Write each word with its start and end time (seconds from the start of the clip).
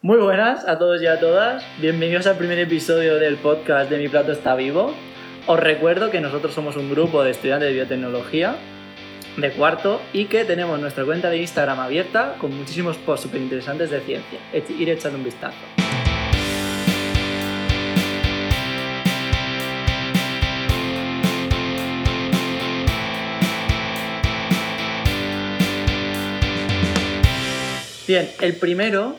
Muy 0.00 0.18
buenas 0.18 0.64
a 0.68 0.78
todos 0.78 1.02
y 1.02 1.06
a 1.06 1.18
todas. 1.18 1.64
Bienvenidos 1.80 2.28
al 2.28 2.36
primer 2.38 2.56
episodio 2.60 3.16
del 3.16 3.34
podcast 3.34 3.90
de 3.90 3.98
Mi 3.98 4.08
Plato 4.08 4.30
está 4.30 4.54
vivo. 4.54 4.94
Os 5.48 5.58
recuerdo 5.58 6.12
que 6.12 6.20
nosotros 6.20 6.54
somos 6.54 6.76
un 6.76 6.88
grupo 6.88 7.24
de 7.24 7.32
estudiantes 7.32 7.70
de 7.70 7.74
biotecnología 7.74 8.54
de 9.36 9.50
cuarto 9.50 10.00
y 10.12 10.26
que 10.26 10.44
tenemos 10.44 10.78
nuestra 10.78 11.04
cuenta 11.04 11.30
de 11.30 11.38
Instagram 11.38 11.80
abierta 11.80 12.36
con 12.40 12.56
muchísimos 12.56 12.96
posts 12.98 13.24
súper 13.24 13.40
interesantes 13.40 13.90
de 13.90 14.00
ciencia. 14.02 14.38
Ir 14.52 14.88
echando 14.88 15.18
un 15.18 15.24
vistazo. 15.24 15.56
Bien, 28.06 28.30
el 28.40 28.56
primero 28.56 29.16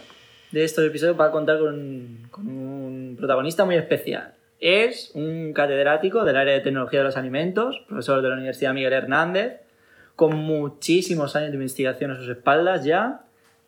de 0.51 0.63
estos 0.63 0.85
episodios 0.85 1.19
va 1.19 1.25
a 1.25 1.31
contar 1.31 1.59
con, 1.59 2.27
con 2.31 2.47
un 2.47 3.15
protagonista 3.17 3.65
muy 3.65 3.75
especial. 3.75 4.33
Es 4.59 5.11
un 5.13 5.53
catedrático 5.53 6.25
del 6.25 6.35
área 6.35 6.53
de 6.53 6.59
tecnología 6.59 6.99
de 6.99 7.05
los 7.05 7.17
alimentos, 7.17 7.81
profesor 7.87 8.21
de 8.21 8.29
la 8.29 8.35
Universidad 8.35 8.73
Miguel 8.73 8.93
Hernández, 8.93 9.61
con 10.15 10.35
muchísimos 10.35 11.35
años 11.37 11.51
de 11.51 11.55
investigación 11.55 12.11
a 12.11 12.17
sus 12.17 12.27
espaldas 12.27 12.83
ya 12.83 13.21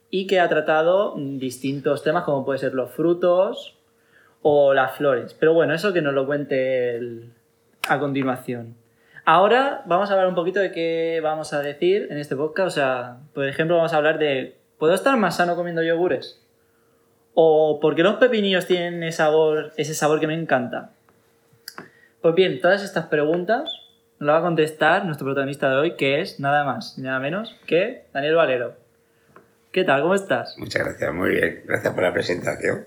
y 0.10 0.28
que 0.28 0.42
ha 0.42 0.50
tratado 0.50 1.16
distintos 1.18 2.04
temas 2.04 2.26
como 2.26 2.44
pueden 2.44 2.60
ser 2.60 2.74
los 2.74 2.92
frutos 2.92 3.78
o 4.42 4.74
las 4.74 4.98
flores. 4.98 5.34
Pero 5.34 5.54
bueno, 5.54 5.74
eso 5.74 5.94
que 5.94 6.02
nos 6.02 6.14
lo 6.14 6.26
cuente 6.26 7.00
a 7.88 8.00
continuación. 8.00 8.76
Ahora 9.24 9.84
vamos 9.86 10.10
a 10.10 10.14
hablar 10.14 10.28
un 10.28 10.36
poquito 10.36 10.60
de 10.60 10.74
qué 10.74 11.22
vamos 11.24 11.54
a 11.54 11.62
decir 11.62 12.08
en 12.10 12.18
este 12.18 12.36
podcast. 12.36 12.68
O 12.68 12.72
sea, 12.72 13.18
por 13.34 13.48
ejemplo, 13.48 13.78
vamos 13.78 13.94
a 13.94 13.98
hablar 13.98 14.20
de 14.20 14.58
¿puedo 14.78 14.94
estar 14.94 15.16
más 15.16 15.38
sano 15.38 15.56
comiendo 15.56 15.82
yogures? 15.84 16.41
¿O 17.34 17.80
por 17.80 17.96
qué 17.96 18.04
los 18.04 18.16
pepinillos 18.16 18.68
tienen 18.68 19.04
ese 19.04 19.18
sabor, 19.18 19.72
ese 19.78 19.94
sabor 19.94 20.20
que 20.20 20.28
me 20.28 20.34
encanta? 20.34 20.92
Pues 22.22 22.36
bien, 22.36 22.62
todas 22.62 22.84
estas 22.84 23.08
preguntas 23.08 23.72
nos 24.20 24.28
las 24.28 24.36
va 24.36 24.40
a 24.40 24.42
contestar 24.44 25.06
nuestro 25.06 25.26
protagonista 25.26 25.70
de 25.70 25.76
hoy, 25.78 25.96
que 25.96 26.22
es 26.22 26.40
nada 26.40 26.64
más 26.64 26.98
nada 26.98 27.20
menos 27.20 27.58
que 27.66 28.04
Daniel 28.14 28.36
Valero. 28.36 28.76
¿Qué 29.72 29.84
tal? 29.84 30.02
¿Cómo 30.02 30.16
estás? 30.16 30.58
Muchas 30.58 30.84
gracias, 30.84 31.14
muy 31.14 31.32
bien. 31.32 31.64
Gracias 31.66 31.94
por 31.94 32.04
la 32.04 32.14
presentación. 32.14 32.86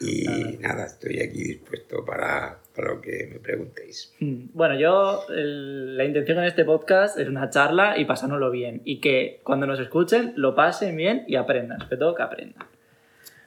Y 0.00 0.56
nada, 0.58 0.86
estoy 0.86 1.20
aquí 1.20 1.44
dispuesto 1.44 2.04
para, 2.04 2.58
para, 2.74 2.94
lo 2.94 3.00
que 3.00 3.28
me 3.32 3.38
preguntéis. 3.38 4.12
Mm, 4.18 4.46
bueno, 4.52 4.74
yo, 4.76 5.24
la 5.28 6.04
intención 6.04 6.38
en 6.38 6.44
este 6.44 6.64
podcast 6.64 7.18
es 7.18 7.28
una 7.28 7.50
charla 7.50 7.96
y 7.98 8.04
pasárnoslo 8.06 8.50
bien. 8.50 8.80
Y 8.84 9.00
que 9.00 9.40
cuando 9.44 9.66
nos 9.66 9.78
escuchen 9.78 10.32
lo 10.34 10.56
pasen 10.56 10.96
bien 10.96 11.24
y 11.28 11.36
aprendan, 11.36 11.78
sobre 11.78 11.98
todo 11.98 12.14
que 12.16 12.22
aprendan. 12.22 12.66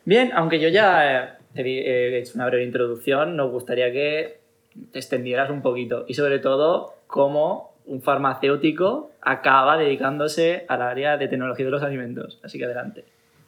Bien, 0.06 0.32
aunque 0.34 0.60
yo 0.60 0.70
ya 0.70 1.40
he 1.56 2.18
hecho 2.18 2.34
una 2.36 2.46
breve 2.46 2.64
introducción, 2.64 3.36
nos 3.36 3.52
gustaría 3.52 3.92
que 3.92 4.40
te 4.92 5.00
extendieras 5.00 5.50
un 5.50 5.62
poquito. 5.62 6.06
Y 6.08 6.14
sobre 6.14 6.40
todo, 6.40 6.94
cómo 7.08 7.74
un 7.86 8.02
farmacéutico 8.02 9.12
acaba 9.22 9.78
dedicándose 9.78 10.66
al 10.68 10.82
área 10.82 11.18
de 11.18 11.28
tecnología 11.28 11.66
de 11.66 11.72
los 11.72 11.84
alimentos. 11.84 12.40
Así 12.44 12.58
que 12.58 12.66
adelante. 12.66 13.04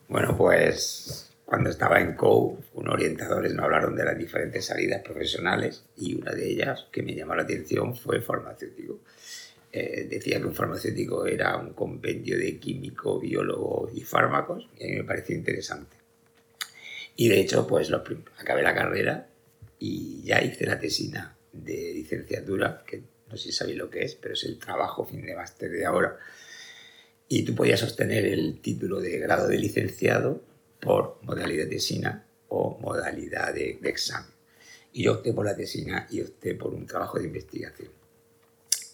Bueno, 0.07 0.35
pues 0.37 1.31
cuando 1.45 1.69
estaba 1.69 1.99
en 1.99 2.15
COU, 2.15 2.57
unos 2.73 2.93
orientadores 2.93 3.53
me 3.53 3.63
hablaron 3.63 3.95
de 3.95 4.03
las 4.03 4.17
diferentes 4.17 4.65
salidas 4.65 5.01
profesionales 5.03 5.85
y 5.95 6.15
una 6.15 6.31
de 6.31 6.49
ellas 6.49 6.87
que 6.91 7.03
me 7.03 7.13
llamó 7.13 7.35
la 7.35 7.43
atención 7.43 7.95
fue 7.95 8.21
farmacéutico. 8.21 8.99
Eh, 9.71 10.07
decía 10.09 10.39
que 10.39 10.45
un 10.45 10.55
farmacéutico 10.55 11.25
era 11.25 11.55
un 11.57 11.73
compendio 11.73 12.37
de 12.37 12.57
químico, 12.57 13.19
biólogo 13.19 13.89
y 13.93 14.01
fármacos 14.01 14.67
y 14.77 14.85
a 14.85 14.87
mí 14.87 14.95
me 14.95 15.03
pareció 15.03 15.35
interesante. 15.35 15.97
Y 17.19 17.29
de 17.29 17.39
hecho, 17.39 17.65
pues 17.65 17.89
lo, 17.89 18.03
acabé 18.37 18.61
la 18.61 18.75
carrera 18.75 19.27
y 19.79 20.21
ya 20.23 20.41
hice 20.43 20.67
la 20.67 20.79
tesina 20.79 21.35
de 21.51 21.91
licenciatura, 21.95 22.83
que 22.85 23.01
no 23.27 23.35
sé 23.35 23.45
si 23.45 23.51
sabéis 23.51 23.77
lo 23.77 23.89
que 23.89 24.03
es, 24.03 24.13
pero 24.13 24.35
es 24.35 24.43
el 24.43 24.59
trabajo 24.59 25.03
fin 25.03 25.25
de 25.25 25.35
máster 25.35 25.71
de 25.71 25.83
ahora. 25.83 26.15
Y 27.27 27.43
tú 27.43 27.55
podías 27.55 27.79
sostener 27.79 28.23
el 28.23 28.61
título 28.61 29.01
de 29.01 29.17
grado 29.17 29.47
de 29.47 29.57
licenciado 29.57 30.43
por 30.79 31.17
modalidad 31.23 31.67
tesina 31.67 32.23
o 32.49 32.77
modalidad 32.79 33.51
de, 33.51 33.79
examen. 33.83 34.29
Y 34.93 35.03
yo 35.03 35.13
opté 35.13 35.33
por 35.33 35.45
la 35.45 35.55
tesina 35.55 36.07
y 36.11 36.21
opté 36.21 36.53
por 36.53 36.75
un 36.75 36.85
trabajo 36.85 37.17
de 37.17 37.25
investigación. 37.25 37.89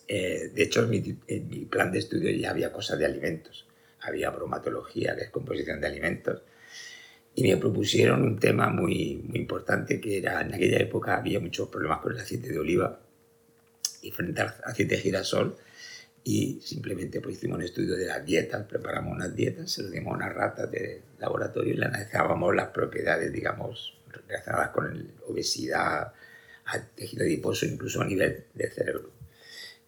Eh, 0.08 0.50
de 0.54 0.64
hecho, 0.64 0.84
en 0.84 0.90
mi, 0.90 1.18
en 1.28 1.48
mi, 1.50 1.66
plan 1.66 1.92
de 1.92 2.00
estudio 2.00 2.32
ya 2.32 2.52
había 2.52 2.72
cosas 2.72 2.98
de 3.00 3.06
alimentos. 3.06 3.68
Había 4.00 4.30
bromatología, 4.30 5.14
que 5.14 5.26
es 5.26 5.30
composición 5.30 5.82
de 5.82 5.88
alimentos, 5.88 6.42
y 7.36 7.44
me 7.44 7.58
propusieron 7.58 8.22
un 8.24 8.40
tema 8.40 8.70
muy, 8.70 9.24
muy 9.28 9.40
importante 9.40 10.00
que 10.00 10.20
era, 10.20 10.42
en 10.42 10.54
aquella 10.54 10.78
época 10.78 11.18
había 11.18 11.40
muchos 11.40 11.68
problemas 11.70 12.00
con 12.00 12.14
el 12.14 12.20
aceite 12.20 12.50
de 12.50 12.60
oliva 12.60 13.00
y 14.02 14.12
frente 14.12 14.42
al 14.42 14.54
aceite 14.64 14.96
de 14.96 15.02
girasol 15.02 15.58
y 16.24 16.62
simplemente 16.62 17.22
pues 17.22 17.38
hicimos 17.38 17.58
un 17.58 17.64
estudio 17.64 17.96
de 17.96 18.06
las 18.06 18.24
dietas, 18.24 18.66
preparamos 18.66 19.14
unas 19.14 19.36
dietas, 19.36 19.72
se 19.72 19.84
lo 19.84 19.90
dimos 19.90 20.14
a 20.14 20.18
unas 20.18 20.34
ratas 20.34 20.70
de 20.70 21.02
laboratorio 21.20 21.74
y 21.74 21.78
le 21.78 21.86
analizábamos 21.86 22.56
las 22.56 22.70
propiedades, 22.70 23.34
digamos, 23.34 23.98
relacionadas 24.28 24.70
con 24.70 24.98
la 24.98 25.04
obesidad, 25.28 26.14
tejido 26.96 27.24
adiposo, 27.24 27.66
incluso 27.66 28.02
a 28.02 28.06
nivel 28.06 28.46
de 28.54 28.70
cerebro. 28.70 29.10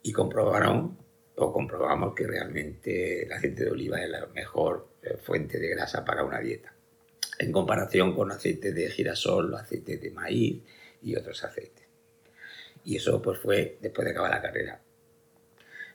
Y 0.01 0.12
comprobaron 0.12 0.97
o 1.35 1.53
comprobamos 1.53 2.13
que 2.16 2.27
realmente 2.27 3.23
el 3.23 3.31
aceite 3.31 3.66
de 3.66 3.72
oliva 3.72 4.01
es 4.01 4.09
la 4.09 4.25
mejor 4.27 4.89
eh, 5.03 5.17
fuente 5.22 5.57
de 5.59 5.69
grasa 5.69 6.03
para 6.03 6.23
una 6.23 6.39
dieta 6.39 6.75
en 7.40 7.51
comparación 7.51 8.16
con 8.16 8.31
aceite 8.31 8.72
de 8.72 8.90
girasol, 8.90 9.53
aceite 9.56 9.97
de 9.97 10.12
maíz 10.12 10.63
y 11.01 11.16
otros 11.16 11.44
aceites. 11.44 11.85
Y 12.84 12.97
eso 12.97 13.22
pues 13.22 13.40
fue 13.40 13.78
después 13.81 14.06
de 14.06 14.12
acabar 14.12 14.31
la 14.31 14.41
carrera. 14.41 14.79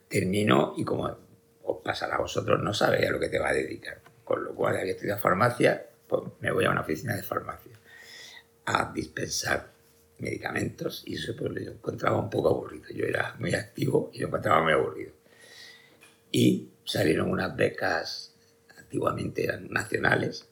Termino 0.08 0.74
y 0.76 0.84
como 0.84 1.16
os 1.62 1.82
pasará 1.82 2.16
a 2.16 2.20
vosotros, 2.20 2.60
no 2.60 2.74
sabéis 2.74 3.06
a 3.06 3.10
lo 3.10 3.20
que 3.20 3.28
te 3.28 3.38
va 3.38 3.50
a 3.50 3.54
dedicar. 3.54 4.00
Con 4.24 4.44
lo 4.44 4.54
cual 4.54 4.76
había 4.76 4.92
estudiado 4.92 5.20
farmacia, 5.20 5.86
pues 6.06 6.22
me 6.40 6.50
voy 6.50 6.64
a 6.64 6.70
una 6.70 6.80
oficina 6.80 7.14
de 7.14 7.22
farmacia 7.22 7.72
a 8.66 8.92
dispensar 8.92 9.70
medicamentos 10.18 11.02
y 11.06 11.16
eso 11.16 11.34
pues 11.36 11.50
lo 11.52 11.72
encontraba 11.72 12.18
un 12.18 12.30
poco 12.30 12.48
aburrido. 12.50 12.88
Yo 12.94 13.04
era 13.04 13.34
muy 13.38 13.54
activo 13.54 14.10
y 14.12 14.20
lo 14.20 14.28
encontraba 14.28 14.62
muy 14.62 14.72
aburrido. 14.72 15.12
Y 16.32 16.68
salieron 16.84 17.30
unas 17.30 17.56
becas, 17.56 18.34
antiguamente 18.76 19.44
eran 19.44 19.68
nacionales, 19.68 20.49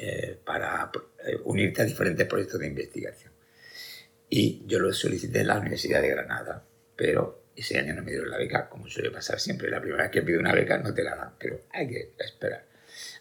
eh, 0.00 0.38
para 0.44 0.92
eh, 1.26 1.36
unirte 1.42 1.82
a 1.82 1.84
diferentes 1.84 2.24
proyectos 2.28 2.60
de 2.60 2.68
investigación. 2.68 3.32
Y 4.30 4.62
yo 4.64 4.78
lo 4.78 4.92
solicité 4.92 5.40
en 5.40 5.48
la 5.48 5.58
Universidad 5.58 6.00
de 6.00 6.10
Granada, 6.10 6.64
pero 6.94 7.46
ese 7.56 7.78
año 7.78 7.96
no 7.96 8.02
me 8.02 8.12
dieron 8.12 8.30
la 8.30 8.38
beca, 8.38 8.68
como 8.68 8.86
suele 8.86 9.10
pasar 9.10 9.40
siempre. 9.40 9.68
La 9.68 9.80
primera 9.80 10.04
vez 10.04 10.12
que 10.12 10.22
pido 10.22 10.38
una 10.38 10.52
beca 10.52 10.78
no 10.78 10.94
te 10.94 11.02
la 11.02 11.16
dan, 11.16 11.34
pero 11.36 11.62
hay 11.72 11.88
que 11.88 12.12
esperar. 12.16 12.64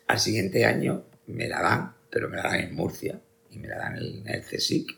Al 0.06 0.20
siguiente 0.20 0.66
año 0.66 1.08
me 1.26 1.48
la 1.48 1.64
dan, 1.64 1.96
pero 2.12 2.30
me 2.30 2.38
la 2.38 2.44
dan 2.44 2.60
en 2.60 2.76
Murcia 2.76 3.20
y 3.50 3.58
me 3.58 3.70
la 3.70 3.78
dan 3.78 3.98
en 3.98 4.28
el 4.28 4.44
CSIC, 4.44 4.96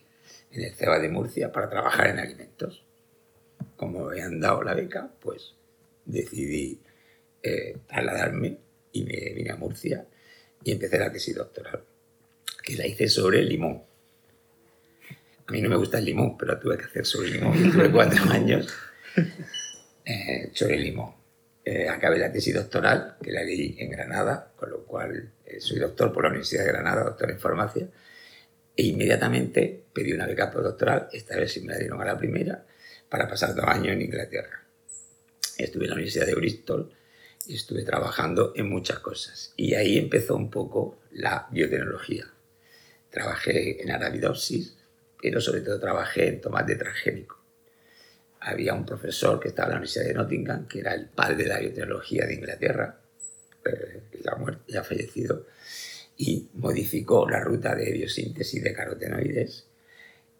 en 0.51 0.63
el 0.63 0.73
CEBA 0.73 0.99
de 0.99 1.07
Murcia, 1.07 1.49
para 1.49 1.69
trabajar 1.69 2.07
en 2.07 2.19
alimentos. 2.19 2.83
Como 3.77 4.09
me 4.09 4.21
han 4.21 4.41
dado 4.41 4.63
la 4.63 4.73
beca, 4.73 5.09
pues 5.21 5.55
decidí 6.03 6.81
eh, 7.41 7.77
trasladarme 7.87 8.57
y 8.91 9.05
me 9.05 9.33
vine 9.33 9.51
a 9.51 9.55
Murcia 9.55 10.05
y 10.63 10.71
empecé 10.71 10.97
la 10.97 11.11
tesis 11.11 11.35
doctoral, 11.35 11.83
que 12.63 12.75
la 12.75 12.85
hice 12.85 13.07
sobre 13.07 13.39
el 13.39 13.49
limón. 13.49 13.81
A 15.47 15.51
mí 15.51 15.61
no 15.61 15.69
me 15.69 15.77
gusta 15.77 15.97
el 15.97 16.05
limón, 16.05 16.37
pero 16.37 16.59
tuve 16.59 16.77
que 16.77 16.85
hacer 16.85 17.05
sobre 17.05 17.29
el 17.29 17.33
limón. 17.35 17.67
Y 17.67 17.71
tuve 17.71 17.91
cuatro 17.91 18.23
años 18.29 18.71
eh, 20.05 20.51
sobre 20.53 20.75
el 20.75 20.83
limón. 20.83 21.13
Eh, 21.65 21.87
acabé 21.87 22.17
la 22.19 22.31
tesis 22.31 22.53
doctoral, 22.53 23.17
que 23.21 23.31
la 23.31 23.43
leí 23.43 23.75
en 23.79 23.91
Granada, 23.91 24.51
con 24.55 24.69
lo 24.69 24.83
cual 24.85 25.31
eh, 25.45 25.59
soy 25.59 25.79
doctor 25.79 26.11
por 26.11 26.23
la 26.23 26.29
Universidad 26.29 26.65
de 26.65 26.71
Granada, 26.71 27.03
doctor 27.03 27.31
en 27.31 27.39
farmacia, 27.39 27.87
e 28.75 28.83
inmediatamente 28.83 29.83
pedí 29.93 30.13
una 30.13 30.25
beca 30.25 30.49
postdoctoral, 30.49 31.09
esta 31.11 31.35
vez 31.35 31.51
sí 31.51 31.61
me 31.61 31.73
la 31.73 31.79
dieron 31.79 32.01
a 32.01 32.05
la 32.05 32.17
primera, 32.17 32.65
para 33.09 33.27
pasar 33.27 33.53
dos 33.53 33.65
años 33.65 33.89
en 33.89 34.01
Inglaterra. 34.01 34.63
Estuve 35.57 35.85
en 35.85 35.89
la 35.89 35.95
Universidad 35.95 36.25
de 36.25 36.35
Bristol, 36.35 36.91
estuve 37.47 37.83
trabajando 37.83 38.53
en 38.55 38.69
muchas 38.69 38.99
cosas. 38.99 39.53
Y 39.55 39.73
ahí 39.75 39.97
empezó 39.97 40.35
un 40.35 40.49
poco 40.49 40.99
la 41.11 41.47
biotecnología. 41.51 42.25
Trabajé 43.09 43.81
en 43.81 43.91
arabidopsis, 43.91 44.75
pero 45.21 45.41
sobre 45.41 45.61
todo 45.61 45.79
trabajé 45.79 46.27
en 46.27 46.41
tomate 46.41 46.75
transgénico. 46.75 47.39
Había 48.41 48.73
un 48.73 48.85
profesor 48.85 49.39
que 49.39 49.49
estaba 49.49 49.67
en 49.67 49.71
la 49.71 49.77
Universidad 49.77 50.05
de 50.05 50.13
Nottingham, 50.13 50.67
que 50.67 50.79
era 50.79 50.93
el 50.93 51.07
padre 51.07 51.43
de 51.43 51.49
la 51.49 51.59
biotecnología 51.59 52.25
de 52.25 52.35
Inglaterra, 52.35 52.99
eh, 53.65 54.01
ya, 54.23 54.35
muerto, 54.35 54.63
ya 54.67 54.83
fallecido, 54.83 55.47
y 56.17 56.49
modificó 56.53 57.29
la 57.29 57.41
ruta 57.41 57.75
de 57.75 57.91
biosíntesis 57.91 58.63
de 58.63 58.73
carotenoides. 58.73 59.65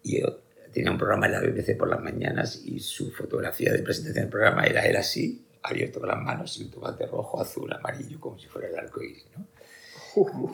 Y 0.02 0.20
yo 0.20 0.40
tenía 0.72 0.90
un 0.90 0.98
programa 0.98 1.26
en 1.26 1.32
la 1.32 1.40
BBC 1.40 1.76
por 1.76 1.88
las 1.88 2.00
mañanas 2.00 2.62
y 2.64 2.80
su 2.80 3.10
fotografía 3.10 3.72
de 3.72 3.82
presentación 3.82 4.24
del 4.24 4.30
programa 4.30 4.64
era 4.64 4.86
él 4.86 4.96
así, 4.96 5.44
abierto 5.62 6.00
con 6.00 6.08
las 6.08 6.20
manos 6.20 6.56
y 6.58 6.64
un 6.64 6.70
tomate 6.70 7.06
rojo, 7.06 7.40
azul, 7.40 7.72
amarillo, 7.72 8.18
como 8.20 8.38
si 8.38 8.46
fuera 8.46 8.68
el 8.68 8.78
arco 8.78 9.02
iris. 9.02 9.26
¿no? 9.36 9.46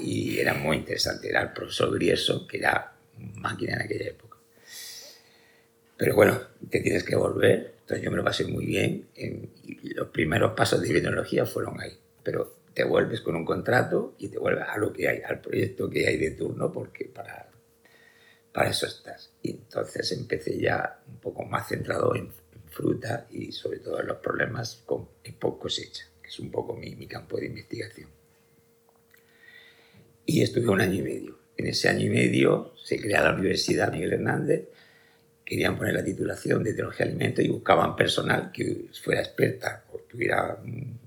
Y 0.00 0.38
era 0.38 0.54
muy 0.54 0.76
interesante. 0.78 1.28
Era 1.28 1.42
el 1.42 1.52
profesor 1.52 1.94
Grieso, 1.94 2.46
que 2.46 2.58
era 2.58 2.92
máquina 3.36 3.74
en 3.74 3.82
aquella 3.82 4.06
época. 4.10 4.36
Pero 5.96 6.14
bueno, 6.14 6.38
te 6.68 6.80
tienes 6.80 7.04
que 7.04 7.16
volver. 7.16 7.76
Entonces 7.80 8.04
yo 8.04 8.10
me 8.10 8.16
lo 8.16 8.24
pasé 8.24 8.44
muy 8.44 8.66
bien. 8.66 9.08
y 9.14 9.94
los 9.94 10.08
primeros 10.08 10.52
pasos 10.52 10.80
de 10.80 10.88
biotecnología 10.88 11.46
fueron 11.46 11.80
ahí. 11.80 11.98
Pero 12.22 12.56
te 12.74 12.84
vuelves 12.84 13.22
con 13.22 13.36
un 13.36 13.44
contrato 13.44 14.14
y 14.18 14.28
te 14.28 14.38
vuelves 14.38 14.64
a 14.68 14.76
lo 14.76 14.92
que 14.92 15.08
hay, 15.08 15.22
al 15.22 15.40
proyecto 15.40 15.88
que 15.88 16.06
hay 16.06 16.18
de 16.18 16.32
turno, 16.32 16.70
porque 16.70 17.06
para, 17.06 17.48
para 18.52 18.68
eso 18.68 18.86
estás. 18.86 19.32
Y 19.40 19.52
entonces 19.52 20.12
empecé 20.12 20.58
ya 20.60 21.00
un 21.08 21.18
poco 21.18 21.44
más 21.44 21.68
centrado 21.68 22.14
en, 22.14 22.30
fruta 22.76 23.26
y 23.30 23.52
sobre 23.52 23.78
todo 23.78 24.02
los 24.02 24.18
problemas 24.18 24.82
con 24.84 25.08
poco 25.38 25.60
cosecha, 25.60 26.04
que 26.22 26.28
es 26.28 26.38
un 26.38 26.50
poco 26.50 26.76
mi, 26.76 27.06
campo 27.06 27.38
de 27.38 27.46
investigación. 27.46 28.10
Y 30.26 30.42
estuve 30.42 30.68
un 30.68 30.80
año 30.80 30.94
y 30.94 31.02
medio. 31.02 31.38
En 31.56 31.66
ese 31.68 31.88
año 31.88 32.06
y 32.06 32.10
medio 32.10 32.74
se 32.82 33.00
crea 33.00 33.22
la 33.22 33.34
Universidad 33.34 33.90
Miguel 33.92 34.14
Hernández, 34.14 34.68
querían 35.44 35.78
poner 35.78 35.94
la 35.94 36.04
titulación 36.04 36.62
de 36.62 36.72
tecnología 36.72 37.06
de 37.06 37.12
alimentos 37.12 37.44
y 37.44 37.48
buscaban 37.48 37.96
personal 37.96 38.50
que 38.52 38.88
fuera 39.02 39.22
experta 39.22 39.84
o 39.92 39.98
tuviera 40.00 40.60
un, 40.62 40.98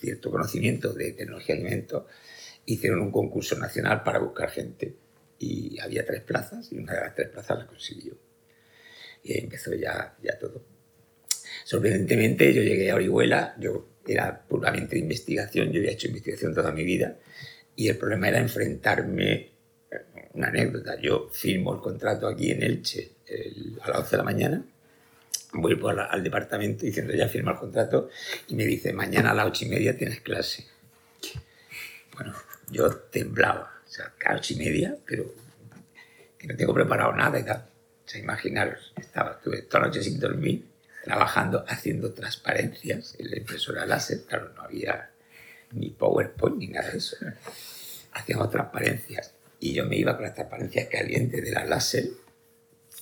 cierto 0.00 0.30
conocimiento 0.30 0.92
de 0.92 1.12
tecnología 1.12 1.54
de 1.54 1.62
alimentos. 1.62 2.04
Hicieron 2.66 3.00
un 3.00 3.10
concurso 3.10 3.56
nacional 3.58 4.02
para 4.02 4.18
buscar 4.18 4.50
gente 4.50 4.94
y 5.38 5.78
había 5.80 6.04
tres 6.04 6.22
plazas 6.22 6.70
y 6.72 6.78
una 6.78 6.92
de 6.92 7.00
las 7.00 7.14
tres 7.14 7.28
plazas 7.28 7.58
la 7.58 7.66
consiguió. 7.66 8.31
Y 9.22 9.38
empezó 9.38 9.74
ya, 9.74 10.16
ya 10.22 10.38
todo. 10.38 10.64
Sorprendentemente 11.64 12.52
yo 12.52 12.62
llegué 12.62 12.90
a 12.90 12.96
Orihuela, 12.96 13.54
yo 13.58 13.88
era 14.06 14.42
puramente 14.48 14.96
de 14.96 15.02
investigación, 15.02 15.70
yo 15.70 15.78
había 15.78 15.92
hecho 15.92 16.08
investigación 16.08 16.54
toda 16.54 16.72
mi 16.72 16.84
vida 16.84 17.18
y 17.76 17.88
el 17.88 17.96
problema 17.96 18.28
era 18.28 18.38
enfrentarme, 18.38 19.50
una 20.34 20.48
anécdota, 20.48 20.98
yo 21.00 21.28
firmo 21.32 21.74
el 21.74 21.80
contrato 21.80 22.26
aquí 22.26 22.50
en 22.50 22.62
Elche 22.62 23.12
a 23.82 23.90
las 23.90 23.98
11 23.98 24.10
de 24.10 24.16
la 24.16 24.24
mañana, 24.24 24.64
voy 25.54 25.76
por 25.76 25.98
al 25.98 26.22
departamento 26.22 26.84
diciendo 26.84 27.14
ya 27.14 27.28
firma 27.28 27.52
el 27.52 27.58
contrato 27.58 28.08
y 28.48 28.54
me 28.54 28.64
dice 28.64 28.92
mañana 28.92 29.30
a 29.30 29.34
las 29.34 29.46
8 29.46 29.66
y 29.66 29.68
media 29.68 29.96
tienes 29.96 30.20
clase. 30.20 30.66
Bueno, 32.14 32.34
yo 32.70 32.90
temblaba, 32.90 33.80
o 33.86 33.90
sea, 33.90 34.12
a 34.24 34.32
las 34.32 34.40
8 34.40 34.54
y 34.54 34.56
media, 34.56 34.96
pero 35.06 35.32
que 36.38 36.46
no 36.46 36.56
tengo 36.56 36.74
preparado 36.74 37.12
nada 37.12 37.38
y 37.38 37.44
tal. 37.44 37.71
Imaginaros, 38.14 38.92
estaba, 38.96 39.32
estuve 39.32 39.62
toda 39.62 39.80
la 39.80 39.86
noche 39.88 40.02
sin 40.02 40.20
dormir, 40.20 40.66
trabajando, 41.04 41.64
haciendo 41.68 42.12
transparencias 42.12 43.16
en 43.18 43.30
la 43.30 43.38
impresora 43.38 43.86
láser, 43.86 44.22
claro, 44.24 44.52
no 44.54 44.62
había 44.62 45.10
ni 45.72 45.90
PowerPoint 45.90 46.56
ni 46.58 46.68
nada 46.68 46.90
de 46.90 46.98
eso. 46.98 47.16
Hacíamos 48.12 48.50
transparencias 48.50 49.34
y 49.58 49.74
yo 49.74 49.86
me 49.86 49.96
iba 49.96 50.14
con 50.16 50.24
las 50.24 50.34
transparencias 50.34 50.88
calientes 50.88 51.42
de 51.42 51.50
la 51.50 51.64
láser 51.64 52.10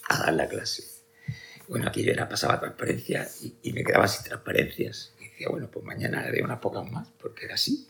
a 0.08 0.18
dar 0.18 0.34
la 0.34 0.48
clase. 0.48 0.84
Bueno, 1.68 1.86
aquí 1.88 2.02
yo 2.02 2.12
era 2.12 2.28
pasaba 2.28 2.58
transparencia 2.58 3.28
y, 3.62 3.72
me 3.72 3.84
quedaba 3.84 4.08
sin 4.08 4.24
transparencias. 4.24 5.14
Y 5.20 5.28
decía, 5.28 5.48
bueno, 5.48 5.70
pues 5.70 5.84
mañana 5.84 6.20
haré 6.20 6.42
unas 6.42 6.58
pocas 6.58 6.90
más, 6.90 7.08
porque 7.20 7.44
era 7.44 7.54
así. 7.54 7.88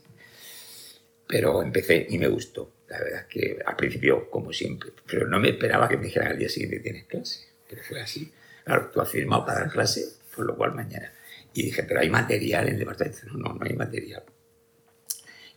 Pero 1.26 1.62
empecé 1.62 2.06
y 2.10 2.18
me 2.18 2.28
gustó. 2.28 2.70
La 2.90 2.98
verdad 2.98 3.20
es 3.20 3.26
que 3.26 3.58
al 3.64 3.76
principio, 3.76 4.28
como 4.28 4.52
siempre, 4.52 4.90
pero 5.06 5.26
no 5.28 5.38
me 5.38 5.50
esperaba 5.50 5.88
que 5.88 5.96
me 5.96 6.06
dijeran 6.06 6.32
al 6.32 6.38
día 6.38 6.48
siguiente 6.48 6.80
tienes 6.80 7.04
clase. 7.04 7.46
Pero 7.68 7.82
fue 7.84 8.00
así. 8.00 8.32
Claro, 8.64 8.90
tú 8.92 9.00
has 9.00 9.08
firmado 9.08 9.46
para 9.46 9.60
dar 9.60 9.70
clase, 9.70 10.04
por 10.34 10.44
lo 10.44 10.56
cual 10.56 10.74
mañana. 10.74 11.12
Y 11.54 11.62
dije, 11.62 11.84
pero 11.84 12.00
hay 12.00 12.10
material 12.10 12.66
en 12.66 12.74
el 12.74 12.80
departamento. 12.80 13.18
No, 13.26 13.38
no, 13.38 13.54
no 13.54 13.64
hay 13.64 13.74
material. 13.74 14.24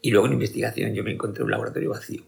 Y 0.02 0.12
luego 0.12 0.28
en 0.28 0.34
investigación 0.34 0.94
yo 0.94 1.04
me 1.04 1.12
encontré 1.12 1.44
un 1.44 1.50
laboratorio 1.50 1.90
vacío. 1.90 2.24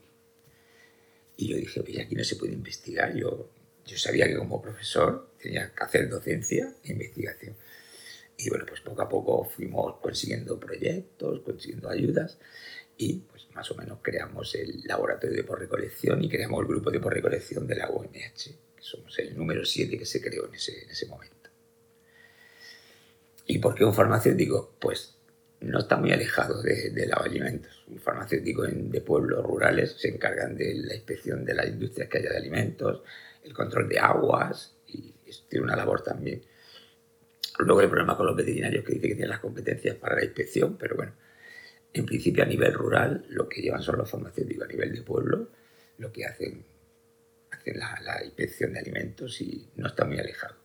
Y 1.38 1.50
yo 1.50 1.58
dije, 1.58 1.82
oye, 1.82 2.02
aquí 2.02 2.16
no 2.16 2.24
se 2.24 2.38
puede 2.38 2.54
investigar. 2.54 3.16
Yo, 3.16 3.52
yo 3.86 3.98
sabía 4.00 4.26
que 4.26 4.36
como 4.38 4.60
profesor 4.60 5.34
tenía 5.40 5.72
que 5.72 5.84
hacer 5.84 6.10
docencia 6.10 6.74
e 6.84 6.94
investigación. 6.94 7.56
Y 8.38 8.50
bueno, 8.50 8.66
pues 8.68 8.82
poco 8.82 9.04
a 9.04 9.10
poco 9.10 9.46
fuimos 9.46 9.98
consiguiendo 9.98 10.60
proyectos, 10.60 11.42
consiguiendo 11.42 11.90
ayudas 11.90 12.40
y 12.98 13.20
pues 13.20 13.35
más 13.56 13.72
o 13.72 13.76
menos 13.76 14.00
creamos 14.02 14.54
el 14.56 14.82
laboratorio 14.84 15.38
de 15.38 15.44
porrecolección 15.44 16.24
y 16.24 16.30
creamos 16.30 16.62
el 16.62 16.68
grupo 16.68 16.92
de 16.92 17.00
porrecolección 17.00 17.66
de 17.66 17.76
la 17.76 17.90
UMH, 17.90 18.52
que 18.76 18.82
somos 18.82 19.18
el 19.20 19.36
número 19.36 19.66
7 19.66 19.98
que 19.98 20.06
se 20.06 20.22
creó 20.22 20.48
en 20.48 20.56
ese, 20.56 20.84
en 20.84 20.90
ese 20.90 21.08
momento. 21.08 21.50
¿Y 23.48 23.60
por 23.60 23.74
qué 23.74 23.86
un 23.86 23.94
farmacéutico? 23.94 24.76
Pues 24.80 25.16
no 25.62 25.80
está 25.80 25.96
muy 25.96 26.12
alejado 26.12 26.62
de, 26.62 26.90
de 26.90 27.08
los 27.08 27.18
alimentos. 27.18 27.86
Un 27.88 28.00
farmacéutico 28.00 28.64
de 28.64 29.02
pueblos 29.02 29.44
rurales 29.44 29.96
se 29.98 30.10
encargan 30.10 30.58
de 30.58 30.74
la 30.76 30.96
inspección 30.96 31.46
de 31.46 31.54
las 31.54 31.68
industrias 31.68 32.10
que 32.10 32.18
haya 32.18 32.32
de 32.32 32.38
alimentos, 32.38 33.04
el 33.44 33.54
control 33.54 33.88
de 33.88 34.00
aguas 34.00 34.76
y 34.88 35.14
tiene 35.48 35.64
una 35.64 35.78
labor 35.78 36.04
también. 36.04 36.42
Luego 37.60 37.80
hay 37.80 37.88
problema 37.88 38.18
con 38.18 38.26
los 38.26 38.36
veterinarios 38.36 38.84
que 38.84 38.94
dicen 38.94 39.10
que 39.10 39.16
tienen 39.16 39.30
las 39.30 39.40
competencias 39.40 39.96
para 39.96 40.16
la 40.16 40.26
inspección, 40.26 40.76
pero 40.78 40.96
bueno, 40.98 41.14
en 41.96 42.06
principio 42.06 42.44
a 42.44 42.48
nivel 42.48 42.74
rural 42.74 43.26
lo 43.30 43.48
que 43.48 43.62
llevan 43.62 43.82
son 43.82 43.98
los 43.98 44.10
farmacéuticos 44.10 44.66
a 44.66 44.72
nivel 44.72 44.94
de 44.94 45.02
pueblo, 45.02 45.48
lo 45.98 46.12
que 46.12 46.26
hacen, 46.26 46.64
hacen 47.52 47.80
la, 47.80 48.00
la 48.04 48.24
inspección 48.24 48.74
de 48.74 48.80
alimentos 48.80 49.40
y 49.42 49.70
no 49.78 49.88
está 49.88 50.06
muy 50.06 50.20
alejado. 50.20 50.56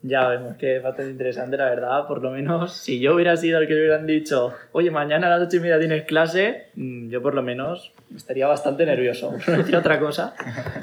Ya 0.00 0.28
vemos 0.28 0.56
que 0.56 0.76
es 0.76 0.82
bastante 0.82 1.10
interesante, 1.10 1.56
la 1.56 1.66
verdad. 1.66 2.06
Por 2.06 2.22
lo 2.22 2.30
menos, 2.30 2.72
si 2.74 2.98
yo 2.98 3.14
hubiera 3.14 3.36
sido 3.36 3.58
el 3.58 3.66
que 3.66 3.74
le 3.74 3.80
hubieran 3.80 4.06
dicho, 4.06 4.54
oye, 4.72 4.90
mañana 4.90 5.26
a 5.26 5.30
las 5.30 5.48
ocho 5.48 5.58
y 5.58 5.60
media 5.60 5.78
tienes 5.78 6.04
clase, 6.04 6.68
mm, 6.76 7.10
yo 7.10 7.20
por 7.20 7.34
lo 7.34 7.42
menos 7.42 7.92
estaría 8.14 8.46
bastante 8.46 8.86
nervioso. 8.86 9.36
No 9.48 9.58
decir 9.58 9.76
otra 9.76 9.98
cosa, 9.98 10.34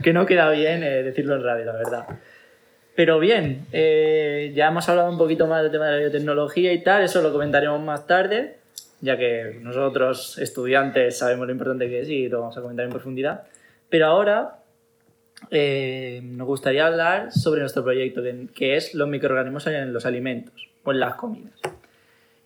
que 0.03 0.13
no 0.13 0.25
queda 0.25 0.51
bien 0.51 0.83
eh, 0.83 1.03
decirlo 1.03 1.35
en 1.35 1.43
radio, 1.43 1.65
la 1.65 1.73
verdad. 1.73 2.05
Pero 2.95 3.19
bien, 3.19 3.65
eh, 3.71 4.51
ya 4.55 4.67
hemos 4.67 4.87
hablado 4.87 5.09
un 5.09 5.17
poquito 5.17 5.47
más 5.47 5.63
del 5.63 5.71
tema 5.71 5.87
de 5.87 5.93
la 5.93 5.97
biotecnología 5.99 6.73
y 6.73 6.83
tal, 6.83 7.03
eso 7.03 7.21
lo 7.23 7.31
comentaremos 7.31 7.81
más 7.81 8.05
tarde, 8.05 8.57
ya 9.03 9.17
que 9.17 9.59
nosotros, 9.61 10.37
estudiantes, 10.37 11.17
sabemos 11.17 11.45
lo 11.45 11.51
importante 11.51 11.89
que 11.89 11.99
es 11.99 12.09
y 12.09 12.29
lo 12.29 12.39
vamos 12.39 12.57
a 12.57 12.61
comentar 12.61 12.85
en 12.85 12.91
profundidad. 12.91 13.43
Pero 13.89 14.05
ahora 14.05 14.59
eh, 15.51 16.21
nos 16.23 16.47
gustaría 16.47 16.87
hablar 16.87 17.33
sobre 17.33 17.59
nuestro 17.59 17.83
proyecto, 17.83 18.21
que, 18.55 18.77
es 18.77 18.95
los 18.95 19.09
microorganismos 19.09 19.67
en 19.67 19.91
los 19.91 20.05
alimentos 20.05 20.69
o 20.85 20.93
en 20.93 21.01
las 21.01 21.15
comidas. 21.15 21.51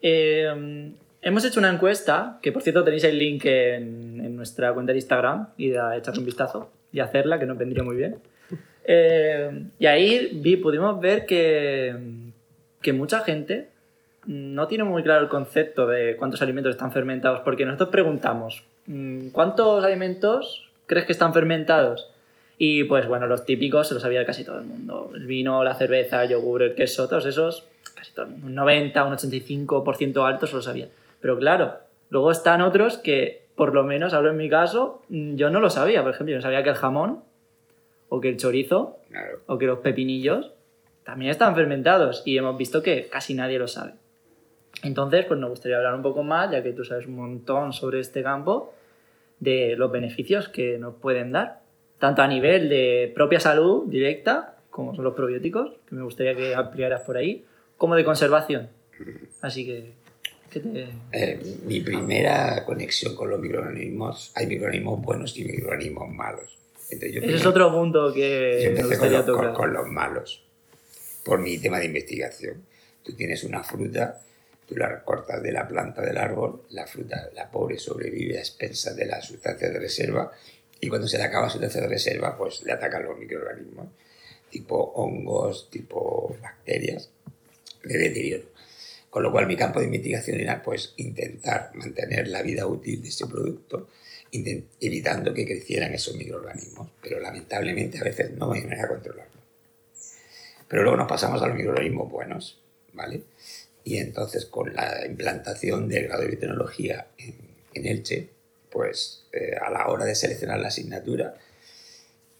Eh, 0.02 0.92
hemos 1.22 1.46
hecho 1.46 1.60
una 1.60 1.72
encuesta, 1.72 2.40
que 2.42 2.52
por 2.52 2.64
cierto 2.64 2.84
tenéis 2.84 3.04
el 3.04 3.20
link 3.20 3.46
en, 3.46 4.36
nuestra 4.36 4.74
cuenta 4.74 4.94
de 4.94 4.98
Instagram, 4.98 5.50
y 5.58 5.76
a 5.76 5.96
echarle 5.96 6.22
un 6.22 6.26
vistazo 6.26 6.72
y 6.92 7.02
hacerla, 7.02 7.38
que 7.38 7.46
nos 7.46 7.60
vendría 7.60 7.84
muy 7.84 7.98
bien. 7.98 8.18
Eh, 8.84 9.64
y 9.78 9.86
ahí 9.86 10.32
vi, 10.34 10.56
pudimos 10.56 11.00
ver 11.00 11.28
que, 11.28 11.96
que 12.82 12.94
mucha 12.94 13.20
gente 13.20 13.77
no 14.28 14.68
tiene 14.68 14.84
muy 14.84 15.04
claro 15.04 15.22
el 15.24 15.30
concepto 15.30 15.88
de 15.88 16.18
cuántos 16.18 16.42
alimentos 16.42 16.72
están 16.72 16.92
fermentados, 16.92 17.40
porque 17.42 17.66
nosotros 17.66 17.90
preguntamos, 17.90 18.64
mm, 18.86 19.30
¿cuántos 19.30 19.84
alimentos 19.84 20.70
crees 20.86 21.06
que 21.06 21.14
están 21.14 21.34
fermentados? 21.34 22.12
Y 22.58 22.84
pues 22.84 23.08
bueno, 23.08 23.26
los 23.28 23.46
típicos 23.46 23.88
se 23.88 23.94
los 23.94 24.04
sabía 24.04 24.26
casi 24.26 24.44
todo 24.44 24.60
el 24.60 24.66
mundo. 24.66 25.12
El 25.16 25.28
vino, 25.28 25.64
la 25.64 25.76
cerveza, 25.76 26.24
el 26.24 26.30
yogur, 26.30 26.62
el 26.62 26.76
queso, 26.76 27.08
todos 27.08 27.26
esos, 27.26 27.68
casi 27.96 28.14
todo 28.14 28.26
el 28.26 28.32
mundo. 28.32 28.48
Un 28.48 28.56
90, 28.56 29.04
un 29.06 29.14
85% 29.14 30.28
alto 30.28 30.46
se 30.46 30.56
lo 30.56 30.62
sabía. 30.62 30.90
Pero 31.22 31.38
claro, 31.38 31.76
luego 32.10 32.32
están 32.32 32.62
otros 32.62 32.98
que, 32.98 33.46
por 33.56 33.74
lo 33.74 33.84
menos, 33.84 34.14
hablo 34.14 34.32
en 34.32 34.38
mi 34.38 34.50
caso, 34.50 35.04
mm, 35.08 35.36
yo 35.36 35.50
no 35.50 35.62
lo 35.62 35.70
sabía. 35.70 36.02
Por 36.02 36.12
ejemplo, 36.12 36.32
yo 36.32 36.38
no 36.38 36.42
sabía 36.42 36.64
que 36.64 36.70
el 36.70 36.76
jamón, 36.76 37.22
o 38.10 38.20
que 38.20 38.30
el 38.30 38.38
chorizo, 38.38 38.98
o 39.46 39.58
que 39.58 39.68
los 39.68 39.80
pepinillos 39.80 40.52
también 41.06 41.32
están 41.32 41.56
fermentados. 41.56 42.24
Y 42.26 42.38
hemos 42.38 42.58
visto 42.58 42.84
que 42.84 43.08
casi 43.08 43.34
nadie 43.34 43.60
lo 43.60 43.68
sabe. 43.68 43.94
Entonces, 44.84 45.26
pues 45.26 45.40
nos 45.40 45.50
gustaría 45.50 45.78
hablar 45.78 45.96
un 45.96 46.04
poco 46.04 46.24
más, 46.24 46.52
ya 46.52 46.62
que 46.62 46.74
tú 46.74 46.84
sabes 46.84 47.08
un 47.08 47.16
montón 47.16 47.74
sobre 47.74 48.00
este 48.00 48.22
campo, 48.24 48.74
de 49.40 49.76
los 49.76 49.92
beneficios 49.92 50.50
que 50.50 50.78
nos 50.78 50.96
pueden 50.96 51.32
dar 51.32 51.62
tanto 52.00 52.22
a 52.22 52.28
nivel 52.28 52.70
de 52.70 53.12
propia 53.14 53.40
salud 53.40 53.88
directa, 53.88 54.56
como 54.70 54.96
son 54.96 55.04
los 55.04 55.16
probióticos, 55.16 55.72
que 55.88 55.96
me 55.96 56.04
gustaría 56.04 56.36
que 56.36 56.54
ampliaras 56.54 57.02
por 57.02 57.18
ahí, 57.18 57.46
como 57.78 57.96
de 57.96 58.04
conservación. 58.04 58.70
Así 59.42 59.66
que, 59.66 59.94
¿qué 60.52 60.60
te... 60.60 60.88
Eh, 61.12 61.40
mi 61.66 61.82
primera 61.82 62.64
conexión 62.66 63.16
con 63.16 63.30
los 63.30 63.40
microorganismos, 63.40 64.32
hay 64.36 64.48
microorganismos 64.48 65.02
buenos 65.02 65.38
y 65.38 65.44
microorganismos 65.46 66.10
malos. 66.10 66.58
Ese 66.90 67.36
es 67.36 67.46
otro 67.46 67.72
punto 67.72 68.14
que 68.14 68.74
me 68.76 68.84
gustaría 68.84 69.26
con, 69.26 69.26
tocar. 69.26 69.54
Con, 69.54 69.74
los 69.74 69.88
malos, 69.88 70.44
por 71.26 71.40
mi 71.40 71.58
tema 71.58 71.80
de 71.80 71.86
investigación. 71.86 72.64
Tú 73.04 73.14
tienes 73.14 73.44
una 73.44 73.64
fruta, 73.64 74.22
tú 74.68 74.76
la 74.76 75.04
cortas 75.04 75.42
de 75.42 75.52
la 75.52 75.68
planta 75.68 76.02
del 76.02 76.18
árbol, 76.18 76.64
la 76.70 76.86
fruta, 76.86 77.30
la 77.34 77.50
pobre 77.50 77.80
sobrevive 77.80 78.38
a 78.38 78.42
expensas 78.42 78.96
de 78.96 79.06
las 79.06 79.26
sustancias 79.26 79.72
de 79.72 79.80
reserva 79.80 80.32
y 80.80 80.90
cuando 80.90 81.08
se 81.08 81.18
le 81.18 81.24
acaba 81.24 81.50
su 81.50 81.60
tercera 81.60 81.88
reserva, 81.88 82.38
pues 82.38 82.64
le 82.64 82.74
atacan 82.74 83.04
los 83.04 83.18
microorganismos, 83.18 83.88
tipo 84.50 84.76
hongos, 84.96 85.70
tipo 85.70 86.36
bacterias, 86.42 87.10
de 87.84 87.98
deterioro. 87.98 88.46
Con 89.10 89.24
lo 89.24 89.32
cual 89.32 89.48
mi 89.48 89.56
campo 89.56 89.80
de 89.80 89.86
investigación 89.86 90.40
era 90.40 90.62
pues 90.62 90.94
intentar 90.98 91.72
mantener 91.74 92.28
la 92.28 92.42
vida 92.42 92.68
útil 92.68 93.02
de 93.02 93.10
ese 93.10 93.26
producto, 93.26 93.88
evitando 94.32 95.34
que 95.34 95.46
crecieran 95.46 95.94
esos 95.94 96.16
microorganismos, 96.16 96.90
pero 97.02 97.20
lamentablemente 97.20 97.98
a 97.98 98.04
veces 98.04 98.32
no 98.32 98.52
hay 98.52 98.62
manera 98.62 98.84
de 98.84 98.90
controlarlo. 98.90 99.42
Pero 100.68 100.84
luego 100.84 100.98
nos 100.98 101.08
pasamos 101.08 101.42
a 101.42 101.48
los 101.48 101.56
microorganismos 101.56 102.12
buenos, 102.12 102.62
¿vale? 102.94 103.24
Y 103.88 104.00
entonces 104.00 104.46
con 104.48 104.74
la 104.74 105.06
implantación 105.06 105.88
del 105.88 106.08
grado 106.08 106.24
de 106.24 106.28
biotecnología 106.28 107.08
en, 107.18 107.88
Elche, 107.88 108.28
pues 108.70 109.28
eh, 109.32 109.56
a 109.56 109.70
la 109.70 109.88
hora 109.88 110.04
de 110.04 110.14
seleccionar 110.14 110.60
la 110.60 110.68
asignatura, 110.68 111.38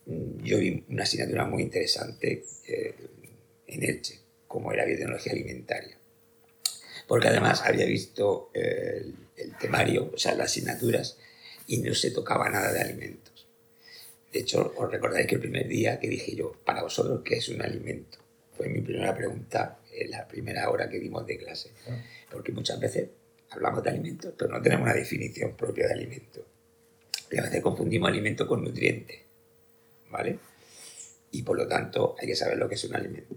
mm, 0.08 0.44
yo 0.44 0.58
vi 0.58 0.84
una 0.90 1.04
asignatura 1.04 1.46
muy 1.46 1.64
interesante 1.64 2.44
eh, 2.68 2.96
en 3.66 3.82
Elche, 3.82 4.20
como 4.46 4.74
era 4.74 4.84
biotecnología 4.84 5.32
alimentaria. 5.32 5.98
Porque 7.08 7.30
además 7.30 7.62
había 7.62 7.86
visto 7.86 8.52
el, 8.54 9.16
el 9.38 9.58
temario, 9.58 10.12
o 10.14 10.18
sea, 10.18 10.36
las 10.36 10.48
asignaturas, 10.48 11.18
y 11.66 11.78
no 11.78 11.94
se 11.94 12.12
tocaba 12.12 12.50
nada 12.50 12.74
de 12.74 12.82
alimentos. 12.82 13.48
De 14.34 14.40
hecho, 14.40 14.74
os 14.76 14.92
recordaréis 14.92 15.30
que 15.30 15.36
el 15.36 15.42
primer 15.42 15.70
día 15.70 15.98
que 15.98 16.10
dije 16.10 16.36
yo, 16.36 16.52
para 16.66 16.84
vosotros, 16.84 17.22
¿qué 17.24 17.36
es 17.36 17.48
un 17.48 17.62
alimento? 17.62 18.27
Fue 18.58 18.68
mi 18.70 18.82
primera 18.82 19.16
pregunta 19.16 19.80
en 19.92 20.12
la 20.12 20.28
primera 20.28 20.70
hora 20.70 20.90
que 20.90 21.00
dimos 21.00 21.26
de 21.26 21.38
clase. 21.38 21.72
Ah. 21.88 22.02
Porque 22.32 22.52
muchas 22.52 22.80
veces 22.80 23.10
hablamos 23.52 23.84
de 23.84 23.92
alimentos, 23.92 24.34
pero 24.38 24.52
no 24.52 24.62
tenemos 24.62 24.84
una 24.84 24.94
definición 24.94 25.56
propia 25.56 25.88
de 25.88 25.94
alimento. 25.94 26.46
Y 27.32 27.38
a 27.38 27.44
veces 27.44 27.62
confundimos 27.62 28.10
alimento 28.10 28.48
con 28.48 28.64
nutriente, 28.64 29.24
¿vale? 30.10 30.40
Y 31.32 31.44
por 31.44 31.58
lo 31.58 31.68
tanto 31.68 32.16
hay 32.20 32.28
que 32.28 32.36
saber 32.36 32.58
lo 32.58 32.68
que 32.68 32.76
es 32.76 32.84
un 32.84 32.96
alimento. 32.96 33.36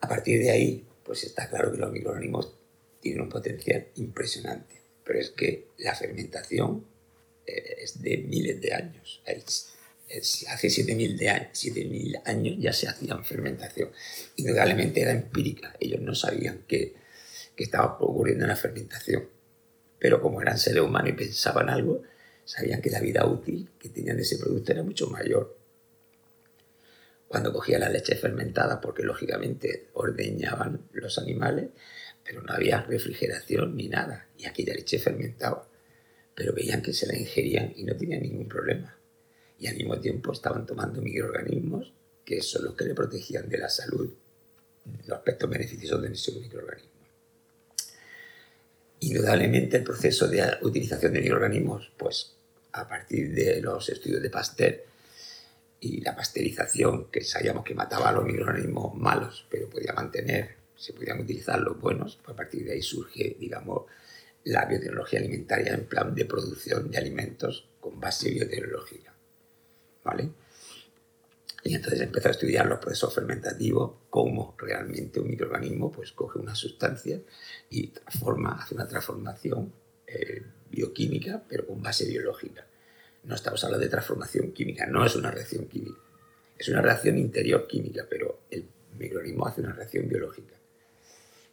A 0.00 0.08
partir 0.08 0.40
de 0.40 0.50
ahí, 0.50 0.86
pues 1.04 1.24
está 1.24 1.48
claro 1.48 1.72
que 1.72 1.78
los 1.78 1.90
microorganismos 1.90 2.54
tienen 3.00 3.22
un 3.22 3.28
potencial 3.28 3.86
impresionante, 3.96 4.74
pero 5.04 5.18
es 5.18 5.30
que 5.30 5.68
la 5.78 5.94
fermentación 5.94 6.84
eh, 7.46 7.76
es 7.78 8.02
de 8.02 8.18
miles 8.18 8.60
de 8.60 8.74
años. 8.74 9.22
Hace 10.10 10.68
7.000 10.68 11.28
años, 11.28 12.22
años 12.24 12.56
ya 12.58 12.72
se 12.72 12.88
hacían 12.88 13.24
fermentación. 13.24 13.90
Indudablemente 14.36 15.02
era 15.02 15.12
empírica. 15.12 15.74
Ellos 15.80 16.00
no 16.00 16.14
sabían 16.14 16.64
que 16.66 16.94
que 17.58 17.64
estaba 17.64 17.98
ocurriendo 17.98 18.44
en 18.44 18.50
la 18.50 18.56
fermentación. 18.56 19.28
Pero 19.98 20.22
como 20.22 20.40
eran 20.40 20.58
seres 20.58 20.80
humanos 20.80 21.10
y 21.10 21.14
pensaban 21.14 21.68
algo, 21.68 22.04
sabían 22.44 22.80
que 22.80 22.88
la 22.88 23.00
vida 23.00 23.26
útil 23.26 23.68
que 23.80 23.88
tenían 23.88 24.16
de 24.16 24.22
ese 24.22 24.38
producto 24.38 24.70
era 24.70 24.84
mucho 24.84 25.08
mayor. 25.08 25.58
Cuando 27.26 27.52
cogía 27.52 27.80
la 27.80 27.88
leche 27.88 28.14
fermentada, 28.14 28.80
porque 28.80 29.02
lógicamente 29.02 29.88
ordeñaban 29.94 30.88
los 30.92 31.18
animales, 31.18 31.70
pero 32.24 32.42
no 32.42 32.54
había 32.54 32.80
refrigeración 32.82 33.76
ni 33.76 33.88
nada, 33.88 34.28
y 34.38 34.46
aquella 34.46 34.74
leche 34.74 35.00
fermentaba. 35.00 35.68
Pero 36.36 36.52
veían 36.54 36.80
que 36.80 36.92
se 36.92 37.08
la 37.08 37.18
ingerían 37.18 37.72
y 37.74 37.82
no 37.82 37.96
tenían 37.96 38.22
ningún 38.22 38.46
problema. 38.46 38.96
Y 39.58 39.66
al 39.66 39.76
mismo 39.76 39.98
tiempo 39.98 40.32
estaban 40.32 40.64
tomando 40.66 41.02
microorganismos 41.02 41.92
que 42.28 42.42
son 42.42 42.66
los 42.66 42.74
que 42.74 42.84
le 42.84 42.94
protegían 42.94 43.48
de 43.48 43.56
la 43.56 43.70
salud, 43.70 44.12
los 45.06 45.16
aspectos 45.16 45.48
beneficiosos 45.48 46.02
de 46.02 46.12
esos 46.12 46.36
microorganismos. 46.36 46.92
Indudablemente 49.00 49.78
el 49.78 49.82
proceso 49.82 50.28
de 50.28 50.44
utilización 50.60 51.14
de 51.14 51.22
microorganismos, 51.22 51.90
pues 51.96 52.34
a 52.72 52.86
partir 52.86 53.32
de 53.32 53.62
los 53.62 53.88
estudios 53.88 54.20
de 54.20 54.28
Pasteur 54.28 54.84
y 55.80 56.02
la 56.02 56.14
pasteurización, 56.14 57.10
que 57.10 57.24
sabíamos 57.24 57.64
que 57.64 57.74
mataba 57.74 58.10
a 58.10 58.12
los 58.12 58.26
microorganismos 58.26 58.94
malos, 58.94 59.46
pero 59.48 59.70
podía 59.70 59.94
mantener, 59.94 60.56
se 60.76 60.92
podían 60.92 61.20
utilizar 61.20 61.58
los 61.60 61.80
buenos, 61.80 62.16
pues 62.16 62.34
a 62.34 62.36
partir 62.36 62.62
de 62.66 62.72
ahí 62.72 62.82
surge, 62.82 63.38
digamos, 63.40 63.86
la 64.44 64.66
biotecnología 64.66 65.20
alimentaria 65.20 65.72
en 65.72 65.86
plan 65.86 66.14
de 66.14 66.26
producción 66.26 66.90
de 66.90 66.98
alimentos 66.98 67.68
con 67.80 67.98
base 67.98 68.30
biotecnológica. 68.30 69.17
Y 71.64 71.74
entonces 71.74 72.00
empezó 72.00 72.28
a 72.28 72.30
estudiar 72.30 72.66
los 72.66 72.78
procesos 72.78 73.14
fermentativos, 73.14 73.92
cómo 74.08 74.54
realmente 74.58 75.20
un 75.20 75.28
microorganismo 75.28 75.90
pues, 75.92 76.12
coge 76.12 76.38
una 76.38 76.54
sustancia 76.54 77.20
y 77.68 77.88
transforma, 77.88 78.52
hace 78.62 78.74
una 78.74 78.86
transformación 78.86 79.72
eh, 80.06 80.42
bioquímica, 80.70 81.42
pero 81.48 81.66
con 81.66 81.82
base 81.82 82.06
biológica. 82.06 82.64
No 83.24 83.34
estamos 83.34 83.62
hablando 83.64 83.84
de 83.84 83.90
transformación 83.90 84.52
química, 84.52 84.86
no 84.86 85.04
es 85.04 85.16
una 85.16 85.30
reacción 85.30 85.66
química. 85.66 85.98
Es 86.56 86.68
una 86.68 86.80
reacción 86.80 87.18
interior 87.18 87.66
química, 87.66 88.06
pero 88.08 88.44
el 88.50 88.66
microorganismo 88.96 89.46
hace 89.46 89.60
una 89.60 89.72
reacción 89.72 90.08
biológica. 90.08 90.54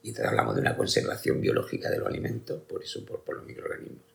Y 0.03 0.09
entonces 0.09 0.29
hablamos 0.29 0.55
de 0.55 0.61
una 0.61 0.77
conservación 0.77 1.41
biológica 1.41 1.89
de 1.89 1.97
los 1.97 2.07
alimentos, 2.07 2.61
por 2.61 2.83
eso, 2.83 3.03
por 3.03 3.35
los 3.35 3.45
microorganismos. 3.45 4.14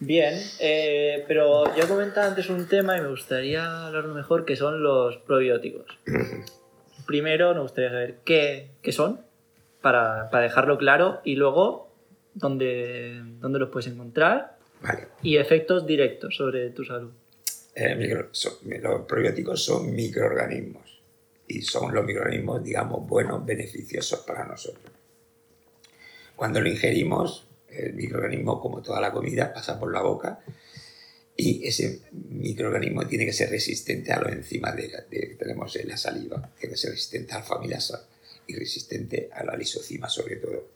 Bien, 0.00 0.34
eh, 0.60 1.24
pero 1.26 1.74
yo 1.76 1.88
comentaba 1.88 2.28
antes 2.28 2.48
un 2.50 2.68
tema 2.68 2.96
y 2.96 3.00
me 3.00 3.08
gustaría 3.08 3.86
hablar 3.86 4.06
mejor, 4.06 4.44
que 4.44 4.54
son 4.54 4.82
los 4.82 5.16
probióticos. 5.18 5.86
Primero, 7.06 7.54
me 7.54 7.60
gustaría 7.60 7.90
saber 7.90 8.18
qué, 8.24 8.70
qué 8.82 8.92
son, 8.92 9.20
para, 9.80 10.30
para, 10.30 10.44
dejarlo 10.44 10.78
claro, 10.78 11.20
y 11.24 11.34
luego 11.34 11.90
dónde, 12.34 13.20
dónde 13.40 13.58
los 13.58 13.70
puedes 13.70 13.88
encontrar 13.88 14.58
y 15.22 15.36
efectos 15.36 15.86
directos 15.86 16.36
sobre 16.36 16.70
tu 16.70 16.84
salud. 16.84 17.10
Eh, 17.74 18.28
los 18.82 19.02
probióticos 19.06 19.64
son 19.64 19.94
microorganismos 19.94 21.00
y 21.46 21.62
son 21.62 21.94
los 21.94 22.04
microorganismos, 22.04 22.62
digamos, 22.62 23.06
buenos, 23.08 23.44
beneficiosos 23.44 24.20
para 24.20 24.44
nosotros. 24.44 24.92
Cuando 26.36 26.60
lo 26.60 26.68
ingerimos, 26.68 27.47
el 27.86 27.94
microorganismo, 27.94 28.60
como 28.60 28.82
toda 28.82 29.00
la 29.00 29.12
comida, 29.12 29.52
pasa 29.52 29.78
por 29.78 29.92
la 29.92 30.02
boca 30.02 30.40
y 31.40 31.64
ese 31.64 32.00
microorganismo 32.10 33.06
tiene 33.06 33.24
que 33.24 33.32
ser 33.32 33.48
resistente 33.48 34.12
a 34.12 34.18
los 34.18 34.32
enzimas 34.32 34.74
que 34.74 35.36
tenemos 35.38 35.76
en 35.76 35.88
la 35.88 35.96
saliva, 35.96 36.52
tiene 36.58 36.74
que 36.74 36.80
ser 36.80 36.90
resistente 36.90 37.32
al 37.32 37.44
familasa 37.44 38.08
y 38.48 38.56
resistente 38.56 39.30
a 39.32 39.44
la 39.44 39.56
lisocima 39.56 40.08
sobre 40.08 40.34
todo. 40.36 40.68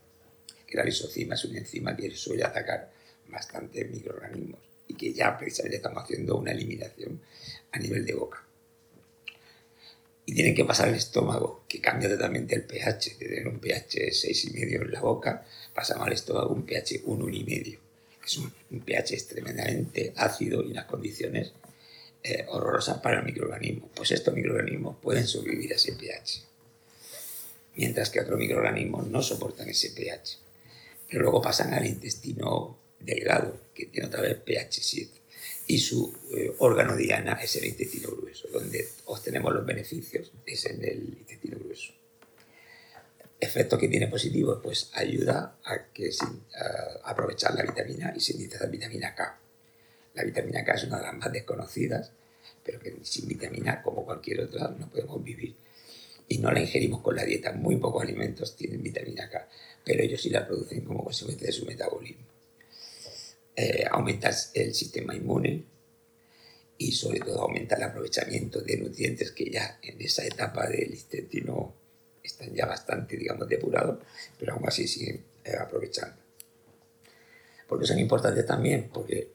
Que 0.64 0.76
la 0.76 0.84
lisocima 0.84 1.34
es 1.34 1.44
una 1.46 1.58
enzima 1.58 1.96
que 1.96 2.08
suele 2.12 2.44
atacar 2.44 2.92
bastante 3.28 3.84
microorganismos 3.86 4.60
y 4.86 4.94
que 4.94 5.12
ya 5.12 5.36
precisamente 5.36 5.78
estamos 5.78 6.04
haciendo 6.04 6.36
una 6.36 6.52
eliminación 6.52 7.20
a 7.72 7.78
nivel 7.80 8.06
de 8.06 8.14
boca. 8.14 8.44
Y 10.24 10.32
tienen 10.32 10.54
que 10.54 10.64
pasar 10.64 10.90
el 10.90 10.94
estómago, 10.94 11.64
que 11.66 11.80
cambia 11.80 12.08
totalmente 12.08 12.54
el 12.54 12.62
pH, 12.62 13.16
de 13.18 13.26
tener 13.26 13.48
un 13.48 13.58
pH 13.58 14.12
6,5 14.12 14.82
en 14.82 14.92
la 14.92 15.00
boca 15.00 15.44
pasamos 15.74 16.06
al 16.06 16.12
estómago 16.12 16.54
un 16.54 16.64
pH 16.64 17.04
1,5, 17.04 17.62
que 18.20 18.26
es 18.26 18.36
un, 18.38 18.80
pH 18.80 19.14
extremadamente 19.14 20.12
ácido 20.16 20.62
y 20.62 20.70
unas 20.70 20.86
condiciones 20.86 21.52
eh, 22.22 22.46
horrorosas 22.48 22.98
para 22.98 23.18
el 23.18 23.24
microorganismo. 23.24 23.90
Pues 23.94 24.12
estos 24.12 24.34
microorganismos 24.34 24.96
pueden 25.02 25.26
sobrevivir 25.26 25.72
a 25.72 25.76
ese 25.76 25.92
pH, 25.92 26.42
mientras 27.76 28.10
que 28.10 28.20
otros 28.20 28.38
microorganismos 28.38 29.06
no 29.08 29.22
soportan 29.22 29.68
ese 29.68 29.90
pH. 29.90 30.38
Pero 31.08 31.22
luego 31.22 31.42
pasan 31.42 31.74
al 31.74 31.86
intestino 31.86 32.78
delgado, 33.00 33.58
que 33.74 33.86
tiene 33.86 34.08
otra 34.08 34.22
vez 34.22 34.38
pH 34.38 34.80
7, 34.82 35.10
y 35.66 35.78
su 35.78 36.14
eh, 36.36 36.54
órgano 36.58 36.96
diana 36.96 37.34
es 37.42 37.56
el 37.56 37.66
intestino 37.66 38.10
grueso, 38.10 38.48
donde 38.48 38.88
obtenemos 39.06 39.52
los 39.52 39.66
beneficios, 39.66 40.32
es 40.46 40.66
en 40.66 40.84
el 40.84 41.16
intestino 41.18 41.58
grueso 41.58 42.01
efecto 43.42 43.76
que 43.76 43.88
tiene 43.88 44.06
positivo, 44.06 44.60
pues 44.62 44.90
ayuda 44.94 45.58
a, 45.64 45.86
que, 45.92 46.10
aprovechar 47.02 47.54
la 47.56 47.64
vitamina 47.64 48.12
y 48.16 48.20
sintetizar 48.20 48.70
vitamina 48.70 49.14
K. 49.16 49.40
La 50.14 50.22
vitamina 50.22 50.64
K 50.64 50.74
es 50.74 50.84
una 50.84 50.98
de 50.98 51.02
las 51.02 51.14
más 51.14 51.32
desconocidas, 51.32 52.12
pero 52.64 52.78
que 52.78 52.94
sin 53.02 53.26
vitamina, 53.26 53.82
como 53.82 54.04
cualquier 54.04 54.42
otra, 54.42 54.68
no 54.68 54.88
podemos 54.88 55.22
vivir. 55.24 55.56
Y 56.28 56.38
no 56.38 56.52
la 56.52 56.60
ingerimos 56.60 57.02
con 57.02 57.16
la 57.16 57.24
dieta. 57.24 57.52
Muy 57.52 57.76
pocos 57.76 58.04
alimentos 58.04 58.54
tienen 58.54 58.80
vitamina 58.80 59.28
K, 59.28 59.48
pero 59.84 60.04
ellos 60.04 60.22
sí 60.22 60.30
la 60.30 60.46
producen 60.46 60.84
como 60.84 61.02
consecuencia 61.02 61.48
de 61.48 61.52
su 61.52 61.66
metabolismo. 61.66 62.24
Eh, 63.56 63.84
aumenta 63.90 64.30
el 64.54 64.72
sistema 64.72 65.16
inmune 65.16 65.64
y 66.78 66.92
sobre 66.92 67.18
todo 67.18 67.42
aumenta 67.42 67.74
el 67.74 67.82
aprovechamiento 67.82 68.60
de 68.60 68.76
nutrientes 68.78 69.32
que 69.32 69.50
ya 69.50 69.80
en 69.82 70.00
esa 70.00 70.24
etapa 70.24 70.68
del 70.68 70.94
intestino 70.94 71.81
están 72.22 72.54
ya 72.54 72.66
bastante, 72.66 73.16
digamos, 73.16 73.48
depurados, 73.48 73.98
pero 74.38 74.54
aún 74.54 74.66
así 74.66 74.86
siguen 74.86 75.24
eh, 75.44 75.56
aprovechando. 75.58 76.16
Porque 77.68 77.86
son 77.86 77.98
importantes 77.98 78.46
también, 78.46 78.90
porque 78.92 79.32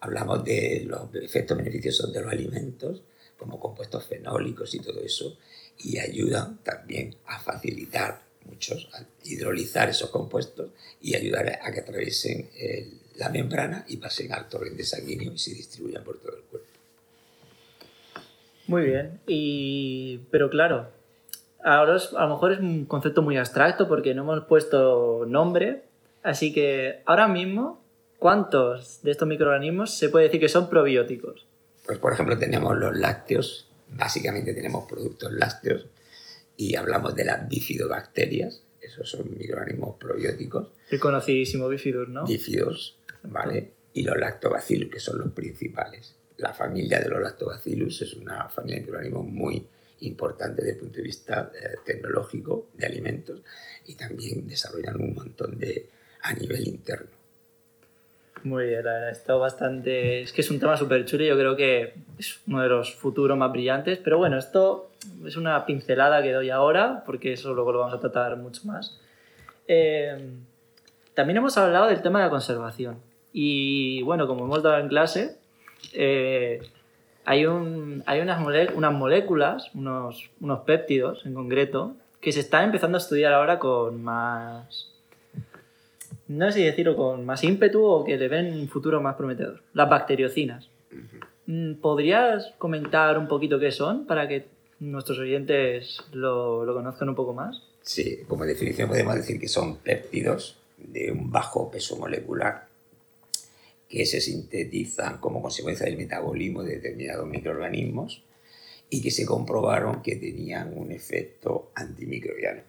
hablamos 0.00 0.44
de 0.44 0.84
los 0.86 1.14
efectos 1.14 1.56
beneficiosos 1.56 2.12
de 2.12 2.20
los 2.20 2.32
alimentos, 2.32 3.02
como 3.38 3.58
compuestos 3.58 4.06
fenólicos 4.06 4.74
y 4.74 4.80
todo 4.80 5.00
eso, 5.00 5.38
y 5.78 5.98
ayudan 5.98 6.58
también 6.62 7.16
a 7.26 7.40
facilitar 7.40 8.22
muchos, 8.44 8.88
a 8.92 9.06
hidrolizar 9.24 9.88
esos 9.88 10.10
compuestos 10.10 10.70
y 11.00 11.16
ayudar 11.16 11.58
a 11.62 11.72
que 11.72 11.80
atraviesen 11.80 12.50
la 13.16 13.28
membrana 13.28 13.84
y 13.88 13.96
pasen 13.96 14.32
al 14.32 14.48
torrente 14.48 14.84
sanguíneo 14.84 15.32
y 15.32 15.38
se 15.38 15.54
distribuyan 15.54 16.04
por 16.04 16.18
todo 16.18 16.36
el 16.36 16.42
cuerpo. 16.42 16.68
Muy 18.66 18.84
bien, 18.84 19.20
y... 19.26 20.20
pero 20.30 20.48
claro, 20.48 20.90
ahora 21.64 21.96
es- 21.96 22.12
a 22.14 22.22
lo 22.26 22.34
mejor 22.34 22.52
es 22.52 22.60
un 22.60 22.84
concepto 22.86 23.22
muy 23.22 23.36
abstracto 23.36 23.88
porque 23.88 24.14
no 24.14 24.22
hemos 24.22 24.44
puesto 24.44 25.24
nombre, 25.26 25.82
así 26.22 26.52
que 26.52 27.00
ahora 27.06 27.26
mismo, 27.28 27.82
¿cuántos 28.18 29.00
de 29.02 29.10
estos 29.10 29.26
microorganismos 29.28 29.96
se 29.96 30.08
puede 30.08 30.26
decir 30.26 30.40
que 30.40 30.48
son 30.48 30.68
probióticos? 30.70 31.46
Pues 31.86 31.98
por 31.98 32.12
ejemplo 32.12 32.38
tenemos 32.38 32.76
los 32.76 32.96
lácteos, 32.96 33.68
básicamente 33.90 34.54
tenemos 34.54 34.86
productos 34.88 35.32
lácteos 35.32 35.86
y 36.56 36.76
hablamos 36.76 37.14
de 37.14 37.24
las 37.24 37.48
bifidobacterias, 37.48 38.62
esos 38.80 39.08
son 39.10 39.30
microorganismos 39.36 39.96
probióticos, 39.96 40.68
El 40.90 41.00
conocidísimo 41.00 41.68
bifidus, 41.68 42.08
¿no? 42.08 42.24
bífidos, 42.24 42.96
¿vale? 43.22 43.72
Y 43.92 44.02
los 44.02 44.16
lactobacillus, 44.18 44.90
que 44.90 45.00
son 45.00 45.18
los 45.18 45.32
principales. 45.32 46.14
La 46.36 46.52
familia 46.52 47.00
de 47.00 47.08
los 47.08 47.20
lactobacillus 47.22 48.02
es 48.02 48.14
una 48.14 48.48
familia 48.48 48.76
de 48.76 48.80
microorganismos 48.82 49.26
muy 49.26 49.66
importante 50.06 50.62
desde 50.62 50.74
el 50.74 50.78
punto 50.78 50.96
de 50.96 51.02
vista 51.02 51.50
eh, 51.54 51.76
tecnológico 51.84 52.68
de 52.74 52.86
alimentos 52.86 53.40
y 53.86 53.94
también 53.94 54.46
desarrollan 54.46 55.00
un 55.00 55.14
montón 55.14 55.58
de 55.58 55.88
a 56.22 56.32
nivel 56.32 56.66
interno. 56.66 57.10
Muy 58.44 58.66
bien, 58.66 58.84
la 58.84 58.92
verdad, 58.92 59.10
está 59.10 59.34
bastante... 59.36 60.20
Es 60.20 60.32
que 60.32 60.42
es 60.42 60.50
un 60.50 60.60
tema 60.60 60.76
súper 60.76 61.06
chulo 61.06 61.24
y 61.24 61.28
yo 61.28 61.38
creo 61.38 61.56
que 61.56 61.94
es 62.18 62.40
uno 62.46 62.62
de 62.62 62.68
los 62.68 62.94
futuros 62.94 63.38
más 63.38 63.50
brillantes, 63.50 63.98
pero 64.04 64.18
bueno, 64.18 64.38
esto 64.38 64.90
es 65.24 65.36
una 65.36 65.64
pincelada 65.64 66.22
que 66.22 66.32
doy 66.32 66.50
ahora, 66.50 67.04
porque 67.06 67.32
eso 67.32 67.54
luego 67.54 67.72
lo 67.72 67.78
vamos 67.80 67.94
a 67.94 68.00
tratar 68.00 68.36
mucho 68.36 68.62
más. 68.66 69.00
Eh, 69.66 70.18
también 71.14 71.38
hemos 71.38 71.56
hablado 71.56 71.86
del 71.86 72.02
tema 72.02 72.18
de 72.18 72.26
la 72.26 72.30
conservación. 72.30 72.98
Y 73.32 74.02
bueno, 74.02 74.26
como 74.26 74.44
hemos 74.44 74.62
dado 74.62 74.78
en 74.78 74.88
clase, 74.88 75.36
eh, 75.94 76.60
hay, 77.24 77.46
un, 77.46 78.02
hay 78.06 78.20
unas, 78.20 78.44
unas 78.74 78.92
moléculas, 78.92 79.70
unos, 79.74 80.30
unos 80.40 80.60
péptidos 80.60 81.24
en 81.26 81.34
concreto, 81.34 81.96
que 82.20 82.32
se 82.32 82.40
están 82.40 82.64
empezando 82.64 82.98
a 82.98 83.00
estudiar 83.00 83.32
ahora 83.32 83.58
con 83.58 84.02
más, 84.02 84.88
no 86.28 86.46
sé 86.46 86.58
si 86.58 86.64
decirlo 86.64 86.96
con 86.96 87.24
más 87.24 87.44
ímpetu 87.44 87.84
o 87.84 88.04
que 88.04 88.16
le 88.16 88.28
ven 88.28 88.52
un 88.54 88.68
futuro 88.68 89.00
más 89.00 89.16
prometedor. 89.16 89.60
Las 89.74 89.88
bacteriocinas. 89.90 90.68
Mm, 91.46 91.74
¿Podrías 91.74 92.54
comentar 92.58 93.18
un 93.18 93.28
poquito 93.28 93.58
qué 93.58 93.70
son 93.70 94.06
para 94.06 94.26
que 94.26 94.46
nuestros 94.80 95.18
oyentes 95.18 96.02
lo, 96.12 96.64
lo 96.64 96.74
conozcan 96.74 97.08
un 97.08 97.14
poco 97.14 97.34
más? 97.34 97.62
Sí, 97.82 98.20
como 98.26 98.44
definición 98.44 98.88
podemos 98.88 99.14
decir 99.14 99.38
que 99.38 99.48
son 99.48 99.76
péptidos 99.76 100.56
de 100.78 101.12
un 101.12 101.30
bajo 101.30 101.70
peso 101.70 101.96
molecular 101.96 102.66
que 103.88 104.06
se 104.06 104.20
sintetizan 104.20 105.18
como 105.18 105.42
consecuencia 105.42 105.86
del 105.86 105.96
metabolismo 105.96 106.62
de 106.62 106.76
determinados 106.76 107.26
microorganismos 107.26 108.24
y 108.90 109.02
que 109.02 109.10
se 109.10 109.26
comprobaron 109.26 110.02
que 110.02 110.16
tenían 110.16 110.76
un 110.76 110.92
efecto 110.92 111.70
antimicrobiano. 111.74 112.62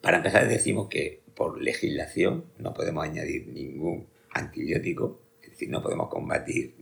Para 0.00 0.18
empezar 0.18 0.48
decimos 0.48 0.88
que 0.88 1.20
por 1.34 1.60
legislación 1.60 2.44
no 2.58 2.72
podemos 2.74 3.04
añadir 3.04 3.46
ningún 3.48 4.06
antibiótico, 4.30 5.20
es 5.42 5.50
decir, 5.50 5.70
no 5.70 5.82
podemos 5.82 6.08
combatir 6.08 6.74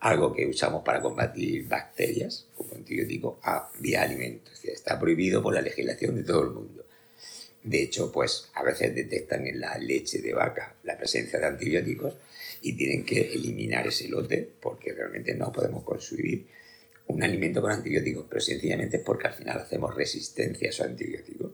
algo 0.00 0.32
que 0.32 0.46
usamos 0.46 0.82
para 0.82 1.00
combatir 1.00 1.68
bacterias 1.68 2.48
como 2.56 2.74
antibiótico 2.74 3.38
a 3.42 3.70
vía 3.78 4.02
alimentos. 4.02 4.64
Es 4.64 4.70
está 4.70 4.98
prohibido 4.98 5.42
por 5.42 5.54
la 5.54 5.60
legislación 5.60 6.16
de 6.16 6.24
todo 6.24 6.42
el 6.44 6.50
mundo. 6.50 6.84
De 7.62 7.82
hecho, 7.82 8.10
pues 8.10 8.48
a 8.54 8.62
veces 8.62 8.94
detectan 8.94 9.46
en 9.46 9.60
la 9.60 9.76
leche 9.78 10.20
de 10.20 10.32
vaca 10.32 10.76
la 10.84 10.96
presencia 10.96 11.38
de 11.38 11.46
antibióticos 11.46 12.14
y 12.62 12.72
tienen 12.74 13.04
que 13.04 13.32
eliminar 13.32 13.86
ese 13.86 14.08
lote 14.08 14.48
porque 14.60 14.92
realmente 14.92 15.34
no 15.34 15.52
podemos 15.52 15.84
consumir 15.84 16.46
un 17.08 17.22
alimento 17.22 17.60
con 17.60 17.72
antibióticos, 17.72 18.26
pero 18.28 18.40
sencillamente 18.40 18.98
es 18.98 19.02
porque 19.02 19.26
al 19.26 19.34
final 19.34 19.58
hacemos 19.58 19.94
resistencia 19.94 20.68
a 20.68 20.70
esos 20.70 20.86
antibióticos. 20.86 21.52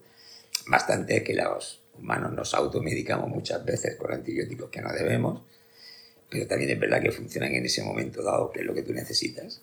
Bastante 0.68 1.22
que 1.22 1.34
los 1.34 1.80
humanos 1.98 2.32
nos 2.32 2.54
automedicamos 2.54 3.28
muchas 3.28 3.64
veces 3.64 3.96
con 3.96 4.12
antibióticos 4.12 4.70
que 4.70 4.82
no 4.82 4.92
debemos, 4.92 5.42
pero 6.28 6.46
también 6.46 6.70
es 6.70 6.78
verdad 6.78 7.02
que 7.02 7.10
funcionan 7.10 7.54
en 7.54 7.64
ese 7.64 7.82
momento 7.82 8.22
dado, 8.22 8.50
que 8.50 8.60
es 8.60 8.66
lo 8.66 8.74
que 8.74 8.82
tú 8.82 8.92
necesitas. 8.92 9.62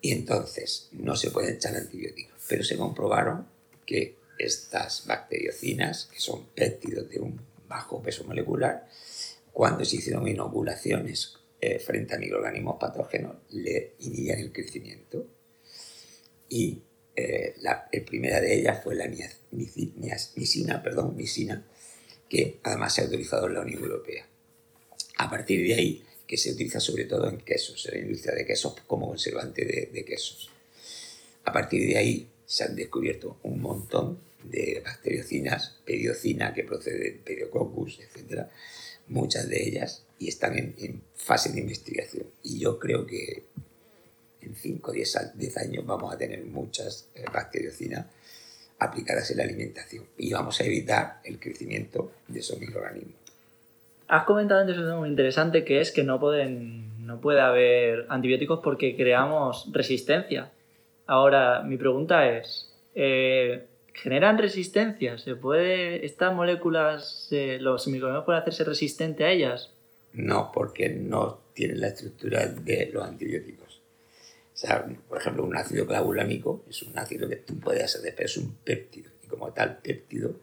Y 0.00 0.12
entonces 0.12 0.88
no 0.92 1.16
se 1.16 1.30
pueden 1.30 1.54
echar 1.54 1.74
antibióticos, 1.74 2.38
pero 2.48 2.62
se 2.62 2.76
comprobaron 2.76 3.46
que 3.86 4.21
estas 4.44 5.06
bacteriocinas, 5.06 6.06
que 6.12 6.20
son 6.20 6.46
péptidos 6.54 7.08
de 7.08 7.20
un 7.20 7.40
bajo 7.68 8.02
peso 8.02 8.24
molecular, 8.24 8.88
cuando 9.52 9.84
se 9.84 9.96
hicieron 9.96 10.26
inoculaciones 10.26 11.34
eh, 11.60 11.78
frente 11.78 12.14
a 12.14 12.18
microorganismos 12.18 12.76
patógenos, 12.80 13.36
le 13.50 13.94
inhibían 14.00 14.40
el 14.40 14.52
crecimiento. 14.52 15.26
Y 16.48 16.82
eh, 17.14 17.54
la 17.60 17.88
primera 18.06 18.40
de 18.40 18.54
ellas 18.54 18.82
fue 18.82 18.94
la 18.94 19.08
misina, 20.34 20.82
perdón, 20.82 21.16
misina, 21.16 21.64
que 22.28 22.60
además 22.62 22.94
se 22.94 23.02
ha 23.02 23.04
autorizado 23.04 23.46
en 23.46 23.54
la 23.54 23.60
Unión 23.60 23.82
Europea. 23.82 24.26
A 25.18 25.30
partir 25.30 25.66
de 25.66 25.74
ahí, 25.74 26.04
que 26.26 26.36
se 26.36 26.52
utiliza 26.52 26.80
sobre 26.80 27.04
todo 27.04 27.28
en 27.28 27.38
quesos, 27.38 27.86
en 27.86 27.94
la 27.94 28.06
industria 28.06 28.34
de 28.34 28.46
quesos 28.46 28.74
como 28.86 29.08
conservante 29.08 29.64
de, 29.64 29.90
de 29.92 30.04
quesos. 30.04 30.50
A 31.44 31.52
partir 31.52 31.86
de 31.86 31.98
ahí 31.98 32.28
se 32.46 32.64
han 32.64 32.74
descubierto 32.74 33.38
un 33.42 33.60
montón 33.60 34.18
de 34.44 34.82
bacteriocinas, 34.84 35.78
periocina 35.84 36.52
que 36.52 36.64
procede 36.64 36.98
del 36.98 37.18
Pediococcus, 37.20 38.00
etc. 38.00 38.46
Muchas 39.08 39.48
de 39.48 39.62
ellas 39.68 40.04
y 40.18 40.28
están 40.28 40.56
en, 40.58 41.02
fase 41.14 41.52
de 41.52 41.60
investigación. 41.60 42.26
Y 42.42 42.58
yo 42.58 42.78
creo 42.78 43.06
que 43.06 43.44
en 44.40 44.54
5 44.54 44.90
o 44.90 44.94
10 44.94 45.16
a- 45.16 45.32
10 45.34 45.56
años 45.58 45.86
vamos 45.86 46.12
a 46.12 46.18
tener 46.18 46.44
muchas 46.44 47.08
eh, 47.14 47.24
bacteriocinas 47.32 48.06
aplicadas 48.78 49.30
en 49.30 49.36
la 49.38 49.44
alimentación 49.44 50.04
y 50.18 50.32
vamos 50.32 50.60
a 50.60 50.64
evitar 50.64 51.20
el 51.24 51.38
crecimiento 51.38 52.12
de 52.26 52.40
esos 52.40 52.58
microorganismos. 52.58 53.14
Has 54.08 54.24
comentado 54.24 54.60
antes 54.62 54.76
tema 54.76 54.96
muy 54.98 55.08
interesante 55.08 55.64
que 55.64 55.80
es 55.80 55.92
que 55.92 56.02
no, 56.02 56.18
pueden, 56.18 57.06
no 57.06 57.20
puede 57.20 57.40
haber 57.40 58.06
antibióticos 58.08 58.60
porque 58.62 58.96
creamos 58.96 59.68
resistencia. 59.72 60.50
Ahora, 61.06 61.62
mi 61.62 61.76
pregunta 61.76 62.28
es, 62.36 62.68
eh, 62.94 63.64
¿generan 63.94 64.38
resistencia? 64.38 65.18
¿Se 65.18 65.34
puede, 65.36 66.04
estas 66.04 66.34
moléculas, 66.34 67.28
los 67.30 67.86
microorganismos 67.88 68.24
pueden 68.24 68.42
hacerse 68.42 68.64
resistentes 68.64 69.24
a 69.24 69.30
ellas? 69.30 69.70
No, 70.12 70.50
porque 70.52 70.90
no 70.90 71.40
tienen 71.54 71.80
la 71.80 71.88
estructura 71.88 72.46
de 72.46 72.90
los 72.92 73.04
antibióticos. 73.04 73.80
O 74.54 74.56
sea, 74.56 74.86
por 75.08 75.18
ejemplo, 75.18 75.44
un 75.44 75.56
ácido 75.56 75.86
clavulámico 75.86 76.62
es 76.68 76.82
un 76.82 76.98
ácido 76.98 77.28
que 77.28 77.36
tú 77.36 77.58
puedes 77.58 77.82
hacer, 77.84 78.14
pero 78.14 78.26
es 78.26 78.36
un 78.36 78.54
péptido. 78.56 79.10
Y 79.24 79.26
como 79.26 79.52
tal 79.52 79.78
péptido, 79.78 80.34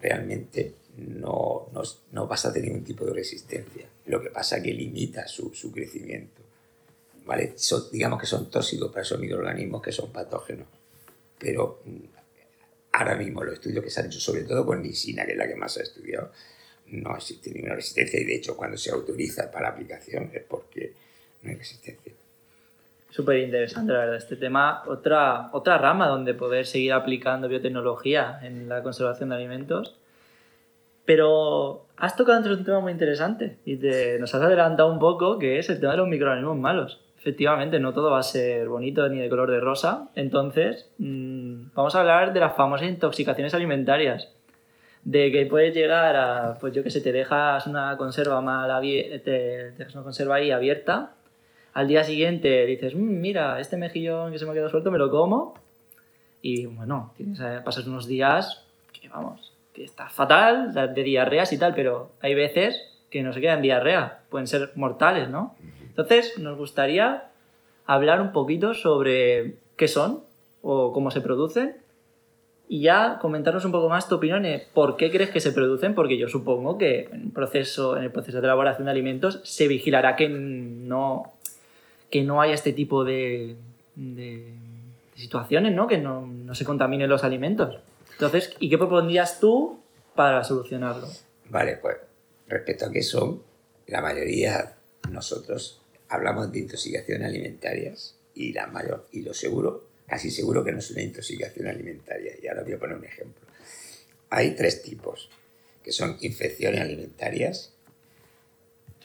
realmente 0.00 0.74
no, 0.98 1.68
no, 1.72 1.82
no 2.12 2.26
vas 2.26 2.44
a 2.44 2.52
tener 2.52 2.68
ningún 2.68 2.84
tipo 2.84 3.04
de 3.04 3.14
resistencia. 3.14 3.86
Lo 4.06 4.20
que 4.20 4.30
pasa 4.30 4.58
es 4.58 4.62
que 4.62 4.72
limita 4.72 5.26
su, 5.26 5.54
su 5.54 5.72
crecimiento. 5.72 6.42
¿Vale? 7.24 7.54
Digamos 7.90 8.20
que 8.20 8.26
son 8.26 8.50
tóxicos 8.50 8.90
para 8.90 9.02
esos 9.02 9.18
microorganismos 9.18 9.80
que 9.80 9.92
son 9.92 10.12
patógenos. 10.12 10.68
Pero 11.38 11.80
mm, 11.86 12.14
ahora 12.94 13.16
mismo 13.16 13.42
los 13.42 13.54
estudios 13.54 13.82
que 13.82 13.90
se 13.90 14.00
han 14.00 14.06
hecho, 14.06 14.20
sobre 14.20 14.44
todo 14.44 14.64
con 14.64 14.82
lisina, 14.82 15.26
que 15.26 15.32
es 15.32 15.38
la 15.38 15.48
que 15.48 15.56
más 15.56 15.72
se 15.72 15.80
ha 15.80 15.82
estudiado, 15.82 16.30
no 16.86 17.16
existe 17.16 17.50
ninguna 17.50 17.74
resistencia 17.74 18.20
y 18.20 18.24
de 18.24 18.36
hecho 18.36 18.56
cuando 18.56 18.76
se 18.76 18.90
autoriza 18.90 19.50
para 19.50 19.68
aplicación 19.68 20.30
es 20.32 20.42
porque 20.44 20.92
no 21.42 21.50
hay 21.50 21.56
resistencia. 21.56 22.12
Súper 23.10 23.38
interesante, 23.38 23.92
la 23.92 24.00
verdad, 24.00 24.16
este 24.16 24.36
tema. 24.36 24.82
Otra, 24.86 25.50
otra 25.52 25.78
rama 25.78 26.08
donde 26.08 26.34
poder 26.34 26.66
seguir 26.66 26.92
aplicando 26.92 27.48
biotecnología 27.48 28.40
en 28.42 28.68
la 28.68 28.82
conservación 28.82 29.28
de 29.28 29.36
alimentos. 29.36 29.96
Pero 31.04 31.86
has 31.96 32.16
tocado 32.16 32.38
antes 32.38 32.56
un 32.56 32.64
tema 32.64 32.80
muy 32.80 32.90
interesante 32.90 33.58
y 33.64 33.76
te, 33.76 34.18
nos 34.18 34.34
has 34.34 34.42
adelantado 34.42 34.90
un 34.90 34.98
poco, 34.98 35.38
que 35.38 35.58
es 35.58 35.68
el 35.68 35.78
tema 35.78 35.92
de 35.92 35.98
los 35.98 36.08
microorganismos 36.08 36.58
malos. 36.58 37.00
Efectivamente, 37.18 37.78
no 37.78 37.92
todo 37.92 38.10
va 38.10 38.18
a 38.18 38.22
ser 38.22 38.68
bonito 38.68 39.08
ni 39.08 39.20
de 39.20 39.28
color 39.28 39.50
de 39.50 39.60
rosa. 39.60 40.10
Entonces, 40.14 40.90
mm, 40.98 41.33
vamos 41.74 41.94
a 41.94 42.00
hablar 42.00 42.32
de 42.32 42.40
las 42.40 42.54
famosas 42.56 42.88
intoxicaciones 42.88 43.54
alimentarias. 43.54 44.30
De 45.02 45.30
que 45.30 45.44
puedes 45.46 45.74
llegar 45.74 46.16
a, 46.16 46.58
pues 46.58 46.72
yo 46.72 46.82
que 46.82 46.90
sé, 46.90 47.00
te 47.00 47.12
dejas 47.12 47.66
una 47.66 47.96
conserva 47.96 48.40
mal 48.40 48.70
te 49.22 49.72
dejas 49.72 49.94
una 49.94 50.02
conserva 50.04 50.36
ahí 50.36 50.50
abierta 50.50 51.12
al 51.74 51.88
día 51.88 52.04
siguiente 52.04 52.64
dices, 52.66 52.94
"Mm, 52.94 53.20
mira, 53.20 53.60
este 53.60 53.76
mejillón 53.76 54.32
que 54.32 54.38
se 54.38 54.44
me 54.46 54.52
ha 54.52 54.54
quedado 54.54 54.70
suelto 54.70 54.90
me 54.90 54.98
lo 54.98 55.10
como. 55.10 55.54
Y 56.40 56.66
bueno, 56.66 57.12
tienes, 57.16 57.40
eh, 57.40 57.60
pasas 57.64 57.86
unos 57.86 58.06
días 58.06 58.64
que 58.92 59.08
vamos, 59.08 59.52
que 59.72 59.82
está 59.84 60.08
fatal, 60.08 60.72
de 60.72 60.88
de 60.88 61.02
diarreas 61.02 61.52
y 61.52 61.58
tal, 61.58 61.74
pero 61.74 62.12
hay 62.20 62.34
veces 62.34 62.80
que 63.10 63.22
no 63.22 63.32
se 63.32 63.40
quedan 63.40 63.62
diarrea, 63.62 64.20
pueden 64.30 64.46
ser 64.46 64.70
mortales, 64.76 65.28
¿no? 65.28 65.56
Entonces, 65.80 66.38
nos 66.38 66.56
gustaría 66.56 67.24
hablar 67.86 68.20
un 68.20 68.32
poquito 68.32 68.74
sobre 68.74 69.56
qué 69.76 69.88
son 69.88 70.22
o 70.64 70.92
cómo 70.92 71.10
se 71.10 71.20
producen 71.20 71.76
y 72.68 72.80
ya 72.80 73.18
comentarnos 73.20 73.64
un 73.66 73.72
poco 73.72 73.90
más 73.90 74.08
tu 74.08 74.14
opinión 74.14 74.42
de 74.42 74.66
por 74.72 74.96
qué 74.96 75.10
crees 75.10 75.30
que 75.30 75.40
se 75.40 75.52
producen, 75.52 75.94
porque 75.94 76.16
yo 76.16 76.28
supongo 76.28 76.78
que 76.78 77.08
en 77.12 77.30
proceso, 77.30 77.96
en 77.96 78.04
el 78.04 78.10
proceso 78.10 78.40
de 78.40 78.46
elaboración 78.46 78.86
de 78.86 78.90
alimentos 78.90 79.40
se 79.44 79.68
vigilará 79.68 80.16
que 80.16 80.28
no, 80.30 81.34
que 82.10 82.22
no 82.22 82.40
haya 82.40 82.54
este 82.54 82.72
tipo 82.72 83.04
de, 83.04 83.56
de, 83.94 84.54
situaciones, 85.14 85.74
¿no? 85.74 85.86
Que 85.86 85.98
no, 85.98 86.26
no 86.26 86.54
se 86.54 86.64
contaminen 86.64 87.08
los 87.08 87.22
alimentos. 87.22 87.78
Entonces, 88.12 88.56
¿y 88.58 88.70
qué 88.70 88.78
propondrías 88.78 89.38
tú 89.38 89.78
para 90.14 90.42
solucionarlo? 90.42 91.06
Vale, 91.50 91.76
pues 91.76 91.96
respecto 92.48 92.86
a 92.86 92.90
qué 92.90 93.02
son, 93.02 93.42
la 93.86 94.00
mayoría 94.00 94.74
nosotros 95.10 95.82
hablamos 96.08 96.50
de 96.50 96.60
intoxicaciones 96.60 97.28
alimentarias 97.28 98.16
y 98.34 98.52
la 98.52 98.66
mayor 98.66 99.06
y 99.12 99.22
lo 99.22 99.34
seguro, 99.34 99.84
casi 100.06 100.30
seguro 100.30 100.64
que 100.64 100.72
no 100.72 100.78
es 100.78 100.90
una 100.90 101.02
intoxicación 101.02 101.66
alimentaria. 101.66 102.32
Y 102.40 102.46
ahora 102.46 102.62
voy 102.62 102.72
a 102.74 102.78
poner 102.78 102.96
un 102.96 103.04
ejemplo. 103.04 103.42
Hay 104.30 104.54
tres 104.54 104.82
tipos, 104.82 105.30
que 105.82 105.92
son 105.92 106.16
infecciones 106.20 106.80
alimentarias, 106.80 107.72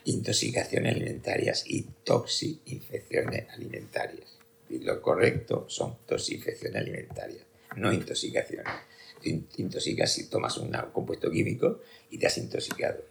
intoxicaciones 0.05 0.95
alimentarias 0.95 1.63
y 1.67 1.85
toxi-infecciones 2.03 3.47
alimentarias. 3.49 4.37
Lo 4.69 5.01
correcto 5.01 5.65
son 5.67 5.97
toxinfecciones 6.05 6.81
alimentarias, 6.81 7.43
no 7.75 7.91
intoxicaciones. 7.91 8.73
Te 9.21 9.29
intoxicas 9.57 10.13
si 10.13 10.29
tomas 10.29 10.57
un 10.57 10.71
compuesto 10.93 11.29
químico 11.29 11.81
y 12.09 12.17
te 12.17 12.27
has 12.27 12.37
intoxicado. 12.37 13.03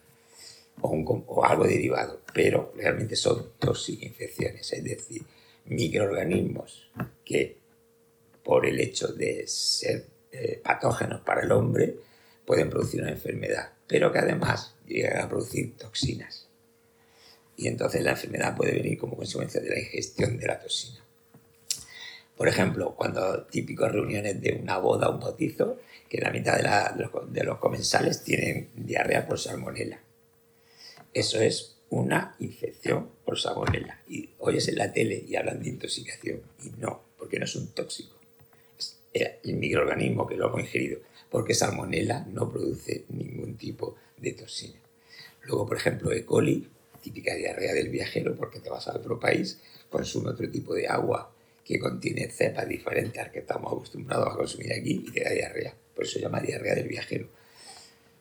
O, 0.80 0.90
un, 0.90 1.24
o 1.26 1.44
algo 1.44 1.64
derivado, 1.64 2.22
pero 2.32 2.72
realmente 2.76 3.16
son 3.16 3.52
toxinfecciones, 3.58 4.72
es 4.72 4.84
decir, 4.84 5.22
microorganismos 5.66 6.88
que 7.24 7.56
por 8.48 8.64
el 8.64 8.80
hecho 8.80 9.08
de 9.08 9.46
ser 9.46 10.06
eh, 10.32 10.58
patógenos 10.64 11.20
para 11.20 11.42
el 11.42 11.52
hombre 11.52 11.98
pueden 12.46 12.70
producir 12.70 13.02
una 13.02 13.10
enfermedad, 13.10 13.72
pero 13.86 14.10
que 14.10 14.20
además 14.20 14.74
llegan 14.86 15.18
a 15.22 15.28
producir 15.28 15.76
toxinas. 15.76 16.48
Y 17.58 17.68
entonces 17.68 18.02
la 18.02 18.12
enfermedad 18.12 18.56
puede 18.56 18.72
venir 18.72 18.96
como 18.96 19.18
consecuencia 19.18 19.60
de 19.60 19.68
la 19.68 19.78
ingestión 19.78 20.38
de 20.38 20.46
la 20.46 20.58
toxina. 20.58 20.98
Por 22.38 22.48
ejemplo, 22.48 22.94
cuando 22.96 23.44
típicas 23.44 23.92
reuniones 23.92 24.40
de 24.40 24.54
una 24.62 24.78
boda 24.78 25.10
o 25.10 25.16
un 25.16 25.20
bautizo, 25.20 25.78
que 26.08 26.16
la 26.16 26.30
mitad 26.30 26.56
de, 26.56 27.44
los, 27.44 27.58
comensales 27.58 28.24
tienen 28.24 28.70
diarrea 28.74 29.26
por 29.26 29.38
salmonela. 29.38 30.00
Eso 31.12 31.38
es 31.38 31.76
una 31.90 32.34
infección 32.38 33.10
por 33.26 33.38
salmonela. 33.38 34.00
Y 34.08 34.30
oyes 34.38 34.68
en 34.68 34.78
la 34.78 34.90
tele 34.90 35.22
y 35.28 35.36
hablan 35.36 35.62
de 35.62 35.68
intoxicación. 35.68 36.40
Y 36.64 36.70
no, 36.80 37.02
porque 37.18 37.38
no 37.38 37.44
es 37.44 37.54
un 37.54 37.74
tóxico. 37.74 38.17
Es 39.12 39.30
el 39.44 39.56
microorganismo 39.56 40.26
que 40.26 40.36
lo 40.36 40.48
hemos 40.48 40.60
ingerido. 40.60 41.00
Porque 41.30 41.54
salmonela 41.54 42.26
no 42.30 42.50
produce 42.50 43.04
ningún 43.08 43.56
tipo 43.56 43.96
de 44.16 44.32
toxina. 44.32 44.80
Luego, 45.42 45.66
por 45.66 45.76
ejemplo, 45.76 46.12
E. 46.12 46.24
coli, 46.24 46.68
típica 47.00 47.34
diarrea 47.34 47.74
del 47.74 47.88
viajero, 47.88 48.36
porque 48.36 48.60
te 48.60 48.70
vas 48.70 48.88
a 48.88 48.96
otro 48.96 49.18
país, 49.18 49.60
consume 49.88 50.30
otro 50.30 50.50
tipo 50.50 50.74
de 50.74 50.88
agua 50.88 51.32
que 51.64 51.78
contiene 51.78 52.30
cepas 52.30 52.66
diferentes 52.66 53.18
a 53.18 53.24
las 53.24 53.32
que 53.32 53.40
estamos 53.40 53.70
acostumbrados 53.72 54.28
a 54.28 54.36
consumir 54.36 54.72
aquí 54.72 55.04
y 55.06 55.10
te 55.10 55.22
da 55.22 55.30
diarrea. 55.30 55.74
Por 55.94 56.04
eso 56.04 56.14
se 56.14 56.20
llama 56.20 56.40
diarrea 56.40 56.74
del 56.74 56.88
viajero. 56.88 57.28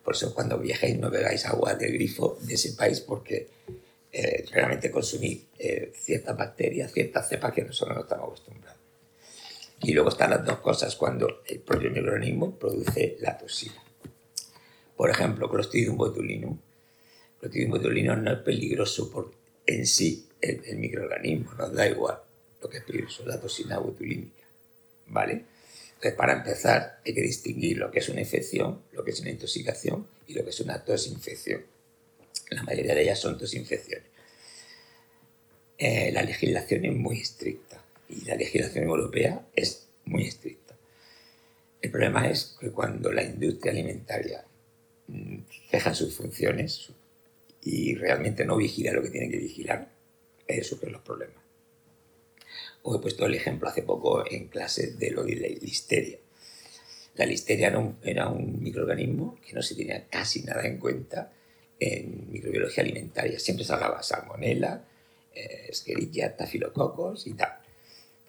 Por 0.04 0.14
eso 0.14 0.34
cuando 0.34 0.58
viajéis 0.58 0.98
no 0.98 1.10
bebáis 1.10 1.46
agua 1.46 1.74
del 1.74 1.92
grifo 1.92 2.38
de 2.42 2.54
ese 2.54 2.72
país 2.72 3.00
porque 3.00 3.48
eh, 4.12 4.44
realmente 4.50 4.90
consumís 4.90 5.46
eh, 5.58 5.92
ciertas 5.94 6.36
bacterias, 6.36 6.92
ciertas 6.92 7.28
cepas 7.28 7.52
que 7.52 7.62
nosotros 7.62 7.96
no 7.96 8.02
estamos 8.02 8.26
acostumbrados. 8.26 8.77
Y 9.80 9.92
luego 9.92 10.08
están 10.08 10.30
las 10.30 10.44
dos 10.44 10.58
cosas 10.58 10.96
cuando 10.96 11.42
el 11.46 11.60
propio 11.60 11.90
microorganismo 11.90 12.58
produce 12.58 13.16
la 13.20 13.38
toxina. 13.38 13.80
Por 14.96 15.10
ejemplo, 15.10 15.48
Clostridium 15.48 15.96
botulinum. 15.96 16.58
Clostridium 17.38 17.70
botulinum 17.70 18.22
no 18.24 18.32
es 18.32 18.38
peligroso 18.40 19.10
por, 19.10 19.32
en 19.66 19.86
sí 19.86 20.26
el, 20.40 20.76
microorganismo, 20.76 21.52
nos 21.54 21.72
da 21.72 21.88
igual 21.88 22.18
lo 22.60 22.68
que 22.68 22.78
es 22.78 22.82
peligroso, 22.82 23.24
la 23.24 23.40
toxina 23.40 23.78
botulínica. 23.78 24.42
¿Vale? 25.06 25.44
Entonces, 25.94 26.14
para 26.14 26.32
empezar, 26.32 27.00
hay 27.06 27.14
que 27.14 27.22
distinguir 27.22 27.78
lo 27.78 27.90
que 27.90 28.00
es 28.00 28.08
una 28.08 28.20
infección, 28.20 28.82
lo 28.92 29.04
que 29.04 29.12
es 29.12 29.20
una 29.20 29.30
intoxicación 29.30 30.06
y 30.26 30.34
lo 30.34 30.44
que 30.44 30.50
es 30.50 30.60
una 30.60 30.84
tosinfección. 30.84 31.64
La 32.50 32.62
mayoría 32.64 32.94
de 32.94 33.02
ellas 33.02 33.18
son 33.18 33.38
tosinfecciones. 33.38 34.06
Eh, 35.76 36.10
la 36.12 36.22
legislación 36.22 36.84
es 36.84 36.94
muy 36.94 37.20
estricta 37.20 37.67
y 38.08 38.24
la 38.24 38.36
legislación 38.36 38.84
europea 38.84 39.46
es 39.54 39.88
muy 40.04 40.26
estricta. 40.26 40.76
El 41.80 41.90
problema 41.90 42.28
es 42.28 42.56
que 42.60 42.70
cuando 42.70 43.12
la 43.12 43.22
industria 43.22 43.72
alimentaria 43.72 44.44
mm, 45.06 45.38
deja 45.70 45.94
sus 45.94 46.16
funciones 46.16 46.90
y 47.62 47.94
realmente 47.94 48.44
no 48.44 48.56
vigila 48.56 48.92
lo 48.92 49.02
que 49.02 49.10
tiene 49.10 49.30
que 49.30 49.38
vigilar, 49.38 49.90
eso 50.46 50.78
es 50.80 50.90
los 50.90 51.02
problemas. 51.02 51.36
Os 52.82 52.96
he 52.96 53.00
puesto 53.00 53.26
el 53.26 53.34
ejemplo 53.34 53.68
hace 53.68 53.82
poco 53.82 54.24
en 54.28 54.48
clase 54.48 54.92
de 54.92 55.10
lo 55.10 55.24
de 55.24 55.36
la 55.36 55.48
listeria. 55.48 56.18
La 57.16 57.26
listeria 57.26 57.68
era 58.02 58.28
un, 58.28 58.62
microorganismo 58.62 59.38
que 59.44 59.52
no 59.52 59.62
se 59.62 59.74
tenía 59.74 60.06
casi 60.08 60.42
nada 60.42 60.64
en 60.66 60.78
cuenta 60.78 61.32
en 61.78 62.30
microbiología 62.30 62.82
alimentaria. 62.82 63.38
Siempre 63.38 63.64
se 63.64 63.72
hablaba 63.72 64.02
salmonella, 64.02 64.84
eh, 65.34 65.66
escherichia, 65.68 66.36
tafilococos 66.36 67.26
y 67.26 67.34
tal. 67.34 67.58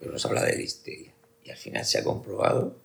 Pero 0.00 0.12
no 0.12 0.18
se 0.18 0.26
habla 0.26 0.44
de 0.44 0.56
listeria. 0.56 1.12
Y 1.44 1.50
al 1.50 1.56
final 1.56 1.84
se 1.84 1.98
ha 1.98 2.04
comprobado 2.04 2.76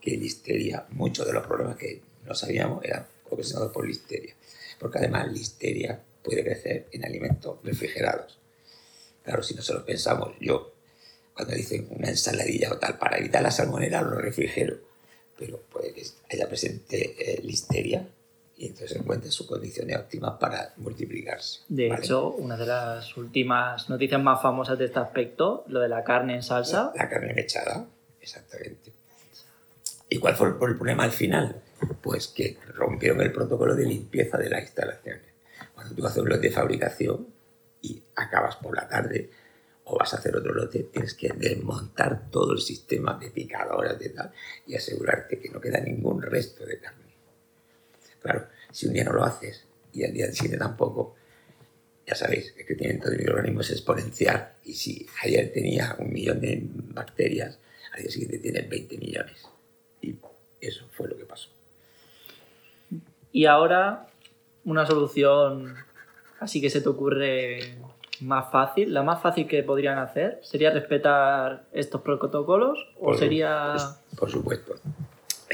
que 0.00 0.16
listeria, 0.16 0.86
muchos 0.90 1.26
de 1.26 1.32
los 1.32 1.46
problemas 1.46 1.76
que 1.76 2.02
no 2.26 2.34
sabíamos 2.34 2.84
eran 2.84 3.06
ocasionados 3.30 3.72
por 3.72 3.86
listeria. 3.86 4.34
Porque 4.78 4.98
además 4.98 5.32
listeria 5.32 5.98
puede 6.22 6.42
crecer 6.42 6.88
en 6.92 7.04
alimentos 7.04 7.58
refrigerados. 7.62 8.38
Claro, 9.22 9.42
si 9.42 9.54
nosotros 9.54 9.84
pensamos, 9.84 10.34
yo 10.40 10.74
cuando 11.34 11.54
dicen 11.54 11.88
una 11.90 12.08
ensaladilla 12.08 12.72
o 12.72 12.78
tal, 12.78 12.98
para 12.98 13.18
evitar 13.18 13.42
la 13.42 13.50
salmonera 13.50 14.02
lo 14.02 14.18
refrigero. 14.18 14.78
Pero 15.38 15.60
puede 15.62 15.92
que 15.92 16.04
haya 16.30 16.48
presente 16.48 17.14
eh, 17.18 17.40
listeria 17.42 18.06
y 18.56 18.68
entonces 18.68 18.96
encuentre 18.96 19.30
sus 19.30 19.46
condiciones 19.46 19.96
óptimas 19.96 20.34
para 20.38 20.72
multiplicarse. 20.76 21.60
De 21.68 21.88
hecho, 21.88 22.30
una 22.30 22.56
de 22.56 22.66
las 22.66 23.16
últimas 23.16 23.88
noticias 23.90 24.22
más 24.22 24.40
famosas 24.40 24.78
de 24.78 24.86
este 24.86 25.00
aspecto, 25.00 25.64
lo 25.68 25.80
de 25.80 25.88
la 25.88 26.04
carne 26.04 26.36
en 26.36 26.42
salsa. 26.42 26.92
La, 26.94 27.08
carne 27.08 27.34
mechada, 27.34 27.86
exactamente. 28.20 28.92
¿Y 30.08 30.18
cuál 30.18 30.36
fue 30.36 30.48
el 30.48 30.54
problema 30.56 31.04
al 31.04 31.10
final? 31.10 31.62
Pues 32.00 32.28
que 32.28 32.58
rompieron 32.74 33.20
el 33.20 33.32
protocolo 33.32 33.74
de 33.74 33.86
limpieza 33.86 34.38
de 34.38 34.48
las 34.48 34.62
instalaciones. 34.62 35.34
Cuando 35.74 35.94
tú 35.94 36.06
haces 36.06 36.22
un 36.22 36.28
lote 36.28 36.48
de 36.48 36.54
fabricación 36.54 37.26
y 37.82 38.02
acabas 38.14 38.56
por 38.56 38.76
la 38.76 38.88
tarde 38.88 39.30
o 39.84 39.98
vas 39.98 40.14
a 40.14 40.18
hacer 40.18 40.36
otro 40.36 40.54
lote, 40.54 40.84
tienes 40.84 41.14
que 41.14 41.28
desmontar 41.34 42.30
todo 42.30 42.52
el 42.52 42.60
sistema 42.60 43.18
de 43.18 43.30
picadoras 43.30 43.98
de 43.98 44.10
tal 44.10 44.32
y 44.66 44.76
asegurarte 44.76 45.40
que 45.40 45.50
no 45.50 45.60
queda 45.60 45.80
ningún 45.80 46.22
resto 46.22 46.64
de 46.64 46.78
carne. 46.78 47.03
Claro, 48.24 48.46
si 48.70 48.86
un 48.86 48.94
día 48.94 49.04
no 49.04 49.12
lo 49.12 49.22
haces 49.22 49.66
y 49.92 50.02
al 50.02 50.14
día 50.14 50.32
siguiente 50.32 50.56
tampoco, 50.56 51.14
ya 52.06 52.14
sabéis, 52.14 52.54
el 52.56 52.64
crecimiento 52.64 53.10
de 53.10 53.18
microorganismos 53.18 53.66
es 53.66 53.76
exponencial 53.76 54.54
y 54.64 54.72
si 54.72 55.06
ayer 55.22 55.52
tenía 55.52 55.94
un 55.98 56.10
millón 56.10 56.40
de 56.40 56.62
bacterias, 56.64 57.58
al 57.92 58.00
día 58.00 58.10
siguiente 58.10 58.38
tiene 58.38 58.62
20 58.62 58.96
millones. 58.96 59.46
Y 60.00 60.16
eso 60.58 60.88
fue 60.92 61.08
lo 61.08 61.18
que 61.18 61.26
pasó. 61.26 61.50
Y 63.30 63.44
ahora, 63.44 64.08
una 64.64 64.86
solución 64.86 65.76
así 66.40 66.62
que 66.62 66.70
se 66.70 66.80
te 66.80 66.88
ocurre 66.88 67.76
más 68.22 68.50
fácil, 68.50 68.94
la 68.94 69.02
más 69.02 69.20
fácil 69.20 69.46
que 69.46 69.62
podrían 69.62 69.98
hacer, 69.98 70.40
sería 70.42 70.70
respetar 70.70 71.66
estos 71.72 72.00
protocolos 72.00 72.78
o 72.98 73.12
sería... 73.12 73.76
por 74.16 74.30
supuesto. 74.30 74.76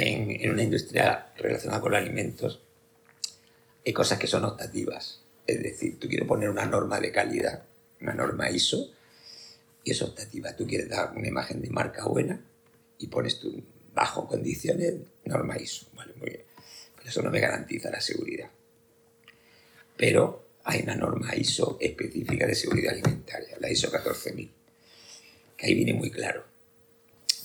En, 0.01 0.51
una 0.51 0.63
industria 0.63 1.33
relacionada 1.37 1.81
con 1.81 1.95
alimentos 1.95 2.63
hay 3.85 3.93
cosas 3.93 4.19
que 4.19 4.27
son 4.27 4.45
optativas. 4.45 5.23
Es 5.47 5.63
decir, 5.63 5.99
tú 5.99 6.09
quieres 6.09 6.27
poner 6.27 6.49
una 6.49 6.65
norma 6.65 7.01
de 7.01 7.13
calidad, 7.13 7.65
una 8.01 8.15
norma 8.15 8.51
ISO, 8.51 8.93
y 9.85 9.91
es 9.91 10.03
optativa. 10.03 10.55
Tú 10.57 10.67
quieres 10.67 10.89
dar 10.89 11.13
una 11.17 11.29
imagen 11.29 11.61
de 11.61 11.71
marca 11.71 12.05
buena 12.07 12.41
y 12.99 13.07
pones 13.09 13.41
tú 13.41 13.63
bajo 13.93 14.27
condiciones 14.27 14.95
norma 15.25 15.59
ISO. 15.59 15.87
Vale, 15.95 16.15
muy 16.15 16.31
bien. 16.31 16.45
Pero 16.97 17.09
eso 17.09 17.23
no 17.23 17.31
me 17.31 17.41
garantiza 17.41 17.91
la 17.91 18.01
seguridad. 18.01 18.51
Pero 19.97 20.51
hay 20.65 20.83
una 20.83 20.95
norma 20.95 21.35
ISO 21.37 21.77
específica 21.81 22.47
de 22.47 22.55
seguridad 22.55 22.93
alimentaria, 22.93 23.57
la 23.61 23.71
ISO 23.71 23.91
14000, 23.91 24.51
que 25.57 25.67
ahí 25.67 25.75
viene 25.75 25.95
muy 25.95 26.11
claro 26.11 26.45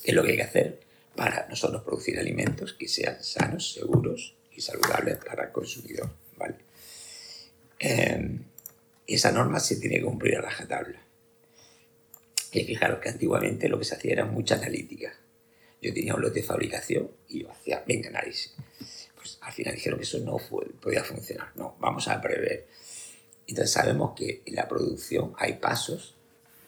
qué 0.04 0.12
es 0.12 0.16
lo 0.16 0.24
que 0.24 0.32
hay 0.32 0.38
que 0.38 0.44
hacer 0.44 0.85
para 1.16 1.48
nosotros 1.48 1.84
producir 1.84 2.20
alimentos 2.20 2.74
que 2.74 2.88
sean 2.88 3.24
sanos, 3.24 3.74
seguros 3.74 4.36
y 4.52 4.62
saludables 4.62 5.18
para 5.24 5.46
el 5.46 5.52
consumidor. 5.52 6.10
¿vale? 6.38 6.56
Em, 7.80 8.44
esa 9.08 9.32
norma 9.32 9.60
se 9.60 9.78
tiene 9.78 9.98
que 9.98 10.06
cumplir 10.06 10.38
a 10.38 10.42
rajatabla. 10.42 11.02
Y 12.52 12.64
fijaros 12.64 13.00
que 13.00 13.10
antiguamente 13.10 13.68
lo 13.68 13.78
que 13.78 13.86
se 13.86 13.96
hacía 13.96 14.14
era 14.14 14.26
mucha 14.26 14.56
analítica. 14.56 15.14
Yo 15.82 15.94
tenía 15.94 16.16
un 16.16 16.22
lote 16.22 16.40
de 16.40 16.46
fabricación 16.46 17.12
y 17.28 17.44
yo 17.44 17.52
hacía, 17.52 17.84
venga, 17.86 18.10
análisis. 18.10 18.54
Pues 19.16 19.38
al 19.42 19.52
final 19.52 19.76
dijeron 19.76 20.00
que 20.00 20.06
eso 20.06 20.20
no 20.20 20.38
podía 20.80 21.04
funcionar. 21.04 21.52
No, 21.56 21.76
vamos 21.80 22.08
a 22.08 22.22
prever 22.22 22.68
entonces 23.48 23.72
sabemos 23.72 24.14
que 24.16 24.42
en 24.46 24.56
la 24.56 24.68
producción 24.68 25.34
hay 25.38 25.54
pasos, 25.54 26.16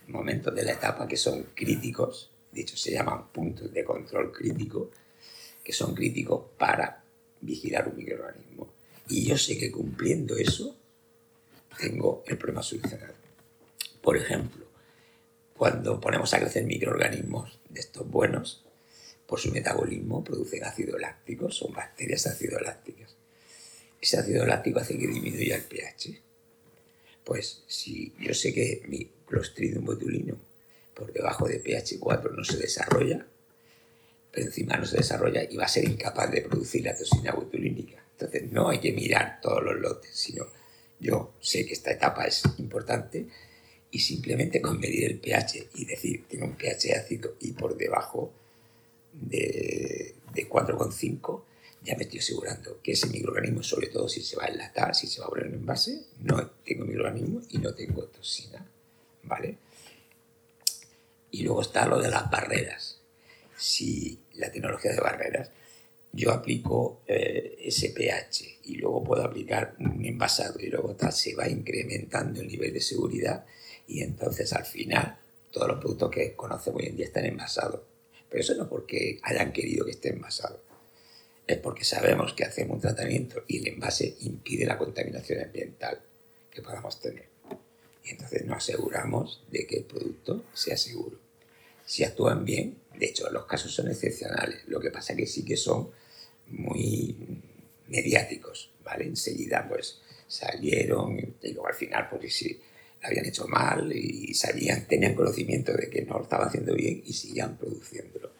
momentos 0.07 0.53
de 0.55 0.63
la 0.63 0.73
etapa 0.73 1.07
que 1.07 1.17
son 1.17 1.43
críticos 1.55 2.31
de 2.57 2.63
hecho 2.63 2.75
se 2.75 2.91
llaman 2.91 3.31
puntos 3.31 3.71
de 3.71 3.83
control 3.83 4.31
crítico, 4.31 4.89
que 5.63 5.71
son 5.71 5.93
críticos 5.93 6.43
para 6.57 7.03
vigilar 7.39 7.87
un 7.87 7.97
microorganismo. 7.97 8.73
Y 9.09 9.25
yo 9.27 9.37
sé 9.37 9.59
que 9.59 9.71
cumpliendo 9.71 10.35
eso, 10.35 10.75
tengo 11.79 12.23
el 12.25 12.35
problema 12.35 12.63
solucionado. 12.63 13.13
Por 14.01 14.17
ejemplo, 14.17 14.65
cuando 15.55 16.01
ponemos 16.01 16.33
a 16.33 16.39
crecer 16.39 16.63
microorganismos 16.63 17.59
de 17.69 17.79
estos 17.79 18.09
buenos, 18.09 18.65
por 19.27 19.39
su 19.39 19.51
metabolismo 19.51 20.23
producen 20.23 20.63
ácido 20.63 20.97
láctico, 20.97 21.51
son 21.51 21.73
bacterias 21.73 22.25
ácido 22.25 22.59
lácticas. 22.59 23.15
Ese 24.01 24.17
ácido 24.17 24.47
láctico 24.47 24.79
hace 24.79 24.97
que 24.97 25.05
disminuya 25.05 25.57
el 25.57 25.63
pH. 25.63 26.19
Pues 27.23 27.61
si 27.67 28.15
yo 28.19 28.33
sé 28.33 28.51
que 28.51 28.81
mi 28.87 29.11
Clostridium 29.27 29.85
botulinum 29.85 30.39
por 30.97 31.13
debajo 31.13 31.47
de 31.47 31.60
pH 31.60 31.99
4 31.99 32.31
no 32.33 32.43
se 32.43 32.57
desarrolla, 32.57 33.25
pero 34.31 34.47
encima 34.47 34.77
no 34.77 34.86
se 34.86 34.97
desarrolla 34.97 35.43
y 35.43 35.55
va 35.55 35.65
a 35.65 35.69
ser 35.69 35.86
incapaz 35.86 36.31
de 36.31 36.41
producir 36.41 36.83
la 36.83 36.95
toxina 36.95 37.33
botulínica. 37.33 38.03
Entonces 38.12 38.51
no 38.51 38.69
hay 38.69 38.79
que 38.79 38.91
mirar 38.91 39.39
todos 39.41 39.63
los 39.63 39.79
lotes, 39.79 40.12
sino 40.15 40.47
yo 40.99 41.36
sé 41.39 41.65
que 41.65 41.73
esta 41.73 41.91
etapa 41.91 42.25
es 42.25 42.41
importante 42.57 43.27
y 43.91 43.99
simplemente 43.99 44.60
con 44.60 44.79
medir 44.79 45.05
el 45.05 45.19
pH 45.19 45.69
y 45.75 45.86
decir 45.86 46.25
tiene 46.27 46.45
un 46.45 46.55
pH 46.55 46.95
ácido 46.95 47.36
y 47.41 47.51
por 47.51 47.77
debajo 47.77 48.33
de, 49.13 50.15
de 50.33 50.49
4,5 50.49 51.43
ya 51.83 51.95
me 51.95 52.03
estoy 52.03 52.19
asegurando 52.19 52.81
que 52.81 52.93
ese 52.93 53.07
microorganismo, 53.07 53.62
sobre 53.62 53.88
todo 53.88 54.10
si 54.10 54.21
se 54.21 54.36
va 54.36 54.45
a 54.45 54.47
enlatar, 54.47 54.95
si 54.95 55.07
se 55.07 55.21
va 55.21 55.27
a 55.27 55.29
poner 55.29 55.45
en 55.45 55.53
envase, 55.53 56.01
no 56.21 56.49
tengo 56.65 56.86
microorganismo 56.86 57.41
y 57.49 57.60
no 57.60 57.73
tengo 57.75 58.03
toxina. 58.05 58.65
¿Vale? 59.23 59.57
Y 61.31 61.43
luego 61.43 61.61
está 61.61 61.85
lo 61.85 61.99
de 62.01 62.09
las 62.09 62.29
barreras. 62.29 63.01
Si 63.57 64.19
la 64.35 64.51
tecnología 64.51 64.91
de 64.91 64.99
barreras, 64.99 65.51
yo 66.11 66.31
aplico 66.31 67.01
eh, 67.07 67.57
ese 67.59 67.89
pH 67.89 68.59
y 68.65 68.75
luego 68.75 69.03
puedo 69.03 69.23
aplicar 69.23 69.75
un 69.79 70.03
envasado 70.05 70.59
y 70.59 70.67
luego 70.67 70.95
tal, 70.95 71.11
se 71.11 71.35
va 71.35 71.47
incrementando 71.47 72.41
el 72.41 72.47
nivel 72.47 72.73
de 72.73 72.81
seguridad 72.81 73.45
y 73.87 74.01
entonces 74.01 74.51
al 74.53 74.65
final 74.65 75.17
todos 75.51 75.67
los 75.67 75.79
productos 75.79 76.11
que 76.11 76.33
conocemos 76.33 76.81
hoy 76.81 76.87
en 76.87 76.97
día 76.97 77.05
están 77.05 77.25
envasados. 77.25 77.81
Pero 78.29 78.41
eso 78.41 78.55
no 78.55 78.67
porque 78.67 79.19
hayan 79.23 79.53
querido 79.53 79.85
que 79.85 79.91
esté 79.91 80.09
envasado, 80.09 80.61
es 81.45 81.57
porque 81.59 81.85
sabemos 81.85 82.33
que 82.33 82.43
hacemos 82.43 82.75
un 82.75 82.81
tratamiento 82.81 83.43
y 83.47 83.59
el 83.59 83.67
envase 83.69 84.15
impide 84.21 84.65
la 84.65 84.77
contaminación 84.77 85.41
ambiental 85.41 86.01
que 86.51 86.61
podamos 86.61 86.99
tener. 86.99 87.37
Y 88.07 88.11
entonces 88.11 88.45
nos 88.45 88.57
aseguramos 88.57 89.43
de 89.51 89.67
que 89.67 89.77
el 89.77 89.83
producto 89.83 90.45
sea 90.53 90.77
seguro. 90.77 91.19
Si 91.85 92.03
actúan 92.03 92.45
bien, 92.45 92.77
de 92.97 93.05
hecho 93.05 93.29
los 93.31 93.45
casos 93.45 93.73
son 93.73 93.89
excepcionales, 93.89 94.61
lo 94.67 94.79
que 94.79 94.91
pasa 94.91 95.13
es 95.13 95.19
que 95.19 95.25
sí 95.25 95.43
que 95.43 95.57
son 95.57 95.89
muy 96.47 97.15
mediáticos, 97.87 98.71
¿vale? 98.83 99.05
Enseguida 99.05 99.67
pues 99.67 100.01
salieron 100.27 101.19
y 101.41 101.51
luego 101.51 101.67
al 101.67 101.73
final 101.73 102.07
porque 102.09 102.29
sí 102.29 102.59
habían 103.01 103.25
hecho 103.25 103.47
mal 103.47 103.91
y 103.93 104.33
sabían, 104.33 104.87
tenían 104.87 105.13
conocimiento 105.13 105.73
de 105.73 105.89
que 105.89 106.03
no 106.03 106.17
lo 106.17 106.23
estaba 106.23 106.45
haciendo 106.45 106.73
bien 106.75 107.03
y 107.05 107.13
seguían 107.13 107.57
produciéndolo. 107.57 108.31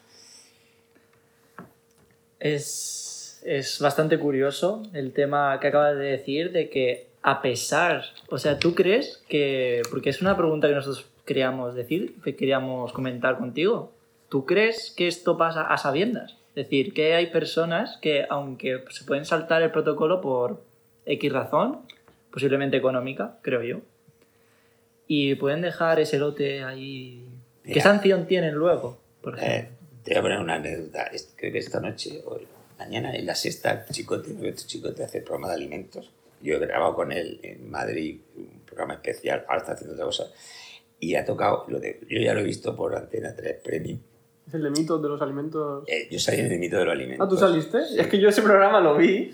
Es, 2.40 3.42
es 3.44 3.80
bastante 3.80 4.18
curioso 4.18 4.84
el 4.94 5.12
tema 5.14 5.60
que 5.60 5.68
acabas 5.68 5.98
de 5.98 6.06
decir 6.06 6.52
de 6.52 6.70
que 6.70 7.07
a 7.22 7.42
pesar, 7.42 8.06
o 8.30 8.38
sea, 8.38 8.60
¿tú 8.60 8.76
crees 8.76 9.24
que, 9.28 9.82
porque 9.90 10.10
es 10.10 10.22
una 10.22 10.38
pregunta 10.38 10.68
que 10.68 10.76
nosotros 10.76 11.06
queríamos 11.26 11.76
decir, 11.76 12.16
que 12.24 12.36
queríamos 12.36 12.94
comentar 12.94 13.38
contigo, 13.38 13.92
¿tú 14.30 14.46
crees 14.46 14.94
que 14.96 15.08
esto 15.08 15.38
pasa 15.38 15.64
a 15.64 15.78
sabiendas? 15.78 16.38
Es 16.56 16.66
decir, 16.66 16.94
que 16.94 17.14
hay 17.14 17.28
personas 17.28 17.98
que, 18.02 18.26
aunque 18.30 18.84
se 18.90 19.04
pueden 19.04 19.26
saltar 19.26 19.62
el 19.62 19.72
protocolo 19.72 20.22
por 20.22 20.64
X 21.06 21.32
razón, 21.32 21.82
posiblemente 22.32 22.78
económica, 22.78 23.38
creo 23.42 23.62
yo, 23.64 23.82
y 25.08 25.36
pueden 25.36 25.62
dejar 25.62 26.00
ese 26.00 26.18
lote 26.20 26.64
ahí. 26.64 27.26
¿Qué 27.64 27.82
sanción 27.82 28.26
tienen 28.28 28.56
luego? 28.56 28.98
Por 29.22 29.38
eh, 29.40 29.70
te 30.04 30.12
voy 30.12 30.20
a 30.20 30.22
poner 30.22 30.40
una 30.40 30.56
anécdota. 30.56 31.12
Creo 31.36 31.52
que 31.52 31.60
esta 31.60 31.80
noche 31.80 32.22
o 32.26 32.40
mañana 32.80 33.16
en 33.16 33.26
la 33.26 33.36
sexta, 33.36 33.86
Chicote, 33.90 34.56
Chicote 34.56 35.04
hace 35.04 35.22
programa 35.22 35.50
de 35.50 35.56
alimentos. 35.56 36.10
Yo 36.42 36.56
he 36.56 36.60
grabado 36.60 36.94
con 36.94 37.12
él 37.12 37.40
en 37.44 37.70
Madrid 37.70 38.22
un 38.36 38.62
programa 38.66 38.96
especial, 38.96 39.46
ahora 39.48 39.62
está 39.62 39.74
haciendo 39.74 39.94
otra 39.94 40.06
cosa. 40.06 40.26
Y 41.00 41.16
ha 41.16 41.26
tocado, 41.26 41.66
lo 41.68 41.80
de, 41.80 42.00
yo 42.08 42.20
ya 42.20 42.34
lo 42.34 42.40
he 42.40 42.44
visto 42.44 42.76
por 42.76 42.96
Antena 42.96 43.36
3 43.36 43.58
Premium. 43.64 44.00
¿Es 44.48 44.54
el 44.54 44.64
de 44.64 44.70
mitos 44.70 45.02
de 45.02 45.10
los 45.10 45.22
alimentos? 45.22 45.84
Eh, 45.88 46.08
yo 46.10 46.20
salí 46.20 46.40
en 46.40 46.52
el 46.52 46.60
mito 46.60 46.78
de 46.78 46.86
los 46.86 46.94
alimentos. 46.94 47.26
Ah, 47.26 47.30
¿tú 47.30 47.38
saliste? 47.38 47.80
Es 47.98 48.08
que 48.08 48.20
yo 48.20 48.30
ese 48.30 48.42
programa 48.42 48.80
lo 48.80 48.96
vi. 48.96 49.32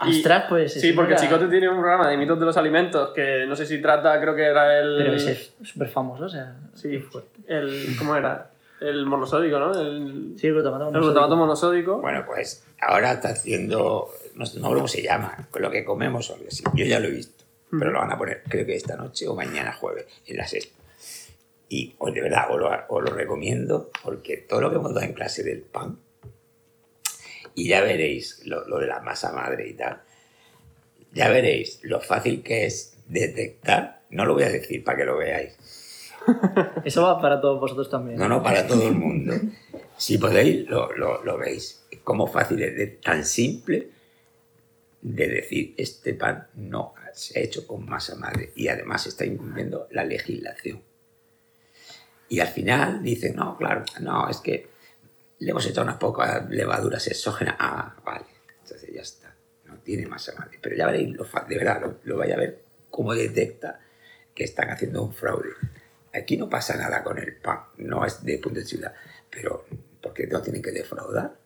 Ostras, 0.00 0.44
pues. 0.48 0.72
Sí, 0.74 0.92
porque 0.92 1.16
Chicote 1.16 1.48
tiene 1.48 1.68
un 1.68 1.80
programa 1.80 2.08
de 2.08 2.16
mitos 2.16 2.38
de 2.38 2.46
los 2.46 2.56
alimentos 2.56 3.10
que 3.10 3.46
no 3.46 3.56
sé 3.56 3.66
si 3.66 3.82
trata, 3.82 4.20
creo 4.20 4.34
que 4.34 4.44
era 4.44 4.78
el. 4.78 4.96
Pero 4.98 5.14
ese 5.14 5.32
es 5.32 5.52
súper 5.62 5.88
famoso, 5.88 6.24
o 6.24 6.28
sea. 6.28 6.54
Sí, 6.74 6.98
fuerte. 6.98 7.40
El, 7.48 7.96
¿Cómo 7.98 8.14
era? 8.14 8.50
El 8.80 9.06
monosódico, 9.06 9.58
¿no? 9.58 9.72
El, 9.72 10.34
sí, 10.36 10.46
el 10.46 10.54
glutamato 10.54 10.84
monosódico. 10.84 10.98
El 10.98 11.04
glutamato 11.04 11.36
monosódico. 11.36 12.00
Bueno, 12.00 12.24
pues 12.24 12.64
ahora 12.80 13.12
está 13.12 13.30
haciendo. 13.30 14.08
No, 14.38 14.46
sé 14.46 14.60
cómo 14.60 14.86
se 14.86 15.02
llama, 15.02 15.48
con 15.50 15.62
lo 15.62 15.70
que 15.70 15.84
comemos 15.84 16.30
o 16.30 16.34
algo 16.34 16.46
así. 16.46 16.62
Yo 16.74 16.84
ya 16.84 17.00
lo 17.00 17.08
he 17.08 17.10
visto, 17.10 17.44
pero 17.70 17.90
lo 17.90 17.98
van 17.98 18.12
a 18.12 18.16
poner, 18.16 18.42
creo 18.48 18.64
que 18.64 18.76
esta 18.76 18.96
noche 18.96 19.26
o 19.26 19.34
mañana 19.34 19.72
jueves, 19.72 20.06
en 20.26 20.36
la 20.36 20.46
sexta. 20.46 20.74
Y 21.68 21.96
pues 21.98 22.14
de 22.14 22.22
verdad 22.22 22.46
os 22.50 22.60
lo, 22.60 22.70
os 22.88 23.02
lo 23.02 23.10
recomiendo 23.14 23.90
porque 24.02 24.38
todo 24.38 24.60
lo 24.60 24.70
que 24.70 24.76
hemos 24.76 24.94
dado 24.94 25.06
en 25.06 25.12
clase 25.12 25.42
del 25.42 25.62
pan 25.62 25.98
y 27.58 27.66
ya 27.66 27.80
veréis 27.80 28.40
lo, 28.46 28.78
de 28.78 28.86
la 28.86 29.00
masa 29.00 29.32
madre 29.32 29.68
y 29.68 29.74
tal. 29.74 30.00
Ya 31.12 31.28
veréis 31.28 31.80
lo 31.82 32.00
fácil 32.00 32.42
que 32.44 32.66
es 32.66 32.96
detectar. 33.08 34.02
No 34.10 34.24
lo 34.24 34.34
voy 34.34 34.44
a 34.44 34.48
decir 34.48 34.84
para 34.84 34.98
que 34.98 35.04
lo 35.04 35.16
veáis. 35.16 35.56
Eso 36.84 37.02
va 37.02 37.20
para 37.20 37.40
todos 37.40 37.58
vosotros 37.58 37.90
también. 37.90 38.16
No, 38.16 38.28
no, 38.28 38.44
para 38.44 38.64
todo 38.64 38.86
el 38.86 38.94
mundo. 38.94 39.34
Si 39.96 40.18
podéis, 40.18 40.68
lo, 40.68 40.92
lo, 40.96 41.36
veis. 41.36 41.84
Cómo 42.04 42.28
fácil 42.28 42.62
es, 42.62 43.00
tan 43.00 43.24
simple 43.24 43.88
de 45.00 45.28
decir, 45.28 45.74
este 45.76 46.14
pan 46.14 46.48
no 46.54 46.94
se 47.12 47.38
ha 47.38 47.42
hecho 47.42 47.66
con 47.66 47.86
masa 47.86 48.16
madre 48.16 48.52
y 48.56 48.68
además 48.68 49.06
está 49.06 49.24
incumpliendo 49.24 49.88
la 49.90 50.04
legislación. 50.04 50.82
Y 52.28 52.40
al 52.40 52.48
final 52.48 53.02
dicen, 53.02 53.36
no, 53.36 53.56
claro, 53.56 53.84
no, 54.00 54.28
es 54.28 54.38
que 54.38 54.68
le 55.38 55.50
hemos 55.50 55.64
echado 55.66 55.84
unas 55.86 55.96
pocas 55.96 56.48
levaduras 56.50 57.06
exógenas. 57.06 57.56
Ah, 57.58 57.96
vale, 58.04 58.26
entonces 58.62 58.92
ya 58.92 59.02
está. 59.02 59.34
No 59.64 59.78
tiene 59.78 60.06
masa 60.06 60.34
madre. 60.38 60.58
Pero 60.60 60.76
ya 60.76 60.86
veréis, 60.86 61.16
de 61.16 61.56
verdad, 61.56 61.80
lo, 61.80 61.98
lo 62.04 62.16
vaya 62.18 62.34
a 62.34 62.38
ver 62.38 62.62
cómo 62.90 63.14
detecta 63.14 63.80
que 64.34 64.44
están 64.44 64.70
haciendo 64.70 65.02
un 65.02 65.14
fraude. 65.14 65.50
Aquí 66.12 66.36
no 66.36 66.48
pasa 66.48 66.76
nada 66.76 67.02
con 67.02 67.18
el 67.18 67.36
pan, 67.36 67.60
no 67.78 68.04
es 68.04 68.24
de 68.24 68.38
punto 68.38 68.60
de 68.60 68.66
ciudad, 68.66 68.94
pero 69.30 69.66
¿por 70.02 70.14
qué 70.14 70.26
no 70.26 70.40
tienen 70.40 70.62
que 70.62 70.72
defraudar? 70.72 71.36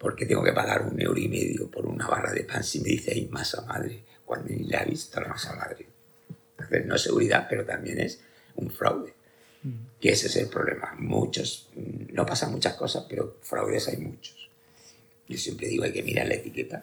¿Por 0.00 0.16
qué 0.16 0.24
tengo 0.24 0.42
que 0.42 0.54
pagar 0.54 0.80
un 0.86 0.98
euro 0.98 1.20
y 1.20 1.28
medio 1.28 1.70
por 1.70 1.84
una 1.84 2.08
barra 2.08 2.32
de 2.32 2.44
pan 2.44 2.64
si 2.64 2.80
me 2.80 2.88
dice 2.88 3.12
hay 3.12 3.28
masa 3.28 3.60
madre 3.66 4.02
cuando 4.24 4.48
ni 4.48 4.64
le 4.64 4.74
ha 4.78 4.84
visto 4.84 5.20
la 5.20 5.28
masa 5.28 5.54
madre? 5.54 5.86
Entonces 6.52 6.86
no 6.86 6.94
es 6.94 7.02
seguridad, 7.02 7.46
pero 7.50 7.66
también 7.66 8.00
es 8.00 8.18
un 8.56 8.70
fraude. 8.70 9.12
Que 10.00 10.12
ese 10.12 10.28
es 10.28 10.36
el 10.36 10.48
problema. 10.48 10.94
Muchos, 10.98 11.68
no 11.74 12.24
pasan 12.24 12.50
muchas 12.50 12.76
cosas, 12.76 13.04
pero 13.10 13.36
fraudes 13.42 13.88
hay 13.88 13.98
muchos. 13.98 14.48
Yo 15.28 15.36
siempre 15.36 15.68
digo, 15.68 15.84
hay 15.84 15.92
que 15.92 16.02
mirar 16.02 16.28
la 16.28 16.34
etiqueta. 16.36 16.82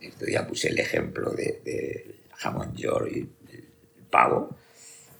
Este 0.00 0.24
día 0.24 0.46
puse 0.46 0.68
el 0.68 0.78
ejemplo 0.78 1.32
del 1.32 1.62
de 1.62 2.20
jamón 2.36 2.74
york 2.74 3.10
y 3.14 3.18
el 3.18 3.68
pavo. 4.10 4.56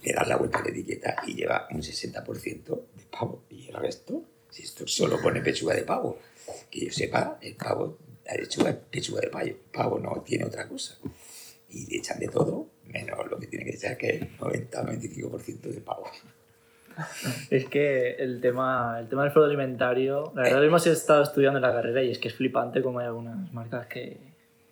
Le 0.02 0.14
das 0.14 0.26
la 0.26 0.36
vuelta 0.36 0.60
a 0.60 0.62
la 0.62 0.70
etiqueta 0.70 1.16
y 1.26 1.34
lleva 1.34 1.68
un 1.70 1.82
60% 1.82 2.64
de 2.64 3.04
pavo. 3.10 3.42
Y 3.50 3.68
el 3.68 3.74
resto, 3.74 4.24
si 4.48 4.62
esto 4.62 4.86
solo 4.86 5.20
pone 5.20 5.42
pechuga 5.42 5.74
de 5.74 5.82
pavo, 5.82 6.18
que 6.70 6.86
yo 6.86 6.92
sepa, 6.92 7.38
el 7.40 7.54
pavo, 7.56 7.98
la 8.24 8.34
lechuga 8.34 8.70
es 8.70 8.76
pechuga 8.76 9.20
de 9.20 9.28
pavo. 9.28 9.50
pavo 9.72 9.98
no 9.98 10.22
tiene 10.22 10.44
otra 10.44 10.68
cosa. 10.68 10.98
Y 11.70 11.86
le 11.90 11.98
echan 11.98 12.18
de 12.18 12.28
todo, 12.28 12.68
menos 12.86 13.30
lo 13.30 13.38
que 13.38 13.46
tiene 13.46 13.64
que 13.64 13.72
echar, 13.72 13.96
que 13.96 14.08
es 14.16 14.22
90-95% 14.38 15.60
de 15.60 15.80
pavo. 15.80 16.06
Es 17.50 17.66
que 17.66 18.14
el 18.14 18.40
tema, 18.40 18.98
el 19.00 19.08
tema 19.08 19.24
del 19.24 19.32
fraude 19.32 19.48
alimentario, 19.48 20.32
la 20.34 20.42
verdad 20.42 20.60
lo 20.60 20.64
hemos 20.64 20.86
estado 20.86 21.22
estudiando 21.22 21.58
en 21.58 21.62
la 21.62 21.72
carrera 21.72 22.02
y 22.02 22.10
es 22.10 22.18
que 22.18 22.28
es 22.28 22.34
flipante 22.34 22.82
como 22.82 23.00
hay 23.00 23.06
algunas 23.06 23.52
marcas 23.52 23.86
que, 23.86 24.16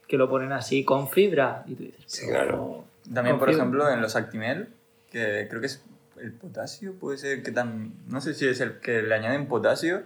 que 0.08 0.16
lo 0.16 0.28
ponen 0.28 0.52
así 0.52 0.84
con 0.84 1.10
fibra. 1.10 1.64
Y 1.66 1.74
tú 1.74 1.82
dices, 1.82 2.02
sí, 2.06 2.26
claro. 2.26 2.84
También, 3.12 3.38
por 3.38 3.50
ejemplo, 3.50 3.90
en 3.90 4.00
los 4.00 4.16
Actimel, 4.16 4.68
que 5.10 5.46
creo 5.48 5.60
que 5.60 5.66
es 5.66 5.84
el 6.20 6.32
potasio, 6.32 6.94
puede 6.94 7.18
ser 7.18 7.42
que 7.42 7.52
también, 7.52 7.92
no 8.08 8.20
sé 8.20 8.32
si 8.32 8.46
es 8.46 8.60
el 8.60 8.78
que 8.80 9.02
le 9.02 9.14
añaden 9.14 9.46
potasio 9.46 10.04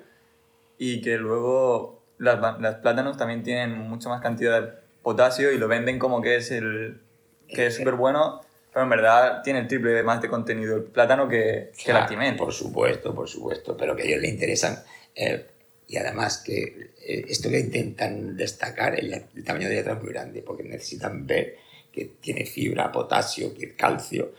y 0.79 1.01
que 1.01 1.17
luego 1.19 2.03
las, 2.19 2.41
las 2.61 2.77
plátanos 2.77 3.17
también 3.17 3.43
tienen 3.43 3.77
mucha 3.79 4.09
más 4.09 4.21
cantidad 4.23 4.63
de 4.63 4.69
potasio 5.03 5.53
y 5.53 5.59
lo 5.59 5.69
venden 5.69 5.99
como 5.99 6.21
que 6.23 6.37
es 6.37 6.51
el 6.51 7.01
que 7.49 7.67
es 7.67 7.77
súper 7.77 7.95
bueno 7.95 8.41
Pero 8.73 8.83
en 8.85 8.91
verdad 8.91 9.43
tiene 9.43 9.61
el 9.61 9.69
triple 9.69 10.03
más 10.03 10.21
de 10.21 10.29
contenido 10.29 10.77
el 10.77 10.83
plátano 10.85 11.29
que, 11.29 11.71
que 11.73 11.81
el 11.81 11.85
Claro, 11.85 12.01
Actimel. 12.05 12.37
Por 12.37 12.53
supuesto, 12.53 13.15
por 13.15 13.29
supuesto, 13.29 13.77
pero 13.77 13.97
que 13.97 14.03
a 14.03 14.07
ellos 14.07 14.21
les 14.23 14.31
interesan. 14.33 14.79
eh, 15.15 15.47
y 15.91 15.97
además 15.97 16.43
que 16.45 16.91
eh, 17.07 17.25
esto 17.29 17.49
que 17.49 17.59
intentan 17.61 18.37
destacar, 18.37 18.99
el, 18.99 19.11
el 19.35 19.43
tamaño 19.45 19.69
de 19.71 19.77
letra 19.77 19.95
es 19.95 20.03
muy 20.03 20.13
grande, 20.13 20.43
porque 20.43 20.63
necesitan 20.63 21.27
ver 21.27 21.57
que 21.91 22.05
tiene 22.21 22.45
fibra, 22.45 22.93
potasio, 22.93 23.55
que 23.55 23.75
calcio, 23.75 24.33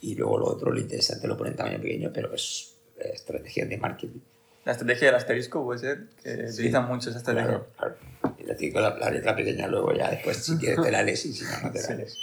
y 0.00 0.14
luego 0.14 0.38
lo 0.38 0.46
otro, 0.46 0.70
lo 0.70 0.78
interesante, 0.80 1.26
lo 1.26 1.36
ponen 1.36 1.54
en 1.54 1.56
tamaño 1.56 1.80
pequeño, 1.80 2.10
pero 2.14 2.32
es 2.32 2.76
eh, 2.98 3.10
estrategia 3.14 3.66
de 3.66 3.76
marketing. 3.78 4.20
La 4.64 4.72
estrategia 4.72 5.08
del 5.08 5.16
asterisco 5.16 5.64
puede 5.64 5.78
ser 5.80 5.98
que 6.22 6.46
Sí. 6.48 6.54
utilizan 6.54 6.86
mucho 6.86 7.10
esa 7.10 7.18
estrategia. 7.18 7.48
Claro, 7.48 7.66
claro. 7.76 7.94
Y 8.38 8.44
le 8.44 8.54
digo 8.54 8.80
la, 8.80 8.96
la 8.98 9.10
letra 9.10 9.34
pequeña 9.34 9.66
luego 9.66 9.92
ya 9.92 10.10
después, 10.10 10.36
si 10.36 10.56
quieres 10.58 10.80
te 10.82 10.90
la 10.92 11.02
lees 11.02 11.24
y 11.26 11.32
si 11.32 11.44
no, 11.44 11.50
no 11.66 11.72
te 11.72 11.78
la 11.80 11.84
Sí. 11.86 11.94
lees. 11.94 12.18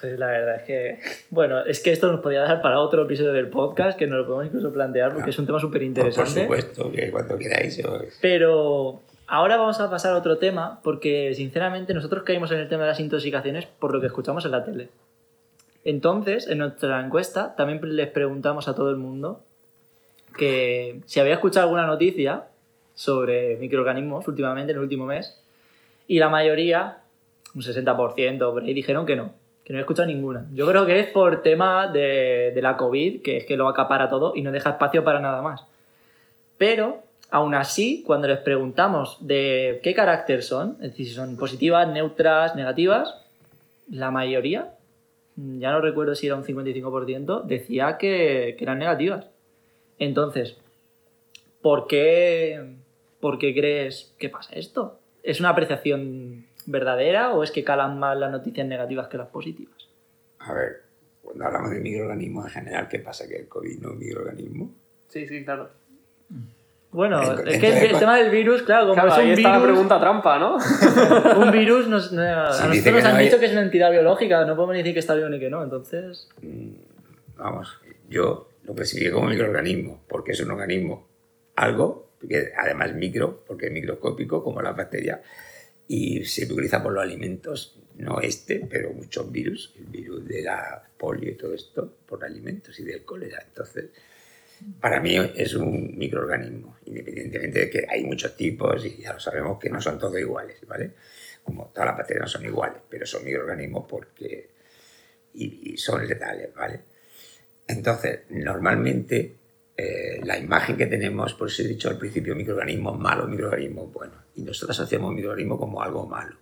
Pues 0.00 0.18
la 0.18 0.26
verdad 0.26 0.56
es 0.56 0.62
que, 0.62 1.00
bueno, 1.30 1.60
es 1.64 1.80
que 1.80 1.92
esto 1.92 2.10
nos 2.10 2.20
podría 2.20 2.40
dar 2.42 2.60
para 2.62 2.80
otro 2.80 3.04
episodio 3.04 3.32
del 3.32 3.48
podcast, 3.48 3.96
que 3.98 4.06
nos 4.08 4.18
lo 4.18 4.26
podemos 4.26 4.46
incluso 4.46 4.72
plantear 4.72 5.08
porque 5.10 5.18
Claro. 5.24 5.30
es 5.30 5.38
un 5.38 5.46
tema 5.46 5.60
súper 5.60 5.80
Por, 5.82 5.92
por 5.94 6.04
interesante. 6.06 6.42
supuesto, 6.42 6.90
que 6.92 7.10
cuando 7.12 7.38
queráis. 7.38 7.76
yo- 7.76 8.00
Pero 8.20 9.00
ahora 9.28 9.56
vamos 9.56 9.78
a 9.80 9.88
pasar 9.90 10.14
a 10.14 10.16
otro 10.18 10.38
tema 10.38 10.80
porque, 10.82 11.32
sinceramente, 11.34 11.94
nosotros 11.94 12.24
caímos 12.24 12.50
en 12.50 12.58
el 12.58 12.68
tema 12.68 12.82
de 12.84 12.88
las 12.90 13.00
intoxicaciones 13.00 13.66
por 13.66 13.92
lo 13.94 14.00
que 14.00 14.08
escuchamos 14.08 14.44
en 14.44 14.50
la 14.52 14.64
tele. 14.64 14.88
Entonces, 15.84 16.48
en 16.48 16.58
nuestra 16.58 17.00
encuesta 17.04 17.54
también 17.56 17.80
les 17.96 18.08
preguntamos 18.08 18.66
a 18.68 18.74
todo 18.74 18.90
el 18.90 18.96
mundo 18.96 19.44
que 20.36 21.00
si 21.06 21.20
había 21.20 21.34
escuchado 21.34 21.64
alguna 21.64 21.86
noticia 21.86 22.44
sobre 22.94 23.56
microorganismos 23.56 24.26
últimamente, 24.26 24.72
en 24.72 24.78
el 24.78 24.82
último 24.82 25.06
mes, 25.06 25.40
y 26.06 26.18
la 26.18 26.28
mayoría, 26.28 26.98
un 27.54 27.62
60% 27.62 28.38
por 28.38 28.62
ahí, 28.62 28.74
dijeron 28.74 29.06
que 29.06 29.16
no, 29.16 29.32
que 29.64 29.72
no 29.72 29.78
he 29.78 29.82
escuchado 29.82 30.08
ninguna. 30.08 30.46
Yo 30.52 30.66
creo 30.66 30.86
que 30.86 30.98
es 30.98 31.06
por 31.08 31.42
tema 31.42 31.88
de, 31.88 32.52
de 32.54 32.62
la 32.62 32.76
COVID, 32.76 33.22
que 33.22 33.36
es 33.36 33.44
que 33.44 33.56
lo 33.56 33.68
acapara 33.68 34.08
todo 34.08 34.32
y 34.34 34.42
no 34.42 34.50
deja 34.50 34.70
espacio 34.70 35.04
para 35.04 35.20
nada 35.20 35.42
más. 35.42 35.64
Pero, 36.56 37.02
aún 37.30 37.54
así, 37.54 38.02
cuando 38.06 38.26
les 38.26 38.38
preguntamos 38.38 39.18
de 39.20 39.80
qué 39.82 39.94
carácter 39.94 40.42
son, 40.42 40.72
es 40.80 40.90
decir, 40.90 41.06
si 41.06 41.14
son 41.14 41.36
positivas, 41.36 41.86
neutras, 41.88 42.56
negativas, 42.56 43.14
la 43.90 44.10
mayoría, 44.10 44.74
ya 45.36 45.70
no 45.70 45.80
recuerdo 45.80 46.14
si 46.14 46.26
era 46.26 46.36
un 46.36 46.44
55%, 46.44 47.44
decía 47.44 47.96
que, 47.96 48.56
que 48.58 48.64
eran 48.64 48.78
negativas. 48.78 49.26
Entonces, 49.98 50.56
¿por 51.62 51.86
qué, 51.86 52.74
¿por 53.20 53.38
qué 53.38 53.54
crees 53.54 54.14
que 54.18 54.28
pasa 54.28 54.52
esto? 54.54 54.98
¿Es 55.22 55.40
una 55.40 55.50
apreciación 55.50 56.46
verdadera 56.66 57.32
o 57.32 57.42
es 57.42 57.50
que 57.50 57.64
calan 57.64 57.98
más 57.98 58.16
las 58.16 58.30
noticias 58.30 58.66
negativas 58.66 59.08
que 59.08 59.18
las 59.18 59.28
positivas? 59.28 59.74
A 60.38 60.52
ver, 60.54 60.82
cuando 61.22 61.44
hablamos 61.46 61.70
de 61.70 61.80
microorganismos 61.80 62.46
en 62.46 62.50
general, 62.52 62.88
¿qué 62.88 62.98
pasa? 63.00 63.26
¿Que 63.28 63.36
el 63.36 63.48
COVID 63.48 63.78
no 63.80 63.88
es 63.88 63.94
un 63.94 63.98
microorganismo? 63.98 64.70
Sí, 65.08 65.26
sí, 65.26 65.44
claro. 65.44 65.70
Bueno, 66.90 67.20
Entonces, 67.20 67.54
es 67.56 67.60
que 67.60 67.68
el, 67.86 67.92
el 67.94 67.98
tema 67.98 68.16
del 68.16 68.30
virus, 68.30 68.62
claro, 68.62 68.84
como 68.88 68.94
Claro, 68.94 69.08
es 69.10 69.18
un 69.18 69.24
ahí 69.24 69.30
está 69.32 69.50
la 69.50 69.56
virus, 69.58 69.70
pregunta 69.72 70.00
trampa, 70.00 70.38
¿no? 70.38 70.56
un 71.38 71.50
virus 71.52 71.86
nos, 71.86 72.12
no- 72.12 72.22
a 72.22 72.52
Sí, 72.52 72.66
nosotros 72.68 72.94
nos 72.94 73.04
han 73.04 73.12
no 73.12 73.18
hay- 73.18 73.24
dicho 73.26 73.38
que 73.38 73.44
es 73.46 73.52
una 73.52 73.60
entidad 73.62 73.90
biológica, 73.90 74.46
no 74.46 74.56
podemos 74.56 74.74
decir 74.76 74.94
que 74.94 75.00
está 75.00 75.14
vivo 75.14 75.28
ni 75.28 75.38
que 75.38 75.50
no, 75.50 75.62
entonces... 75.62 76.28
Vamos, 77.36 77.78
yo 78.08 78.47
lo 78.68 78.74
clasifico 78.74 79.14
como 79.14 79.30
microorganismo, 79.30 80.04
porque 80.06 80.32
es 80.32 80.40
un 80.40 80.50
organismo 80.50 81.08
algo, 81.56 82.12
que 82.28 82.52
además 82.54 82.94
micro, 82.94 83.42
porque 83.46 83.66
es 83.66 83.72
microscópico, 83.72 84.44
como 84.44 84.60
la 84.60 84.72
bacteria, 84.72 85.22
y 85.86 86.22
se 86.26 86.44
utiliza 86.44 86.82
por 86.82 86.92
los 86.92 87.02
alimentos, 87.02 87.80
no 87.96 88.20
este, 88.20 88.66
pero 88.68 88.92
muchos 88.92 89.32
virus, 89.32 89.74
el 89.78 89.86
virus 89.86 90.28
de 90.28 90.42
la 90.42 90.86
polio 90.98 91.30
y 91.30 91.34
todo 91.34 91.54
esto, 91.54 91.96
por 92.06 92.22
alimentos 92.22 92.78
y 92.78 92.84
del 92.84 93.06
cólera. 93.06 93.42
Entonces, 93.42 93.86
para 94.78 95.00
mí 95.00 95.16
es 95.34 95.54
un 95.54 95.96
microorganismo, 95.96 96.76
independientemente 96.84 97.60
de 97.60 97.70
que 97.70 97.86
hay 97.88 98.04
muchos 98.04 98.36
tipos 98.36 98.84
y 98.84 98.98
ya 98.98 99.14
lo 99.14 99.20
sabemos 99.20 99.58
que 99.58 99.70
no 99.70 99.80
son 99.80 99.98
todos 99.98 100.18
iguales, 100.18 100.58
¿vale? 100.66 100.92
Como 101.42 101.68
todas 101.68 101.86
las 101.86 101.96
bacterias 101.96 102.24
no 102.24 102.28
son 102.28 102.44
iguales, 102.44 102.82
pero 102.86 103.06
son 103.06 103.24
microorganismos 103.24 103.86
porque... 103.88 104.50
y 105.32 105.74
son 105.78 106.06
letales, 106.06 106.52
¿vale? 106.54 106.97
Entonces, 107.68 108.22
normalmente 108.30 109.36
eh, 109.76 110.20
la 110.24 110.36
imagen 110.38 110.76
que 110.76 110.86
tenemos, 110.86 111.34
por 111.34 111.48
eso 111.48 111.62
he 111.62 111.68
dicho 111.68 111.88
al 111.88 111.98
principio, 111.98 112.34
microorganismos 112.34 112.98
malos, 112.98 113.28
microorganismos 113.28 113.92
buenos. 113.92 114.16
Y 114.34 114.42
nosotros 114.42 114.80
asociamos 114.80 115.14
microorganismo 115.14 115.58
como 115.58 115.80
algo 115.80 116.06
malo. 116.06 116.36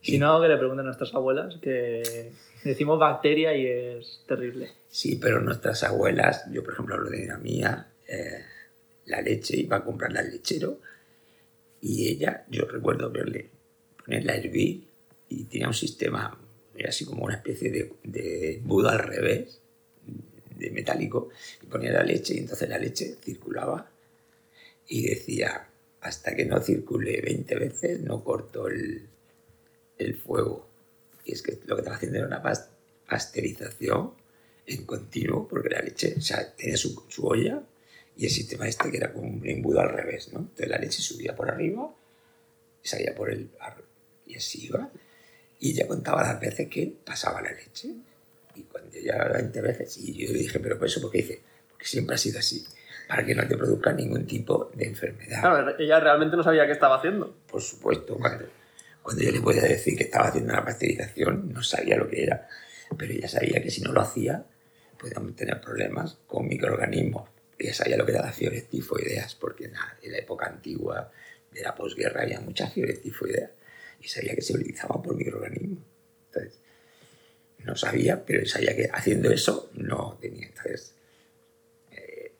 Si 0.00 0.18
no, 0.18 0.40
que 0.40 0.48
le 0.48 0.56
pregunten 0.56 0.80
a 0.80 0.86
nuestras 0.86 1.14
abuelas, 1.14 1.58
que 1.60 2.32
decimos 2.64 2.98
bacteria 2.98 3.56
y 3.56 3.66
es 3.66 4.24
terrible. 4.26 4.70
Sí, 4.88 5.16
pero 5.20 5.40
nuestras 5.40 5.84
abuelas, 5.84 6.44
yo 6.52 6.62
por 6.62 6.72
ejemplo 6.72 6.94
hablo 6.94 7.10
de 7.10 7.26
la 7.26 7.38
mía, 7.38 7.88
eh, 8.08 8.44
la 9.06 9.20
leche 9.20 9.56
iba 9.56 9.76
a 9.76 9.84
comprarla 9.84 10.20
al 10.20 10.30
lechero 10.30 10.80
y 11.80 12.08
ella, 12.08 12.44
yo 12.48 12.66
recuerdo 12.66 13.10
verle 13.10 13.50
ponerla 14.04 14.32
a 14.32 14.36
hervir 14.36 14.88
y 15.28 15.44
tenía 15.44 15.68
un 15.68 15.74
sistema, 15.74 16.38
era 16.76 16.88
así 16.88 17.04
como 17.04 17.24
una 17.24 17.36
especie 17.36 17.70
de, 17.70 17.92
de 18.04 18.56
embudo 18.56 18.88
al 18.88 19.00
revés, 19.00 19.60
de 20.56 20.70
metálico, 20.70 21.28
y 21.62 21.66
ponía 21.66 21.92
la 21.92 22.02
leche 22.02 22.34
y 22.34 22.38
entonces 22.38 22.68
la 22.68 22.78
leche 22.78 23.16
circulaba 23.22 23.90
y 24.88 25.08
decía, 25.08 25.68
hasta 26.00 26.34
que 26.34 26.44
no 26.44 26.60
circule 26.60 27.20
20 27.20 27.54
veces 27.56 28.00
no 28.00 28.22
corto 28.22 28.68
el, 28.68 29.08
el 29.98 30.16
fuego. 30.16 30.68
Y 31.24 31.32
es 31.32 31.42
que 31.42 31.58
lo 31.66 31.74
que 31.74 31.80
estaba 31.80 31.96
haciendo 31.96 32.18
era 32.18 32.26
una 32.28 32.42
pas- 32.42 32.68
pasteurización 33.08 34.12
en 34.66 34.84
continuo, 34.84 35.46
porque 35.48 35.70
la 35.70 35.80
leche, 35.80 36.16
tenía 36.56 36.76
su, 36.76 37.04
su 37.08 37.26
olla 37.26 37.62
y 38.16 38.24
el 38.26 38.30
sistema 38.30 38.66
este 38.68 38.90
que 38.90 38.96
era 38.96 39.12
como 39.12 39.28
un 39.28 39.46
embudo 39.46 39.80
al 39.80 39.90
revés, 39.90 40.32
¿no? 40.32 40.40
Entonces 40.40 40.68
la 40.68 40.78
leche 40.78 41.02
subía 41.02 41.34
por 41.36 41.50
arriba 41.50 41.92
y 42.82 42.88
salía 42.88 43.14
por 43.14 43.30
el... 43.30 43.50
y 44.26 44.36
así 44.36 44.66
iba. 44.66 44.90
Y 45.58 45.70
ella 45.72 45.86
contaba 45.88 46.22
las 46.22 46.40
veces 46.40 46.68
que 46.68 46.94
pasaba 47.04 47.42
la 47.42 47.52
leche. 47.52 47.94
Y 48.56 48.62
cuando 48.62 48.98
ya 48.98 49.28
20 49.28 49.60
veces, 49.60 49.98
y 49.98 50.26
yo 50.26 50.32
le 50.32 50.38
dije, 50.38 50.58
pero 50.60 50.78
por 50.78 50.86
eso, 50.86 51.00
porque 51.00 51.18
dice, 51.18 51.42
porque 51.70 51.86
siempre 51.86 52.14
ha 52.14 52.18
sido 52.18 52.38
así, 52.38 52.64
para 53.08 53.24
que 53.24 53.34
no 53.34 53.46
te 53.46 53.56
produzca 53.56 53.92
ningún 53.92 54.26
tipo 54.26 54.70
de 54.74 54.86
enfermedad. 54.86 55.40
Claro, 55.40 55.78
ella 55.78 56.00
realmente 56.00 56.36
no 56.36 56.42
sabía 56.42 56.66
qué 56.66 56.72
estaba 56.72 56.96
haciendo. 56.96 57.36
Por 57.46 57.60
supuesto, 57.60 58.16
cuando, 58.16 58.46
cuando 59.02 59.22
yo 59.22 59.30
le 59.30 59.40
podía 59.40 59.62
decir 59.62 59.96
que 59.96 60.04
estaba 60.04 60.28
haciendo 60.28 60.52
una 60.52 60.64
pasteurización, 60.64 61.52
no 61.52 61.62
sabía 61.62 61.96
lo 61.96 62.08
que 62.08 62.24
era, 62.24 62.48
pero 62.96 63.12
ella 63.12 63.28
sabía 63.28 63.62
que 63.62 63.70
si 63.70 63.82
no 63.82 63.92
lo 63.92 64.00
hacía, 64.00 64.44
podíamos 64.98 65.36
tener 65.36 65.60
problemas 65.60 66.18
con 66.26 66.48
microorganismos. 66.48 67.28
Ella 67.58 67.74
sabía 67.74 67.96
lo 67.96 68.04
que 68.04 68.12
eran 68.12 68.26
las 68.26 68.36
fiebres 68.36 68.68
tifoideas, 68.68 69.34
porque 69.34 69.66
en 69.66 69.72
la, 69.72 69.96
en 70.02 70.12
la 70.12 70.18
época 70.18 70.46
antigua 70.46 71.10
de 71.52 71.62
la 71.62 71.74
posguerra 71.74 72.22
había 72.22 72.40
muchas 72.40 72.72
fiebres 72.72 73.00
tifoideas 73.00 73.50
y 74.00 74.08
sabía 74.08 74.34
que 74.34 74.42
se 74.42 74.54
utilizaban 74.54 75.00
por 75.02 75.16
microorganismos. 75.16 75.84
Entonces, 76.26 76.60
no 77.66 77.76
sabía, 77.76 78.24
pero 78.24 78.46
sabía 78.46 78.74
que 78.76 78.88
haciendo 78.92 79.30
eso 79.30 79.70
no 79.74 80.16
tenía. 80.20 80.46
Entonces, 80.46 80.92
eh, 81.90 82.32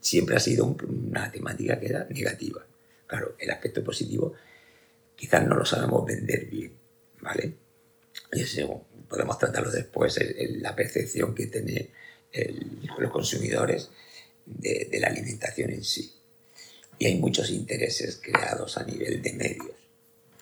siempre 0.00 0.36
ha 0.36 0.40
sido 0.40 0.64
un- 0.66 1.08
una 1.10 1.30
temática 1.32 1.80
que 1.80 1.86
era 1.86 2.04
negativa. 2.10 2.64
Claro, 3.06 3.34
el 3.38 3.50
aspecto 3.50 3.82
positivo 3.82 4.34
quizás 5.16 5.46
no 5.46 5.56
lo 5.56 5.64
sabemos 5.64 6.04
vender 6.06 6.46
bien, 6.46 6.72
¿vale? 7.20 7.54
Y 8.32 8.42
eso 8.42 8.86
podemos 9.08 9.38
tratarlo 9.38 9.70
después, 9.70 10.18
la 10.60 10.76
percepción 10.76 11.34
que 11.34 11.46
tienen 11.48 11.90
los 12.98 13.10
consumidores 13.10 13.90
de, 14.46 14.86
de 14.90 15.00
la 15.00 15.08
alimentación 15.08 15.70
en 15.70 15.82
sí. 15.84 16.12
Y 16.98 17.06
hay 17.06 17.16
muchos 17.18 17.50
intereses 17.50 18.20
creados 18.22 18.76
a 18.78 18.84
nivel 18.84 19.20
de 19.22 19.32
medios. 19.32 19.72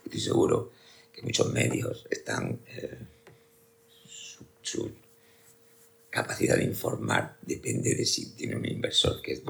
Estoy 0.04 0.20
seguro 0.20 0.72
que 1.12 1.22
muchos 1.22 1.50
medios 1.52 2.06
están... 2.10 2.60
eh, 2.68 2.98
su, 4.70 4.92
capacidad 6.10 6.56
de 6.56 6.64
informar 6.64 7.38
depende 7.42 7.94
de 7.94 8.04
si 8.04 8.34
tiene 8.34 8.56
un 8.56 8.64
inversor 8.64 9.20
que 9.22 9.32
es 9.32 9.42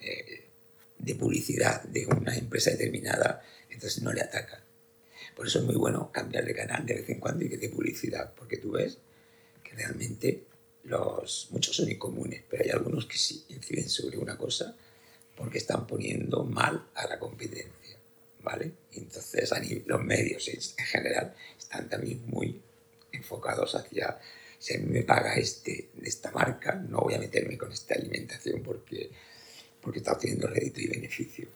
eh, 0.00 0.44
de 0.98 1.14
publicidad 1.14 1.82
de 1.84 2.06
una 2.06 2.36
empresa 2.36 2.70
determinada, 2.70 3.42
entonces 3.70 4.02
no 4.02 4.12
le 4.12 4.20
ataca. 4.20 4.62
Por 5.34 5.46
eso 5.46 5.58
es 5.58 5.64
muy 5.64 5.74
bueno 5.74 6.12
cambiar 6.12 6.44
de 6.44 6.54
canal 6.54 6.86
de 6.86 6.94
vez 6.94 7.08
en 7.08 7.18
cuando 7.18 7.44
y 7.44 7.48
que 7.48 7.56
dé 7.56 7.68
publicidad, 7.68 8.32
porque 8.34 8.58
tú 8.58 8.72
ves 8.72 8.98
que 9.62 9.74
realmente 9.74 10.44
los, 10.84 11.48
muchos 11.50 11.76
son 11.76 11.90
incomunes, 11.90 12.42
pero 12.48 12.62
hay 12.62 12.70
algunos 12.70 13.06
que 13.06 13.16
sí 13.16 13.44
inciden 13.48 13.88
sobre 13.88 14.18
una 14.18 14.36
cosa 14.36 14.76
porque 15.34 15.58
están 15.58 15.86
poniendo 15.86 16.44
mal 16.44 16.86
a 16.94 17.06
la 17.08 17.18
competencia, 17.18 17.98
¿vale? 18.42 18.72
Entonces 18.92 19.50
los 19.86 20.04
medios 20.04 20.46
en 20.48 20.86
general 20.86 21.34
están 21.58 21.88
también 21.88 22.22
muy 22.26 22.60
enfocados 23.14 23.74
hacia 23.74 24.18
si 24.64 24.74
a 24.74 24.78
mí 24.78 24.86
me 24.86 25.02
paga 25.02 25.34
este 25.34 25.90
de 25.92 26.08
esta 26.08 26.30
marca, 26.32 26.74
no 26.88 27.00
voy 27.00 27.12
a 27.12 27.18
meterme 27.18 27.58
con 27.58 27.70
esta 27.70 27.94
alimentación 27.94 28.62
porque, 28.62 29.10
porque 29.82 29.98
está 29.98 30.12
obteniendo 30.12 30.46
rédito 30.46 30.80
y 30.80 30.88
beneficio. 30.88 31.48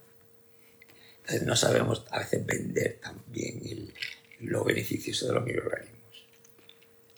Entonces 1.21 1.47
no 1.47 1.57
sabemos 1.57 2.05
a 2.11 2.19
veces 2.19 2.45
vender 2.45 2.99
también 3.01 3.63
el, 3.65 3.95
lo 4.41 4.63
beneficioso 4.63 5.27
de 5.27 5.33
los 5.33 5.45
microorganismos. 5.45 5.99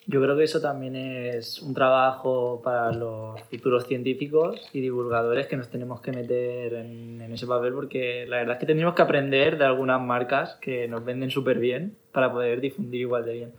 Yo 0.06 0.22
creo 0.22 0.36
que 0.36 0.44
eso 0.44 0.60
también 0.60 0.94
es 0.94 1.60
un 1.60 1.74
trabajo 1.74 2.60
para 2.62 2.92
los 2.92 3.40
futuros 3.50 3.88
científicos 3.88 4.68
y 4.72 4.80
divulgadores 4.80 5.48
que 5.48 5.56
nos 5.56 5.70
tenemos 5.70 6.00
que 6.00 6.12
meter 6.12 6.74
en, 6.74 7.20
en 7.20 7.32
ese 7.32 7.48
papel 7.48 7.72
porque 7.72 8.26
la 8.28 8.36
verdad 8.36 8.54
es 8.54 8.60
que 8.60 8.66
tenemos 8.66 8.94
que 8.94 9.02
aprender 9.02 9.58
de 9.58 9.64
algunas 9.64 10.00
marcas 10.00 10.56
que 10.60 10.86
nos 10.86 11.04
venden 11.04 11.30
súper 11.30 11.58
bien 11.58 11.96
para 12.12 12.30
poder 12.30 12.60
difundir 12.60 13.00
igual 13.00 13.24
de 13.24 13.32
bien. 13.32 13.52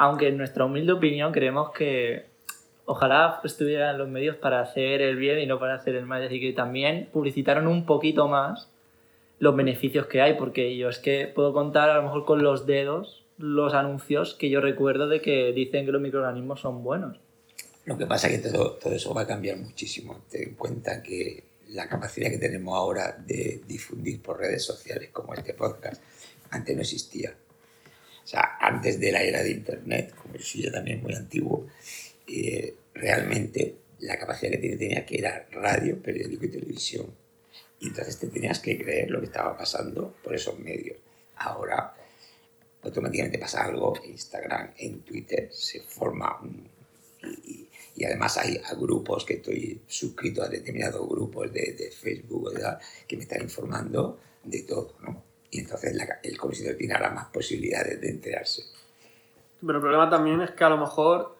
Aunque 0.00 0.28
en 0.28 0.38
nuestra 0.38 0.64
humilde 0.64 0.92
opinión 0.92 1.30
creemos 1.30 1.72
que 1.72 2.24
ojalá 2.86 3.38
estuvieran 3.44 3.98
los 3.98 4.08
medios 4.08 4.34
para 4.36 4.62
hacer 4.62 5.02
el 5.02 5.16
bien 5.16 5.40
y 5.40 5.46
no 5.46 5.58
para 5.58 5.74
hacer 5.74 5.94
el 5.94 6.06
mal. 6.06 6.22
Es 6.22 6.30
que 6.30 6.54
también 6.54 7.10
publicitaron 7.12 7.66
un 7.66 7.84
poquito 7.84 8.26
más 8.26 8.70
los 9.40 9.54
beneficios 9.54 10.06
que 10.06 10.22
hay, 10.22 10.38
porque 10.38 10.74
yo 10.78 10.88
es 10.88 10.98
que 11.00 11.26
puedo 11.26 11.52
contar 11.52 11.90
a 11.90 11.96
lo 11.96 12.02
mejor 12.04 12.24
con 12.24 12.42
los 12.42 12.64
dedos 12.64 13.26
los 13.36 13.74
anuncios 13.74 14.32
que 14.32 14.48
yo 14.48 14.62
recuerdo 14.62 15.06
de 15.06 15.20
que 15.20 15.52
dicen 15.52 15.84
que 15.84 15.92
los 15.92 16.00
microorganismos 16.00 16.62
son 16.62 16.82
buenos. 16.82 17.20
Lo 17.84 17.98
que 17.98 18.06
pasa 18.06 18.28
es 18.28 18.40
que 18.40 18.48
todo, 18.48 18.78
todo 18.82 18.94
eso 18.94 19.12
va 19.12 19.20
a 19.20 19.26
cambiar 19.26 19.58
muchísimo. 19.58 20.22
Ten 20.30 20.48
en 20.48 20.54
cuenta 20.54 21.02
que 21.02 21.44
la 21.68 21.86
capacidad 21.86 22.30
que 22.30 22.38
tenemos 22.38 22.74
ahora 22.74 23.18
de 23.18 23.60
difundir 23.68 24.22
por 24.22 24.38
redes 24.38 24.64
sociales 24.64 25.10
como 25.12 25.34
este 25.34 25.52
podcast, 25.52 26.02
antes 26.52 26.74
no 26.74 26.80
existía. 26.80 27.34
O 28.30 28.32
sea, 28.32 28.58
antes 28.60 29.00
de 29.00 29.10
la 29.10 29.24
era 29.24 29.42
de 29.42 29.50
Internet, 29.50 30.14
como 30.14 30.36
yo 30.36 30.44
soy 30.44 30.62
yo 30.62 30.70
también 30.70 31.02
muy 31.02 31.12
antiguo, 31.12 31.66
eh, 32.28 32.76
realmente 32.94 33.74
la 33.98 34.16
capacidad 34.16 34.52
que 34.52 34.76
tenía, 34.76 35.04
que 35.04 35.18
era 35.18 35.48
radio, 35.50 36.00
periódico 36.00 36.44
y 36.44 36.48
televisión. 36.48 37.12
Y 37.80 37.88
entonces 37.88 38.20
te 38.20 38.28
tenías 38.28 38.60
que 38.60 38.78
creer 38.78 39.10
lo 39.10 39.18
que 39.18 39.26
estaba 39.26 39.56
pasando 39.56 40.14
por 40.22 40.32
esos 40.32 40.56
medios. 40.60 40.96
Ahora 41.38 41.92
automáticamente 42.84 43.36
pasa 43.36 43.64
algo 43.64 43.96
en 43.96 44.12
Instagram, 44.12 44.74
en 44.76 45.00
Twitter, 45.00 45.48
se 45.50 45.80
forma 45.80 46.40
un... 46.40 46.70
Y, 47.44 47.68
y 47.96 48.04
además 48.04 48.38
hay 48.38 48.60
a 48.64 48.74
grupos 48.76 49.24
que 49.24 49.34
estoy 49.34 49.82
suscrito 49.88 50.44
a 50.44 50.48
determinados 50.48 51.08
grupos 51.08 51.52
de, 51.52 51.72
de 51.72 51.90
Facebook 51.90 52.54
¿verdad? 52.54 52.80
que 53.08 53.16
me 53.16 53.24
están 53.24 53.42
informando 53.42 54.20
de 54.44 54.62
todo, 54.62 54.94
¿no? 55.02 55.29
Y 55.50 55.60
entonces 55.60 55.94
la, 55.96 56.04
el 56.22 56.38
consumidor 56.38 56.76
tiene 56.76 56.94
ahora 56.94 57.10
más 57.10 57.26
posibilidades 57.26 58.00
de 58.00 58.08
enterarse. 58.10 58.62
Pero 59.60 59.74
el 59.78 59.80
problema 59.82 60.08
también 60.08 60.40
es 60.42 60.50
que 60.52 60.64
a 60.64 60.68
lo 60.70 60.76
mejor 60.78 61.36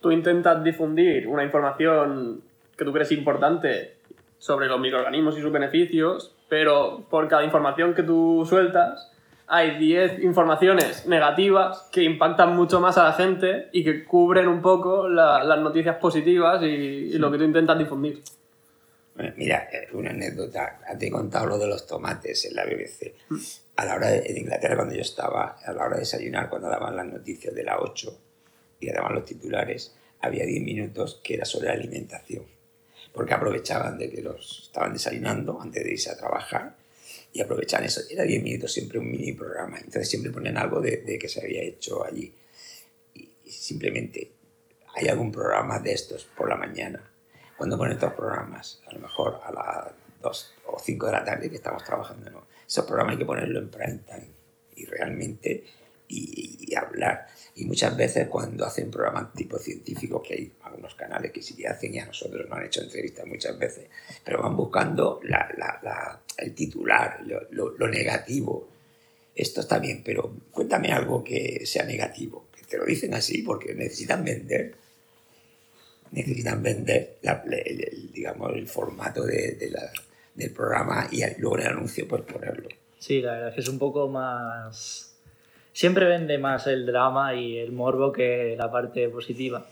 tú 0.00 0.10
intentas 0.10 0.62
difundir 0.64 1.28
una 1.28 1.44
información 1.44 2.42
que 2.76 2.84
tú 2.84 2.92
crees 2.92 3.12
importante 3.12 3.94
sobre 4.38 4.66
los 4.66 4.80
microorganismos 4.80 5.38
y 5.38 5.40
sus 5.42 5.52
beneficios, 5.52 6.34
pero 6.48 7.06
por 7.08 7.28
cada 7.28 7.44
información 7.44 7.94
que 7.94 8.02
tú 8.02 8.44
sueltas 8.48 9.10
hay 9.46 9.78
10 9.78 10.20
informaciones 10.22 11.06
negativas 11.06 11.88
que 11.92 12.02
impactan 12.02 12.56
mucho 12.56 12.80
más 12.80 12.96
a 12.98 13.04
la 13.04 13.12
gente 13.12 13.68
y 13.72 13.84
que 13.84 14.04
cubren 14.04 14.48
un 14.48 14.62
poco 14.62 15.08
la- 15.08 15.44
las 15.44 15.60
noticias 15.60 15.96
positivas 15.96 16.62
y, 16.62 16.66
y 16.66 17.18
lo 17.18 17.30
que 17.30 17.38
tú 17.38 17.44
intentas 17.44 17.78
difundir. 17.78 18.20
Bueno, 19.14 19.34
mira, 19.36 19.68
eh, 19.72 19.88
una 19.92 20.10
anécdota. 20.10 20.80
Te 20.98 21.06
he 21.06 21.10
contado 21.10 21.46
lo 21.46 21.58
de 21.58 21.66
los 21.66 21.86
tomates 21.86 22.46
en 22.46 22.54
la 22.54 22.64
BBC. 22.64 23.14
A 23.76 23.84
la 23.84 23.96
hora 23.96 24.10
de, 24.10 24.18
en 24.26 24.38
Inglaterra, 24.38 24.76
cuando 24.76 24.94
yo 24.94 25.02
estaba, 25.02 25.58
a 25.62 25.72
la 25.72 25.84
hora 25.84 25.94
de 25.96 26.00
desayunar, 26.00 26.48
cuando 26.48 26.68
daban 26.68 26.96
las 26.96 27.06
noticias 27.06 27.54
de 27.54 27.64
la 27.64 27.78
8 27.78 28.20
y 28.80 28.90
daban 28.90 29.14
los 29.14 29.24
titulares, 29.24 29.94
había 30.20 30.46
10 30.46 30.62
minutos 30.62 31.20
que 31.22 31.34
era 31.34 31.44
sobre 31.44 31.68
la 31.68 31.74
alimentación. 31.74 32.44
Porque 33.12 33.34
aprovechaban 33.34 33.98
de 33.98 34.10
que 34.10 34.22
los 34.22 34.62
estaban 34.66 34.94
desayunando 34.94 35.60
antes 35.60 35.84
de 35.84 35.92
irse 35.92 36.10
a 36.10 36.16
trabajar 36.16 36.76
y 37.32 37.42
aprovechaban 37.42 37.84
eso. 37.84 38.00
Era 38.08 38.24
10 38.24 38.42
minutos, 38.42 38.72
siempre 38.72 38.98
un 38.98 39.10
mini 39.10 39.32
programa. 39.32 39.76
Entonces 39.76 40.08
siempre 40.08 40.32
ponían 40.32 40.56
algo 40.56 40.80
de, 40.80 40.98
de 40.98 41.18
que 41.18 41.28
se 41.28 41.42
había 41.42 41.62
hecho 41.62 42.04
allí. 42.04 42.32
Y, 43.14 43.28
y 43.44 43.50
simplemente 43.50 44.32
hay 44.94 45.08
algún 45.08 45.30
programa 45.30 45.78
de 45.78 45.92
estos 45.92 46.24
por 46.24 46.48
la 46.48 46.56
mañana. 46.56 47.11
Cuando 47.56 47.76
ponen 47.78 47.94
estos 47.94 48.12
programas, 48.14 48.80
a 48.86 48.92
lo 48.94 49.00
mejor 49.00 49.40
a 49.44 49.52
las 49.52 49.92
2 50.20 50.54
o 50.66 50.78
5 50.78 51.06
de 51.06 51.12
la 51.12 51.24
tarde 51.24 51.48
que 51.50 51.56
estamos 51.56 51.82
trabajando, 51.84 52.30
¿no? 52.30 52.46
esos 52.66 52.84
programas 52.86 53.12
hay 53.14 53.18
que 53.18 53.24
ponerlo 53.26 53.58
en 53.60 53.68
prime 53.70 54.00
time 54.06 54.28
y 54.76 54.86
realmente 54.86 55.64
y, 56.08 56.56
y 56.70 56.74
hablar. 56.74 57.26
Y 57.54 57.64
muchas 57.66 57.96
veces 57.96 58.28
cuando 58.28 58.64
hacen 58.64 58.90
programas 58.90 59.32
tipo 59.34 59.58
científicos, 59.58 60.22
que 60.26 60.34
hay 60.34 60.52
algunos 60.62 60.94
canales 60.94 61.30
que 61.32 61.42
sí 61.42 61.54
que 61.54 61.68
hacen 61.68 61.94
y 61.94 61.98
a 61.98 62.06
nosotros 62.06 62.48
nos 62.48 62.58
han 62.58 62.64
hecho 62.66 62.82
entrevistas 62.82 63.26
muchas 63.26 63.58
veces, 63.58 63.88
pero 64.24 64.42
van 64.42 64.56
buscando 64.56 65.20
la, 65.24 65.48
la- 65.56 65.78
la- 65.82 66.20
el 66.38 66.54
titular, 66.54 67.20
lo, 67.26 67.42
lo- 67.50 67.76
lo 67.76 67.88
negativo. 67.88 68.68
Esto 69.34 69.60
está 69.60 69.78
bien, 69.78 70.02
pero 70.04 70.34
cuéntame 70.50 70.92
algo 70.92 71.22
que 71.24 71.64
sea 71.66 71.84
negativo. 71.84 72.46
Que 72.54 72.62
te 72.64 72.76
lo 72.78 72.84
dicen 72.84 73.14
así 73.14 73.42
porque 73.42 73.74
necesitan 73.74 74.24
vender. 74.24 74.74
Necesitan 76.12 76.62
vender 76.62 77.16
la- 77.22 77.42
el, 77.46 77.80
el, 77.84 78.12
digamos, 78.12 78.52
el 78.54 78.66
formato 78.68 79.24
de, 79.24 79.52
de 79.58 79.70
la- 79.70 79.90
del 80.34 80.50
programa 80.52 81.08
y 81.10 81.20
luego 81.40 81.58
el 81.58 81.66
anuncio 81.66 82.06
pues 82.08 82.22
ponerlo. 82.22 82.68
Sí, 82.98 83.20
la 83.20 83.32
verdad 83.32 83.48
es 83.50 83.54
que 83.56 83.60
es 83.62 83.68
un 83.68 83.78
poco 83.78 84.08
más... 84.08 85.14
Siempre 85.74 86.06
vende 86.06 86.38
más 86.38 86.66
el 86.66 86.84
drama 86.86 87.34
y 87.34 87.58
el 87.58 87.72
morbo 87.72 88.12
que 88.12 88.54
la 88.58 88.70
parte 88.70 89.08
positiva. 89.08 89.66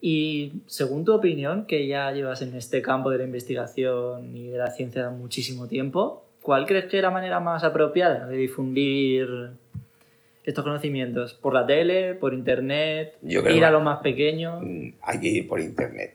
Y 0.00 0.52
según 0.66 1.04
tu 1.04 1.14
opinión, 1.14 1.64
que 1.66 1.86
ya 1.86 2.10
llevas 2.12 2.42
en 2.42 2.54
este 2.54 2.82
campo 2.82 3.10
de 3.10 3.18
la 3.18 3.24
investigación 3.24 4.36
y 4.36 4.48
de 4.48 4.58
la 4.58 4.70
ciencia 4.70 5.08
muchísimo 5.10 5.68
tiempo, 5.68 6.24
¿cuál 6.42 6.66
crees 6.66 6.86
que 6.86 6.96
es 6.98 7.02
la 7.02 7.10
manera 7.10 7.40
más 7.40 7.64
apropiada 7.64 8.26
de 8.26 8.36
difundir 8.36 9.28
estos 10.44 10.64
conocimientos? 10.64 11.34
¿Por 11.34 11.54
la 11.54 11.66
tele? 11.66 12.14
¿Por 12.14 12.34
internet? 12.34 13.16
Yo 13.22 13.42
creo 13.42 13.56
¿Ir 13.56 13.64
a 13.64 13.70
los 13.70 13.82
más 13.82 14.00
pequeños? 14.00 14.62
Mm, 14.62 14.88
hay 15.02 15.20
que 15.20 15.28
ir 15.28 15.48
por 15.48 15.60
internet. 15.60 16.14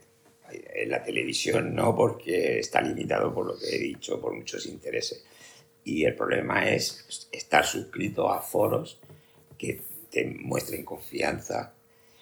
En 0.50 0.90
la 0.90 1.04
televisión 1.04 1.76
no, 1.76 1.96
porque 1.96 2.60
está 2.60 2.82
limitado 2.82 3.34
por 3.34 3.46
lo 3.46 3.58
que 3.58 3.76
he 3.76 3.80
dicho, 3.80 4.20
por 4.20 4.34
muchos 4.34 4.66
intereses. 4.66 5.26
Y 5.84 6.06
el 6.06 6.16
problema 6.16 6.70
es 6.70 7.30
estar 7.32 7.66
suscrito 7.66 8.30
a 8.30 8.42
foros 8.42 9.00
que 9.58 9.82
te 10.10 10.26
muestren 10.26 10.84
confianza. 10.84 11.74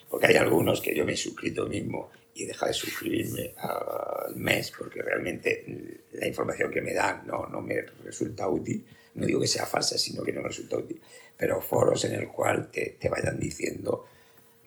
Porque 0.09 0.27
hay 0.27 0.35
algunos 0.35 0.81
que 0.81 0.95
yo 0.95 1.05
me 1.05 1.13
he 1.13 1.17
suscrito 1.17 1.65
mismo 1.65 2.09
y 2.35 2.43
he 2.43 2.47
dejado 2.47 2.67
de 2.67 2.73
suscribirme 2.73 3.53
al 3.57 4.35
mes 4.35 4.71
porque 4.77 5.01
realmente 5.01 5.63
la 6.13 6.27
información 6.27 6.71
que 6.71 6.81
me 6.81 6.93
dan 6.93 7.25
no, 7.25 7.47
no 7.47 7.61
me 7.61 7.81
resulta 8.03 8.47
útil. 8.47 8.85
No 9.15 9.25
digo 9.25 9.39
que 9.39 9.47
sea 9.47 9.65
falsa, 9.65 9.97
sino 9.97 10.23
que 10.23 10.33
no 10.33 10.41
me 10.41 10.49
resulta 10.49 10.77
útil. 10.77 10.99
Pero 11.37 11.61
foros 11.61 12.05
en 12.05 12.13
el 12.15 12.27
cual 12.29 12.69
te, 12.71 12.97
te 12.99 13.09
vayan 13.09 13.39
diciendo 13.39 14.05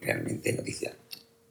realmente 0.01 0.53
noticias. 0.53 0.93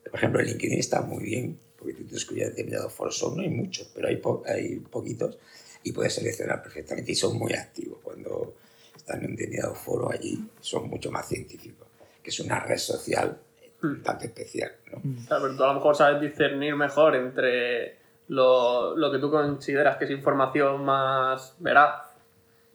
Por 0.04 0.14
ejemplo, 0.14 0.40
el 0.40 0.46
LinkedIn 0.46 0.78
está 0.78 1.02
muy 1.02 1.22
bien, 1.24 1.58
porque 1.78 1.94
tú 1.94 2.04
te 2.04 2.16
escribes 2.16 2.46
a 2.46 2.50
determinados 2.50 2.92
foros, 2.92 3.18
son, 3.18 3.36
no 3.36 3.42
hay 3.42 3.50
muchos, 3.50 3.90
pero 3.94 4.08
hay, 4.08 4.16
po- 4.16 4.42
hay 4.46 4.76
poquitos 4.76 5.38
y 5.82 5.92
puedes 5.92 6.14
seleccionar 6.14 6.62
perfectamente 6.62 7.12
y 7.12 7.14
son 7.14 7.36
muy 7.36 7.52
activos. 7.52 7.98
Cuando 8.02 8.54
están 8.96 9.24
en 9.24 9.36
determinado 9.36 9.74
foro 9.74 10.10
allí, 10.10 10.38
son 10.60 10.88
mucho 10.88 11.10
más 11.10 11.28
científicos, 11.28 11.86
que 12.22 12.30
es 12.30 12.40
una 12.40 12.60
red 12.60 12.78
social 12.78 13.38
bastante 13.80 14.26
especial. 14.26 14.72
¿no? 14.90 14.98
O 14.98 15.26
sea, 15.26 15.38
pero 15.40 15.56
tú 15.56 15.62
a 15.64 15.68
lo 15.68 15.74
mejor 15.74 15.96
sabes 15.96 16.20
discernir 16.20 16.74
mejor 16.74 17.14
entre 17.16 17.96
lo, 18.28 18.96
lo 18.96 19.10
que 19.12 19.18
tú 19.18 19.30
consideras 19.30 19.96
que 19.98 20.04
es 20.06 20.10
información 20.10 20.84
más 20.84 21.54
veraz 21.58 22.07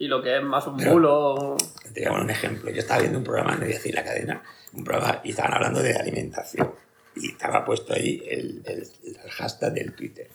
y 0.03 0.07
lo 0.07 0.21
que 0.21 0.37
es 0.37 0.43
más 0.43 0.67
un 0.67 0.77
Pero- 0.77 0.91
bulo. 0.93 1.57
Te 1.93 2.01
voy 2.01 2.05
a 2.05 2.09
poner 2.09 2.23
un 2.25 2.29
ejemplo. 2.29 2.69
Yo 2.71 2.79
estaba 2.79 2.99
viendo 3.01 3.19
un 3.19 3.23
programa, 3.23 3.53
no 3.53 3.59
voy 3.61 3.71
a 3.71 3.75
decir 3.75 3.93
la 3.93 4.03
cadena, 4.03 4.43
un 4.73 4.83
programa 4.83 5.21
y 5.23 5.29
estaban 5.29 5.53
hablando 5.53 5.81
de 5.81 5.93
alimentación. 5.95 6.71
Y 7.15 7.29
estaba 7.31 7.63
puesto 7.63 7.93
ahí 7.93 8.23
el, 8.27 8.61
el- 8.65 8.87
el 9.05 9.29
hashtag 9.31 9.73
del 9.73 9.93
Twitter. 9.95 10.27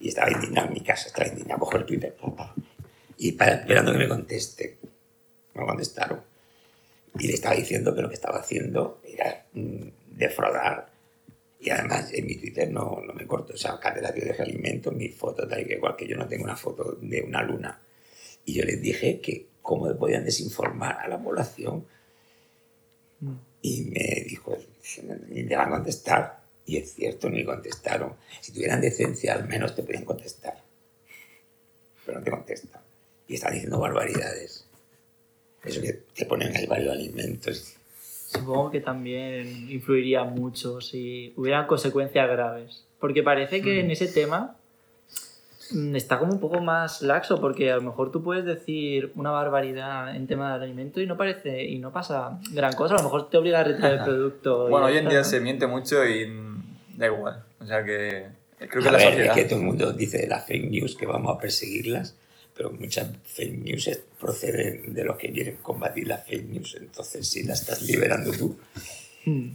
Y 0.00 0.08
estaba 0.08 0.30
indignado 0.30 0.68
en 0.68 0.74
mi 0.74 0.80
casa, 0.80 1.08
estaba 1.08 1.28
indignado, 1.28 1.60
cojo 1.60 1.76
el 1.76 1.84
Twitter. 1.84 2.14
pum, 2.14 2.34
Y 3.18 3.32
para, 3.32 3.54
esperando 3.54 3.92
que 3.92 3.98
me 3.98 4.08
conteste. 4.08 4.78
No 5.54 5.66
contestaron. 5.66 6.20
Y 7.18 7.26
le 7.26 7.34
estaba 7.34 7.54
diciendo 7.56 7.94
que 7.94 8.02
lo 8.02 8.08
que 8.08 8.14
estaba 8.14 8.38
haciendo 8.38 9.00
era 9.04 9.44
mm, 9.52 9.88
defraudar. 10.12 10.88
Y 11.60 11.70
además 11.70 12.12
en 12.12 12.26
mi 12.26 12.36
Twitter 12.36 12.70
no, 12.70 13.00
no 13.04 13.12
me 13.12 13.26
corto. 13.26 13.52
O 13.54 13.56
sea, 13.56 13.78
catedrático 13.80 14.26
de 14.26 14.42
alimentos, 14.42 14.94
mi 14.94 15.08
foto, 15.08 15.46
tal 15.46 15.60
y 15.60 15.66
que 15.66 15.74
igual 15.74 15.96
que 15.96 16.06
yo 16.06 16.16
no 16.16 16.26
tengo 16.28 16.44
una 16.44 16.56
foto 16.56 16.96
de 17.00 17.22
una 17.22 17.42
luna. 17.42 17.80
Y 18.48 18.54
yo 18.54 18.64
les 18.64 18.80
dije 18.80 19.20
que 19.20 19.46
cómo 19.60 19.94
podían 19.98 20.24
desinformar 20.24 21.00
a 21.00 21.08
la 21.08 21.22
población. 21.22 21.84
Y 23.60 23.82
me 23.84 24.24
dijo, 24.26 24.56
ni 25.28 25.44
te 25.44 25.54
van 25.54 25.68
a 25.68 25.76
contestar. 25.76 26.40
Y 26.64 26.78
es 26.78 26.94
cierto, 26.94 27.28
ni 27.28 27.44
contestaron. 27.44 28.14
Si 28.40 28.52
tuvieran 28.52 28.80
decencia, 28.80 29.34
al 29.34 29.46
menos 29.46 29.74
te 29.74 29.82
podían 29.82 30.06
contestar. 30.06 30.62
Pero 32.06 32.20
no 32.20 32.24
te 32.24 32.30
contestan. 32.30 32.80
Y 33.26 33.34
están 33.34 33.52
diciendo 33.52 33.78
barbaridades. 33.78 34.66
Eso 35.62 35.82
que 35.82 35.92
te 35.92 36.24
ponen 36.24 36.56
ahí 36.56 36.64
varios 36.64 36.92
alimentos. 36.92 37.76
Supongo 37.98 38.70
que 38.70 38.80
también 38.80 39.70
influiría 39.70 40.24
mucho 40.24 40.80
si 40.80 41.34
hubieran 41.36 41.66
consecuencias 41.66 42.26
graves. 42.30 42.86
Porque 42.98 43.22
parece 43.22 43.60
que 43.60 43.80
en 43.80 43.90
ese 43.90 44.08
tema 44.08 44.56
mm, 44.56 44.57
está 45.94 46.18
como 46.18 46.32
un 46.32 46.40
poco 46.40 46.60
más 46.60 47.02
laxo 47.02 47.40
porque 47.40 47.70
a 47.70 47.76
lo 47.76 47.82
mejor 47.82 48.10
tú 48.10 48.22
puedes 48.22 48.44
decir 48.44 49.12
una 49.16 49.30
barbaridad 49.30 50.14
en 50.16 50.26
tema 50.26 50.54
del 50.54 50.62
alimento 50.62 51.00
y 51.00 51.06
no 51.06 51.16
parece 51.16 51.64
y 51.64 51.78
no 51.78 51.92
pasa 51.92 52.38
gran 52.52 52.72
cosa. 52.74 52.94
A 52.94 52.98
lo 52.98 53.04
mejor 53.04 53.28
te 53.30 53.36
obliga 53.36 53.60
a 53.60 53.64
retirar 53.64 53.92
el 53.94 54.00
producto. 54.04 54.68
Bueno, 54.68 54.86
hoy 54.86 54.96
en 54.98 55.08
día 55.08 55.18
¿no? 55.18 55.24
se 55.24 55.40
miente 55.40 55.66
mucho 55.66 56.04
y 56.06 56.26
mm, 56.26 56.62
da 56.96 57.06
igual. 57.06 57.44
O 57.60 57.66
sea 57.66 57.84
que 57.84 58.26
creo 58.58 58.82
que 58.82 58.88
A 58.88 58.92
la 58.92 58.98
ver, 58.98 59.08
sociedad... 59.08 59.36
es 59.38 59.42
que 59.42 59.48
todo 59.48 59.58
el 59.60 59.64
mundo 59.66 59.92
dice 59.92 60.18
de 60.18 60.26
las 60.26 60.46
fake 60.46 60.70
news 60.70 60.96
que 60.96 61.06
vamos 61.06 61.36
a 61.36 61.38
perseguirlas, 61.40 62.16
pero 62.56 62.70
muchas 62.72 63.08
fake 63.24 63.58
news 63.58 63.90
proceden 64.18 64.94
de 64.94 65.04
los 65.04 65.16
que 65.16 65.32
quieren 65.32 65.56
combatir 65.62 66.08
las 66.08 66.26
fake 66.26 66.48
news. 66.48 66.76
Entonces, 66.80 67.28
si 67.28 67.44
las 67.44 67.60
estás 67.60 67.82
liberando 67.82 68.30
tú, 68.32 68.56
Mm. 69.26 69.50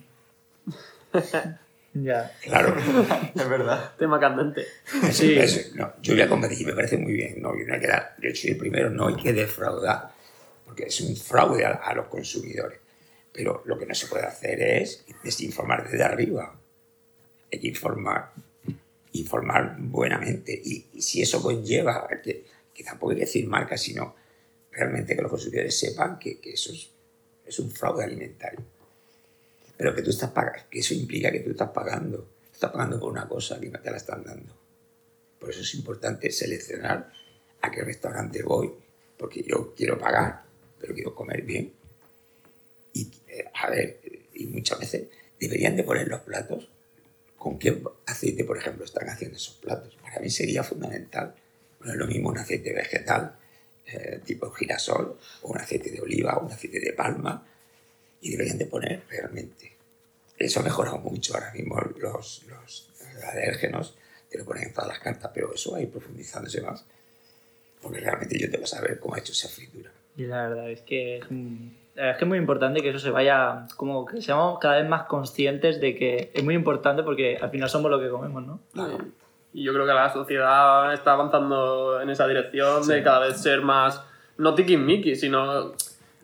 ya. 1.93 2.31
claro. 2.41 2.75
Es 3.35 3.49
verdad. 3.49 3.93
Tema 3.97 4.19
candente. 4.19 4.65
Sí. 5.11 5.37
Eso, 5.37 5.75
no, 5.75 5.93
yo 6.01 6.13
voy 6.13 6.21
a 6.21 6.29
combatir 6.29 6.61
y 6.61 6.65
me 6.65 6.73
parece 6.73 6.97
muy 6.97 7.13
bien. 7.13 7.41
No, 7.41 7.57
y 7.57 7.65
no 7.65 7.73
hay 7.73 7.79
que 7.79 7.87
dar, 7.87 8.15
yo 8.21 8.29
soy 8.35 8.51
el 8.51 8.57
primero, 8.57 8.89
no 8.89 9.07
hay 9.07 9.15
que 9.15 9.33
defraudar, 9.33 10.11
porque 10.65 10.85
es 10.85 11.01
un 11.01 11.15
fraude 11.15 11.65
a, 11.65 11.71
a 11.71 11.93
los 11.93 12.07
consumidores. 12.07 12.79
Pero 13.31 13.63
lo 13.65 13.77
que 13.77 13.85
no 13.85 13.95
se 13.95 14.07
puede 14.07 14.25
hacer 14.25 14.61
es 14.61 15.05
desinformar 15.23 15.89
desde 15.89 16.03
arriba. 16.03 16.55
Hay 17.51 17.59
que 17.59 17.67
informar, 17.67 18.31
informar 19.13 19.75
buenamente. 19.79 20.59
Y, 20.63 20.87
y 20.93 21.01
si 21.01 21.21
eso 21.21 21.41
conlleva, 21.41 22.07
que, 22.23 22.45
que 22.73 22.83
tampoco 22.83 23.11
hay 23.11 23.17
que 23.17 23.25
decir 23.25 23.47
marcas, 23.47 23.81
sino 23.81 24.15
realmente 24.71 25.15
que 25.15 25.21
los 25.21 25.31
consumidores 25.31 25.77
sepan 25.77 26.19
que, 26.19 26.39
que 26.39 26.53
eso 26.53 26.71
es, 26.71 26.91
es 27.45 27.59
un 27.59 27.71
fraude 27.71 28.03
alimentario. 28.03 28.59
Pero 29.83 29.95
que 29.95 30.01
tú 30.01 30.11
estás 30.11 30.31
pagando, 30.31 30.63
que 30.69 30.79
eso 30.79 30.93
implica 30.93 31.29
que 31.29 31.41
tú 31.41 31.51
estás 31.51 31.71
pagando, 31.71 32.35
estás 32.53 32.71
pagando 32.71 33.01
por 33.01 33.11
una 33.11 33.27
cosa 33.27 33.59
que 33.59 33.67
no 33.69 33.81
te 33.81 33.91
la 33.91 33.97
están 33.97 34.23
dando. 34.23 34.57
Por 35.37 35.49
eso 35.49 35.59
es 35.59 35.75
importante 35.75 36.31
seleccionar 36.31 37.11
a 37.61 37.69
qué 37.69 37.83
restaurante 37.83 38.41
voy, 38.43 38.71
porque 39.17 39.43
yo 39.43 39.73
quiero 39.75 39.99
pagar, 39.99 40.45
pero 40.79 40.93
quiero 40.93 41.13
comer 41.13 41.41
bien. 41.41 41.73
Y, 42.93 43.11
eh, 43.27 43.43
a 43.53 43.69
ver, 43.71 43.99
y 44.35 44.45
muchas 44.45 44.79
veces 44.79 45.09
deberían 45.37 45.75
de 45.75 45.83
poner 45.83 46.07
los 46.07 46.21
platos 46.21 46.69
con 47.37 47.59
qué 47.59 47.83
aceite, 48.05 48.45
por 48.45 48.57
ejemplo, 48.57 48.85
están 48.85 49.09
haciendo 49.09 49.35
esos 49.35 49.55
platos. 49.55 49.97
Para 50.01 50.21
mí 50.21 50.29
sería 50.29 50.63
fundamental. 50.63 51.35
No 51.81 51.91
es 51.91 51.97
lo 51.97 52.07
mismo 52.07 52.29
un 52.29 52.37
aceite 52.37 52.71
vegetal, 52.71 53.37
eh, 53.85 54.21
tipo 54.23 54.49
girasol, 54.49 55.19
o 55.41 55.51
un 55.51 55.57
aceite 55.57 55.91
de 55.91 55.99
oliva, 55.99 56.37
o 56.37 56.45
un 56.45 56.53
aceite 56.53 56.79
de 56.79 56.93
palma, 56.93 57.45
y 58.21 58.31
deberían 58.31 58.57
de 58.57 58.65
poner 58.67 59.03
realmente. 59.09 59.72
Eso 60.37 60.59
ha 60.59 60.63
mejorado 60.63 60.97
mucho 60.97 61.33
ahora 61.35 61.51
mismo 61.53 61.79
los, 61.99 62.43
los 62.47 62.89
alérgenos, 63.31 63.95
te 64.29 64.37
lo 64.39 64.45
ponen 64.45 64.63
en 64.63 64.73
todas 64.73 64.87
las 64.89 64.99
cartas, 64.99 65.31
pero 65.33 65.53
eso 65.53 65.71
va 65.71 65.77
a 65.77 65.81
ir 65.81 65.89
profundizándose 65.91 66.61
más. 66.61 66.85
Porque 67.81 67.99
realmente 67.99 68.39
yo 68.39 68.49
tengo 68.49 68.63
que 68.63 68.67
saber 68.69 68.99
cómo 68.99 69.15
ha 69.15 69.19
hecho 69.19 69.31
esa 69.33 69.47
fritura. 69.49 69.91
Y 70.17 70.23
la 70.23 70.47
verdad 70.47 70.69
es 70.71 70.81
que 70.81 71.17
es, 71.17 71.29
un- 71.29 71.75
la 71.95 72.01
verdad 72.03 72.11
es 72.15 72.17
que 72.19 72.25
es 72.25 72.29
muy 72.29 72.37
importante 72.37 72.81
que 72.81 72.89
eso 72.89 72.99
se 72.99 73.09
vaya, 73.09 73.67
como 73.77 74.05
que 74.05 74.21
seamos 74.21 74.59
cada 74.59 74.77
vez 74.79 74.87
más 74.89 75.03
conscientes 75.03 75.79
de 75.81 75.95
que 75.95 76.31
es 76.33 76.43
muy 76.43 76.55
importante 76.55 77.03
porque 77.03 77.37
al 77.37 77.49
final 77.51 77.69
somos 77.69 77.91
lo 77.91 77.99
que 77.99 78.09
comemos, 78.09 78.45
¿no? 78.45 78.59
Y 79.53 79.63
yo 79.63 79.73
creo 79.73 79.85
que 79.85 79.93
la 79.93 80.11
sociedad 80.11 80.91
está 80.93 81.13
avanzando 81.13 82.01
en 82.01 82.09
esa 82.09 82.27
dirección 82.27 82.87
de 82.87 83.03
cada 83.03 83.19
vez 83.27 83.37
ser 83.39 83.61
más, 83.61 84.01
no 84.37 84.55
tiquismiquis, 84.55 85.19
sino 85.19 85.73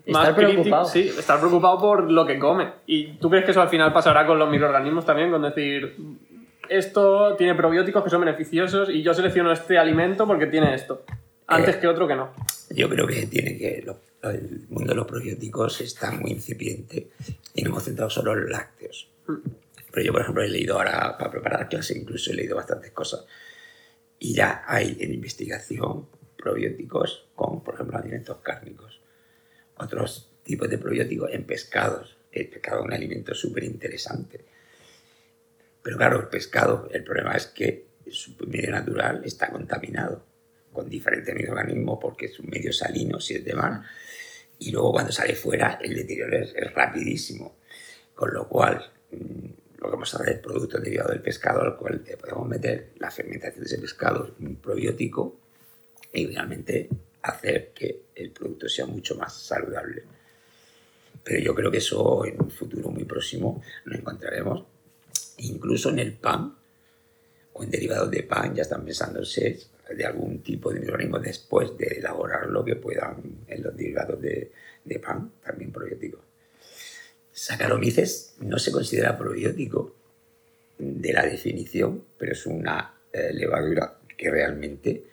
más 0.10 0.30
Estar 0.30 0.36
preocupado. 0.36 0.86
Sí, 0.86 1.08
estar 1.18 1.40
preocupado 1.40 1.80
por 1.80 2.12
lo 2.12 2.26
que 2.26 2.38
come. 2.40 2.70
¿Y 2.86 3.14
tú 3.14 3.30
crees 3.30 3.46
que 3.46 3.52
eso 3.52 3.62
al 3.62 3.70
final 3.70 3.92
pasará 3.94 4.26
con 4.26 4.38
los 4.40 4.50
microorganismos 4.50 5.06
también? 5.06 5.32
Con 5.32 5.42
decir, 5.42 5.96
esto 6.70 7.36
tiene 7.36 7.56
probióticos 7.56 8.04
que 8.04 8.10
son 8.10 8.22
beneficiosos 8.22 8.90
y 8.90 9.02
yo 9.02 9.14
selecciono 9.14 9.52
este 9.52 9.78
alimento 9.78 10.28
porque 10.28 10.48
tiene 10.48 10.74
esto, 10.76 11.04
antes 11.48 11.76
Eh. 11.76 11.80
que 11.80 11.88
otro 11.88 12.08
que 12.08 12.16
no. 12.16 12.32
Yo 12.72 12.88
creo 12.90 13.08
que 13.08 13.26
tiene 13.28 13.58
que 13.58 13.84
lo- 13.86 13.98
el 14.30 14.66
mundo 14.70 14.90
de 14.92 14.96
los 14.96 15.08
probióticos 15.08 15.82
está 15.82 16.12
muy 16.12 16.32
incipiente 16.32 17.08
y 17.56 17.64
no 17.64 17.70
hemos 17.70 17.84
centrado 17.84 18.10
solo 18.10 18.34
en 18.34 18.42
los 18.42 18.50
lácteos. 18.52 19.08
Pero 19.92 20.06
yo, 20.06 20.12
por 20.12 20.22
ejemplo, 20.22 20.44
he 20.44 20.50
leído 20.50 20.76
ahora, 20.76 21.18
para 21.18 21.32
preparar 21.32 21.68
clase, 21.70 21.98
incluso 21.98 22.32
he 22.32 22.36
leído 22.36 22.56
bastantes 22.56 22.92
cosas. 22.92 23.26
Y 24.20 24.34
ya 24.36 24.64
hay 24.68 24.98
en 25.00 25.14
investigación 25.14 26.06
probióticos 26.38 27.26
con, 27.36 27.64
por 27.64 27.74
ejemplo, 27.76 27.98
alimentos 27.98 28.38
cárnicos. 28.44 28.99
Otros 29.80 30.30
tipos 30.44 30.70
de 30.70 30.78
probióticos 30.78 31.32
en 31.32 31.46
pescados. 31.46 32.18
El 32.32 32.50
pescado 32.50 32.82
es 32.82 32.86
un 32.86 32.94
alimento 32.94 33.34
súper 33.34 33.64
interesante. 33.64 34.46
Pero 35.82 35.98
claro, 35.98 36.20
el 36.20 36.28
pescado, 36.28 36.90
el 36.92 37.04
problema 37.04 37.36
es 37.36 37.48
que 37.48 37.86
su 38.10 38.36
medio 38.48 38.72
natural 38.72 39.22
está 39.24 39.50
contaminado 39.50 40.24
con 40.72 40.90
diferentes 40.90 41.34
microorganismos 41.34 42.00
porque 42.02 42.26
es 42.26 42.40
un 42.40 42.48
medio 42.50 42.74
salino, 42.74 43.20
si 43.20 43.36
es 43.36 43.46
de 43.46 43.54
mar. 43.54 43.82
Y 44.60 44.72
luego 44.72 44.92
cuando 44.92 45.12
sale 45.12 45.36
fuera, 45.36 45.80
el 45.82 45.96
deterioro 45.96 46.38
es, 46.38 46.54
es 46.56 46.74
rapidísimo. 46.74 47.56
Con 48.14 48.34
lo 48.34 48.48
cual, 48.50 48.92
mm, 49.12 49.46
lo 49.78 49.86
que 49.88 49.92
vamos 49.92 50.14
a 50.14 50.18
hacer 50.18 50.36
es 50.36 50.40
producto 50.40 50.80
derivado 50.80 51.12
del 51.12 51.22
pescado, 51.22 51.62
al 51.62 51.78
cual 51.78 52.04
le 52.06 52.18
podemos 52.18 52.48
meter 52.48 52.92
la 52.98 53.10
fermentación 53.10 53.64
de 53.64 53.68
ese 53.68 53.78
pescado, 53.78 54.36
un 54.40 54.58
probiótico, 54.58 55.40
y 56.12 56.28
realmente 56.28 56.90
hacer 57.22 57.72
que 57.74 58.09
el 58.20 58.32
producto 58.32 58.68
sea 58.70 58.86
mucho 58.86 59.16
más 59.16 59.34
saludable. 59.34 60.04
Pero 61.24 61.40
yo 61.40 61.56
creo 61.56 61.72
que 61.72 61.78
eso 61.78 62.26
en 62.26 62.42
un 62.42 62.50
futuro 62.50 62.90
muy 62.90 63.06
próximo 63.06 63.62
lo 63.86 63.96
encontraremos. 63.96 64.66
Incluso 65.38 65.90
en 65.90 66.00
el 66.00 66.14
pan 66.14 66.56
o 67.54 67.64
en 67.64 67.72
derivados 67.72 68.10
de 68.12 68.24
pan 68.24 68.56
ya 68.56 68.64
están 68.64 68.86
pensándose 68.86 69.60
de 69.96 70.06
algún 70.06 70.42
tipo 70.42 70.72
de 70.72 70.80
microorganismo 70.80 71.20
después 71.20 71.78
de 71.78 71.88
elaborarlo 71.98 72.64
que 72.64 72.76
puedan 72.76 73.44
en 73.48 73.64
los 73.64 73.76
derivados 73.76 74.22
de, 74.22 74.52
pan, 75.02 75.32
también 75.44 75.72
probióticos. 75.72 76.22
Saccharomyces 77.32 78.36
no 78.40 78.58
se 78.60 78.72
considera 78.72 79.18
probiótico 79.18 79.96
de 80.78 81.14
la 81.14 81.26
definición, 81.26 82.04
pero 82.18 82.34
es 82.34 82.46
una 82.46 82.94
eh, 83.12 83.32
levadura 83.34 84.00
que 84.18 84.30
realmente, 84.30 85.04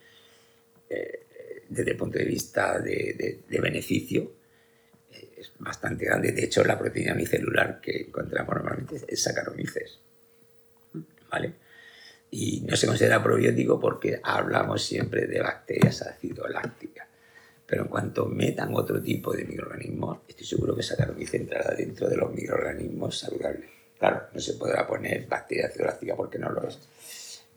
eh, 0.90 1.25
desde 1.68 1.90
el 1.92 1.96
punto 1.96 2.18
de 2.18 2.24
vista 2.24 2.78
de, 2.78 3.14
de- 3.18 3.40
de 3.48 3.60
beneficio, 3.60 4.32
eh, 5.12 5.30
es 5.38 5.52
bastante 5.58 6.04
grande. 6.04 6.32
De 6.32 6.44
hecho, 6.44 6.64
la 6.64 6.78
proteína 6.78 7.14
unicelular 7.14 7.80
que 7.80 8.02
encontramos 8.02 8.54
normalmente 8.56 9.00
es 9.08 9.22
Saccharomyces. 9.22 9.98
¿Vale? 11.30 11.54
Y 12.30 12.60
no 12.62 12.76
se 12.76 12.86
considera 12.86 13.22
probiótico 13.22 13.78
porque 13.80 14.20
hablamos 14.22 14.82
siempre 14.84 15.26
de 15.26 15.40
bacterias 15.40 16.02
acidolácticas. 16.02 17.06
Pero 17.66 17.82
en 17.82 17.88
cuanto 17.88 18.26
metan 18.26 18.72
otro 18.74 19.02
tipo 19.02 19.32
de 19.32 19.44
microorganismos, 19.44 20.18
estoy 20.28 20.46
seguro 20.46 20.76
que 20.76 20.82
Saccharomyces 20.82 21.40
entrará 21.40 21.74
dentro 21.74 22.08
de 22.08 22.16
los 22.16 22.32
microorganismos 22.32 23.18
saludables. 23.18 23.70
Claro, 23.98 24.24
no 24.32 24.40
se 24.40 24.52
podrá 24.54 24.86
poner 24.86 25.26
bacteria 25.26 25.66
acidoláctica 25.66 26.14
porque 26.14 26.38
no 26.38 26.50
lo 26.50 26.68
es. 26.68 26.78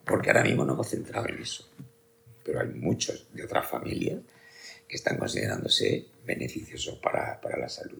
Porque 0.05 0.29
ahora 0.29 0.43
mismo 0.43 0.65
no 0.65 0.73
hemos 0.73 0.87
centrado 0.89 1.27
en 1.27 1.37
eso. 1.41 1.69
Pero 2.49 2.61
hay 2.61 2.67
muchos 2.69 3.27
de 3.31 3.43
otras 3.43 3.67
familias 3.67 4.17
que 4.87 4.95
están 4.95 5.17
considerándose 5.17 6.05
beneficiosos 6.25 6.95
para, 6.95 7.39
para 7.39 7.57
la 7.59 7.69
salud. 7.69 7.99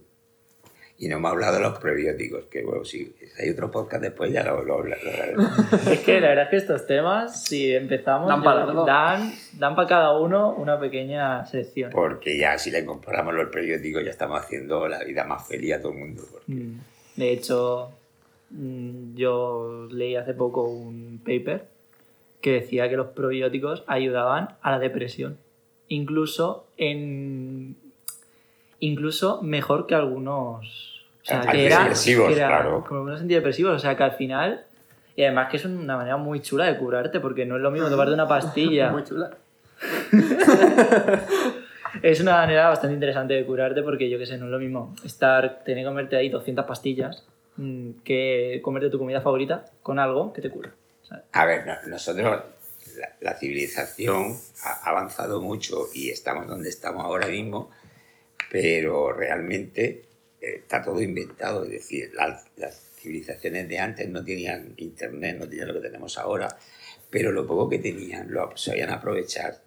Y 0.97 1.07
no 1.07 1.17
hemos 1.17 1.31
hablado 1.31 1.57
de 1.57 1.61
los 1.61 1.77
prebióticos, 1.77 2.45
que 2.45 2.63
bueno, 2.63 2.83
si 2.83 3.15
hay 3.39 3.51
otro 3.51 3.69
podcast 3.69 4.01
después 4.01 4.33
ya 4.33 4.43
lo, 4.43 4.63
lo, 4.63 4.83
lo 4.83 4.95
hablaremos. 4.95 5.51
Es 5.87 5.99
que 5.99 6.19
la 6.19 6.29
verdad 6.29 6.45
es 6.45 6.49
que 6.49 6.55
estos 6.57 6.87
temas, 6.87 7.43
si 7.45 7.73
empezamos, 7.73 8.27
Dan 8.27 8.41
para 8.43 8.65
dan, 8.65 9.31
dan 9.53 9.75
para 9.75 9.87
cada 9.87 10.19
uno 10.19 10.55
una 10.55 10.79
pequeña 10.79 11.45
sección. 11.45 11.91
Porque 11.91 12.37
ya 12.37 12.57
si 12.57 12.71
le 12.71 12.83
comparamos 12.83 13.35
los 13.35 13.49
prebióticos 13.49 14.03
ya 14.03 14.09
estamos 14.09 14.41
haciendo 14.41 14.87
la 14.87 15.03
vida 15.03 15.23
más 15.25 15.47
feliz 15.47 15.75
a 15.75 15.81
todo 15.81 15.91
el 15.93 15.99
mundo. 15.99 16.23
porque- 16.31 16.51
Mm. 16.53 16.79
De 17.17 17.31
hecho, 17.31 17.91
mm, 18.49 19.15
yo 19.15 19.87
leí 19.91 20.15
hace 20.15 20.33
poco 20.33 20.63
un 20.63 21.19
paper 21.23 21.65
que 22.41 22.51
decía 22.53 22.89
que 22.89 22.95
los 22.95 23.07
probióticos 23.07 23.83
ayudaban 23.87 24.55
a 24.61 24.71
la 24.71 24.79
depresión. 24.79 25.37
Incluso 25.87 26.67
en. 26.77 27.75
Incluso 28.79 29.41
mejor 29.41 29.87
que 29.87 29.95
algunos. 29.95 31.05
O 31.21 31.25
sea, 31.25 31.41
que 31.41 31.65
era, 31.65 31.77
Antidepresivos, 31.77 32.27
que 32.27 32.35
era 32.35 32.47
claro. 32.47 32.83
Como 32.87 32.99
algunos 33.01 33.21
antidepresivos. 33.21 33.75
O 33.75 33.79
sea, 33.79 33.95
que 33.97 34.03
al 34.03 34.13
final. 34.13 34.65
Y 35.15 35.23
además 35.23 35.49
que 35.49 35.57
es 35.57 35.65
una 35.65 35.97
manera 35.97 36.15
muy 36.17 36.41
chula 36.41 36.65
de 36.65 36.77
curarte, 36.77 37.19
porque 37.19 37.45
no 37.45 37.57
es 37.57 37.61
lo 37.61 37.71
mismo 37.71 37.89
tomarte 37.91 38.13
una 38.13 38.27
pastilla. 38.27 38.91
Muy 38.91 39.03
chula. 39.03 39.31
Es 42.03 42.21
una 42.21 42.33
manera 42.33 42.69
bastante 42.69 42.93
interesante 42.93 43.33
de 43.33 43.45
curarte 43.45 43.81
porque 43.81 44.09
yo 44.09 44.17
qué 44.17 44.25
sé, 44.25 44.37
no 44.37 44.45
es 44.45 44.51
lo 44.51 44.59
mismo 44.59 44.93
estar, 45.03 45.63
tener 45.63 45.83
que 45.83 45.87
comerte 45.87 46.15
ahí 46.15 46.29
200 46.29 46.65
pastillas 46.65 47.25
mm, 47.57 47.89
que 48.03 48.59
comerte 48.61 48.89
tu 48.89 48.99
comida 48.99 49.21
favorita 49.21 49.65
con 49.81 49.99
algo 49.99 50.31
que 50.31 50.41
te 50.41 50.49
cura. 50.49 50.71
A 51.31 51.45
ver, 51.45 51.65
no- 51.65 51.81
nosotros, 51.87 52.43
la, 52.97 53.15
la 53.21 53.37
civilización 53.37 54.37
ha 54.63 54.89
avanzado 54.89 55.41
mucho 55.41 55.87
y 55.93 56.09
estamos 56.09 56.47
donde 56.47 56.69
estamos 56.69 57.03
ahora 57.03 57.27
mismo, 57.27 57.71
pero 58.51 59.11
realmente 59.13 60.03
eh, 60.41 60.55
está 60.57 60.83
todo 60.83 61.01
inventado. 61.01 61.63
Es 61.65 61.71
decir, 61.71 62.11
la- 62.13 62.43
las 62.57 62.81
civilizaciones 62.99 63.67
de 63.69 63.79
antes 63.79 64.09
no 64.09 64.23
tenían 64.23 64.73
internet, 64.77 65.37
no 65.39 65.47
tenían 65.47 65.67
lo 65.69 65.73
que 65.75 65.79
tenemos 65.87 66.17
ahora, 66.17 66.57
pero 67.09 67.31
lo 67.31 67.47
poco 67.47 67.69
que 67.69 67.79
tenían 67.79 68.31
lo 68.31 68.55
sabían 68.57 68.89
aprovechar. 68.89 69.61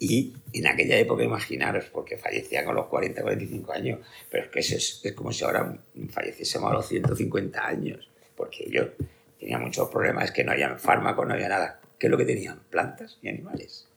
Y 0.00 0.32
en 0.52 0.66
aquella 0.68 0.96
época, 0.96 1.24
imaginaros, 1.24 1.86
porque 1.86 2.16
fallecían 2.18 2.64
con 2.64 2.76
los 2.76 2.86
40, 2.86 3.20
45 3.22 3.72
años, 3.72 3.98
pero 4.30 4.44
es 4.44 4.50
que 4.50 4.60
eso 4.60 4.76
es, 4.76 5.00
es 5.02 5.12
como 5.12 5.32
si 5.32 5.44
ahora 5.44 5.76
falleciésemos 6.10 6.70
a 6.70 6.74
los 6.74 6.86
150 6.86 7.66
años, 7.66 8.08
porque 8.36 8.64
ellos 8.66 8.90
tenían 9.38 9.62
muchos 9.62 9.88
problemas, 9.88 10.26
es 10.26 10.30
que 10.32 10.44
no 10.44 10.52
había 10.52 10.76
fármacos, 10.76 11.26
no 11.26 11.34
había 11.34 11.48
nada. 11.48 11.80
¿Qué 11.98 12.06
es 12.06 12.10
lo 12.10 12.16
que 12.16 12.24
tenían? 12.24 12.60
Plantas 12.70 13.18
y 13.22 13.28
animales. 13.28 13.88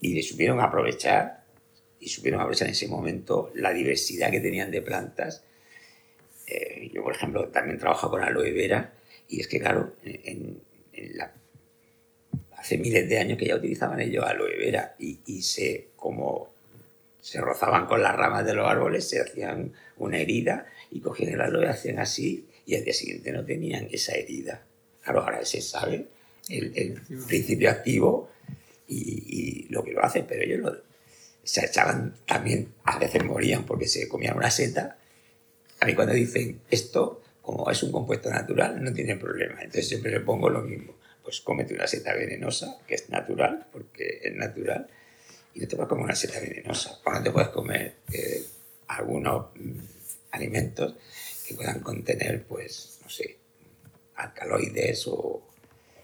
Y 0.00 0.14
le 0.14 0.22
supieron 0.22 0.60
aprovechar, 0.60 1.44
y 2.00 2.08
supieron 2.08 2.40
aprovechar 2.40 2.68
en 2.68 2.72
ese 2.72 2.88
momento 2.88 3.50
la 3.54 3.72
diversidad 3.72 4.30
que 4.30 4.40
tenían 4.40 4.70
de 4.70 4.82
plantas. 4.82 5.44
Eh, 6.46 6.90
yo, 6.92 7.02
por 7.02 7.14
ejemplo, 7.14 7.48
también 7.48 7.78
trabajo 7.78 8.10
con 8.10 8.22
aloe 8.22 8.52
vera, 8.52 8.92
y 9.28 9.40
es 9.40 9.48
que, 9.48 9.60
claro, 9.60 9.94
en, 10.02 10.60
en 10.92 11.16
la 11.16 11.32
hace 12.64 12.78
miles 12.78 13.06
de 13.10 13.18
años 13.18 13.36
que 13.36 13.46
ya 13.46 13.56
utilizaban 13.56 14.00
ellos 14.00 14.24
aloe 14.24 14.56
vera 14.56 14.94
y, 14.98 15.20
y 15.26 15.42
se, 15.42 15.88
como 15.96 16.54
se 17.20 17.38
rozaban 17.38 17.84
con 17.84 18.02
las 18.02 18.16
ramas 18.16 18.46
de 18.46 18.54
los 18.54 18.66
árboles, 18.66 19.06
se 19.06 19.20
hacían 19.20 19.74
una 19.98 20.16
herida 20.16 20.66
y 20.90 21.00
cogían 21.00 21.34
el 21.34 21.42
aloe, 21.42 21.68
hacían 21.68 21.98
así 21.98 22.48
y 22.66 22.76
al 22.76 22.84
día 22.84 22.94
siguiente 22.94 23.32
no 23.32 23.44
tenían 23.44 23.88
esa 23.90 24.12
herida. 24.12 24.64
Claro, 25.02 25.22
ahora 25.22 25.44
se 25.44 25.60
sabe 25.60 26.06
el, 26.48 26.72
el 26.76 27.00
principio 27.26 27.70
activo 27.70 28.30
y, 28.88 29.66
y, 29.66 29.68
lo 29.68 29.82
que 29.82 29.92
lo 29.92 30.04
hace, 30.04 30.22
pero 30.22 30.42
ellos 30.42 30.60
lo, 30.60 30.76
se 31.42 31.64
echaban 31.64 32.14
también, 32.26 32.68
a 32.84 32.98
veces 32.98 33.24
morían 33.24 33.64
porque 33.64 33.86
se 33.86 34.08
comían 34.08 34.36
una 34.36 34.50
seta. 34.50 34.98
A 35.80 35.86
mí 35.86 35.94
cuando 35.94 36.14
dicen 36.14 36.60
esto, 36.70 37.22
como 37.42 37.70
es 37.70 37.82
un 37.82 37.92
compuesto 37.92 38.30
natural, 38.30 38.82
no 38.82 38.92
tienen 38.92 39.18
problema. 39.18 39.56
Entonces 39.60 39.88
siempre 39.88 40.10
le 40.10 40.20
pongo 40.20 40.48
lo 40.48 40.62
mismo 40.62 40.94
pues 41.24 41.40
cómete 41.40 41.74
una 41.74 41.86
seta 41.86 42.12
venenosa, 42.12 42.78
que 42.86 42.94
es 42.94 43.08
natural, 43.08 43.66
porque 43.72 44.20
es 44.22 44.34
natural, 44.34 44.86
y 45.54 45.60
no 45.60 45.66
te 45.66 45.74
puedes 45.74 45.88
comer 45.88 46.04
una 46.04 46.14
seta 46.14 46.38
venenosa. 46.38 47.00
O 47.04 47.10
no 47.10 47.22
te 47.22 47.30
puedes 47.30 47.48
comer 47.48 47.94
eh, 48.12 48.44
algunos 48.88 49.46
mm, 49.56 49.78
alimentos 50.32 50.94
que 51.46 51.54
puedan 51.54 51.80
contener, 51.80 52.44
pues, 52.44 52.98
no 53.02 53.08
sé, 53.08 53.38
alcaloides 54.16 55.06
o... 55.08 55.42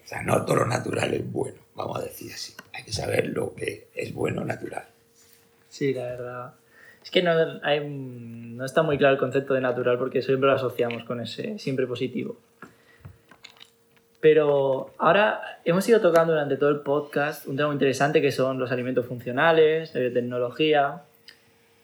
O 0.03 0.07
sea, 0.11 0.23
no 0.23 0.45
todo 0.45 0.57
lo 0.57 0.67
natural 0.67 1.15
es 1.15 1.31
bueno, 1.31 1.59
vamos 1.77 2.01
a 2.01 2.03
decir 2.03 2.33
así. 2.33 2.53
Hay 2.73 2.83
que 2.83 2.93
saber 2.93 3.29
lo 3.29 3.55
que 3.55 3.89
es 3.95 4.13
bueno 4.13 4.45
natural. 4.45 4.85
Sí, 5.69 5.95
la 5.95 6.03
verdad. 6.03 6.55
Es 7.03 7.11
que 7.13 7.23
no, 7.23 7.31
hay, 7.63 7.89
no 7.89 8.65
está 8.65 8.83
muy 8.83 8.99
claro 8.99 9.15
el 9.15 9.21
concepto 9.21 9.55
de 9.55 9.61
natural 9.61 9.99
porque 9.99 10.21
siempre 10.21 10.49
lo 10.49 10.57
asociamos 10.57 11.05
con 11.05 11.21
ese 11.21 11.61
siempre 11.61 11.87
positivo. 11.87 12.37
Pero 14.21 14.93
ahora 14.99 15.61
hemos 15.65 15.89
ido 15.89 16.01
tocando 16.01 16.33
durante 16.33 16.57
todo 16.57 16.71
el 16.71 16.81
podcast 16.81 17.47
un 17.47 17.57
tema 17.57 17.69
muy 17.69 17.77
interesante 17.77 18.21
que 18.21 18.33
son 18.33 18.59
los 18.59 18.71
alimentos 18.71 19.07
funcionales, 19.07 19.95
la 19.95 20.01
biotecnología. 20.01 21.03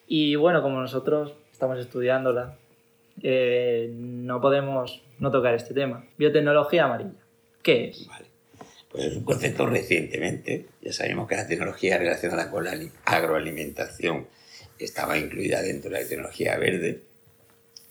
Y 0.06 0.34
bueno, 0.34 0.62
como 0.62 0.80
nosotros 0.80 1.32
estamos 1.50 1.78
estudiándola, 1.78 2.56
eh, 3.22 3.90
no 3.92 4.40
podemos 4.40 5.02
no 5.18 5.30
tocar 5.30 5.54
este 5.54 5.74
tema. 5.74 6.06
Biotecnología 6.16 6.84
amarilla. 6.84 7.12
¿Qué 7.62 7.88
es? 7.88 8.08
Pues 8.90 9.04
es 9.04 9.16
un 9.16 9.24
concepto 9.24 9.66
recientemente. 9.66 10.66
Ya 10.80 10.92
sabemos 10.92 11.28
que 11.28 11.36
la 11.36 11.46
tecnología 11.46 11.98
relacionada 11.98 12.50
con 12.50 12.64
la 12.64 12.78
agroalimentación 13.04 14.26
estaba 14.78 15.18
incluida 15.18 15.62
dentro 15.62 15.90
de 15.90 16.02
la 16.02 16.08
tecnología 16.08 16.56
verde 16.58 17.02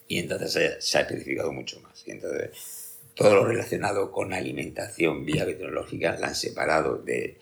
y 0.08 0.18
entonces 0.18 0.78
se, 0.78 0.98
ha 0.98 1.00
especificado 1.02 1.52
mucho 1.52 1.80
más. 1.80 2.06
Y 2.06 2.12
entonces 2.12 2.98
todo 3.14 3.34
lo 3.34 3.44
relacionado 3.44 4.12
con 4.12 4.32
alimentación 4.32 5.24
vía 5.24 5.44
biotecnológica 5.44 6.16
la 6.18 6.28
han 6.28 6.34
separado 6.34 6.98
de... 6.98 7.36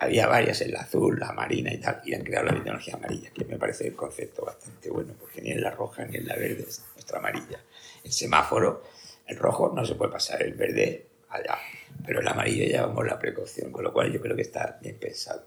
Había 0.00 0.28
varias, 0.28 0.60
el 0.60 0.76
azul, 0.76 1.18
la 1.18 1.32
marina 1.32 1.72
y 1.72 1.78
tal, 1.78 2.00
y 2.04 2.14
han 2.14 2.22
creado 2.22 2.46
la 2.46 2.52
biotecnología 2.52 2.94
amarilla, 2.94 3.30
que 3.30 3.44
me 3.44 3.58
parece 3.58 3.88
el 3.88 3.96
concepto 3.96 4.44
bastante 4.44 4.90
bueno, 4.90 5.14
porque 5.18 5.42
ni 5.42 5.50
en 5.50 5.60
la 5.60 5.70
roja 5.70 6.04
ni 6.04 6.18
en 6.18 6.26
la 6.28 6.36
verde 6.36 6.66
es 6.68 6.84
nuestra 6.94 7.18
amarilla. 7.18 7.60
El 8.04 8.12
semáforo, 8.12 8.84
el 9.26 9.36
rojo 9.36 9.72
no 9.74 9.84
se 9.84 9.96
puede 9.96 10.12
pasar, 10.12 10.42
el 10.42 10.54
verde 10.54 11.06
allá, 11.30 11.58
pero 12.06 12.20
el 12.20 12.28
amarillo 12.28 12.64
llevamos 12.64 13.04
la 13.06 13.18
precaución, 13.18 13.72
con 13.72 13.82
lo 13.82 13.92
cual 13.92 14.12
yo 14.12 14.20
creo 14.20 14.36
que 14.36 14.42
está 14.42 14.78
bien 14.80 14.96
pensado. 14.98 15.44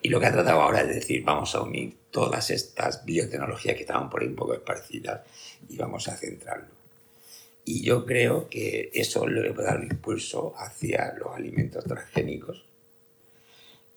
Y 0.00 0.08
lo 0.08 0.18
que 0.18 0.26
ha 0.26 0.32
tratado 0.32 0.60
ahora 0.60 0.80
es 0.80 0.88
decir, 0.88 1.22
vamos 1.22 1.54
a 1.54 1.62
unir 1.62 1.96
todas 2.10 2.50
estas 2.50 3.04
biotecnologías 3.04 3.76
que 3.76 3.82
estaban 3.82 4.10
por 4.10 4.22
ahí 4.22 4.28
un 4.28 4.34
poco 4.34 4.54
esparcidas 4.54 5.20
y 5.68 5.76
vamos 5.76 6.08
a 6.08 6.16
centrarlo. 6.16 6.66
Y 7.64 7.84
yo 7.84 8.04
creo 8.04 8.48
que 8.48 8.90
eso 8.92 9.26
le 9.28 9.52
puede 9.52 9.68
dar 9.68 9.78
un 9.78 9.84
impulso 9.84 10.54
hacia 10.56 11.14
los 11.14 11.36
alimentos 11.36 11.84
transgénicos, 11.84 12.64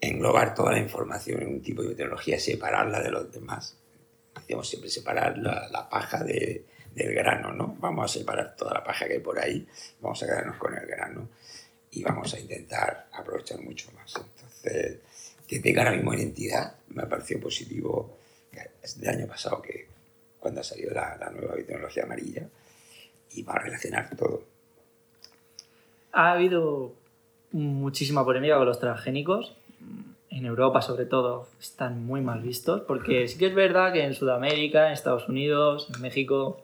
englobar 0.01 0.53
toda 0.53 0.71
la 0.71 0.79
información 0.79 1.41
en 1.41 1.47
un 1.47 1.61
tipo 1.61 1.81
de 1.81 1.95
tecnología, 1.95 2.39
separarla 2.39 3.01
de 3.01 3.11
los 3.11 3.31
demás. 3.31 3.77
Decíamos 4.35 4.67
siempre 4.67 4.89
separar 4.89 5.37
la, 5.37 5.67
la 5.69 5.89
paja 5.89 6.23
de, 6.23 6.65
del 6.93 7.13
grano, 7.13 7.51
¿no? 7.51 7.75
Vamos 7.79 8.11
a 8.11 8.19
separar 8.19 8.55
toda 8.55 8.73
la 8.73 8.83
paja 8.83 9.07
que 9.07 9.13
hay 9.13 9.19
por 9.19 9.39
ahí, 9.39 9.67
vamos 10.01 10.21
a 10.21 10.25
quedarnos 10.25 10.57
con 10.57 10.77
el 10.77 10.85
grano 10.85 11.29
y 11.91 12.03
vamos 12.03 12.33
a 12.33 12.39
intentar 12.39 13.07
aprovechar 13.13 13.59
mucho 13.61 13.91
más. 13.93 14.13
Entonces, 14.15 14.99
que 15.47 15.59
tenga 15.59 15.83
ahora 15.83 15.95
mismo 15.95 16.13
identidad 16.13 16.75
me 16.89 17.05
pareció 17.05 17.39
positivo. 17.39 18.17
Del 18.97 19.09
año 19.09 19.27
pasado 19.27 19.61
que 19.61 19.87
cuando 20.39 20.61
ha 20.61 20.63
salido 20.63 20.93
la, 20.93 21.17
la 21.17 21.29
nueva 21.31 21.55
tecnología 21.55 22.03
amarilla, 22.03 22.47
y 23.35 23.43
va 23.43 23.53
a 23.53 23.59
relacionar 23.59 24.09
todo. 24.15 24.43
Ha 26.11 26.31
habido 26.31 26.93
muchísima 27.51 28.23
polémica 28.23 28.57
con 28.57 28.65
los 28.65 28.79
transgénicos. 28.79 29.57
En 30.29 30.45
Europa, 30.45 30.81
sobre 30.81 31.05
todo, 31.05 31.47
están 31.59 32.05
muy 32.05 32.21
mal 32.21 32.41
vistos, 32.41 32.81
porque 32.81 33.27
sí 33.27 33.37
que 33.37 33.47
es 33.47 33.55
verdad 33.55 33.93
que 33.93 34.03
en 34.03 34.13
Sudamérica, 34.13 34.87
en 34.87 34.93
Estados 34.93 35.29
Unidos, 35.29 35.89
en 35.93 36.01
México, 36.01 36.61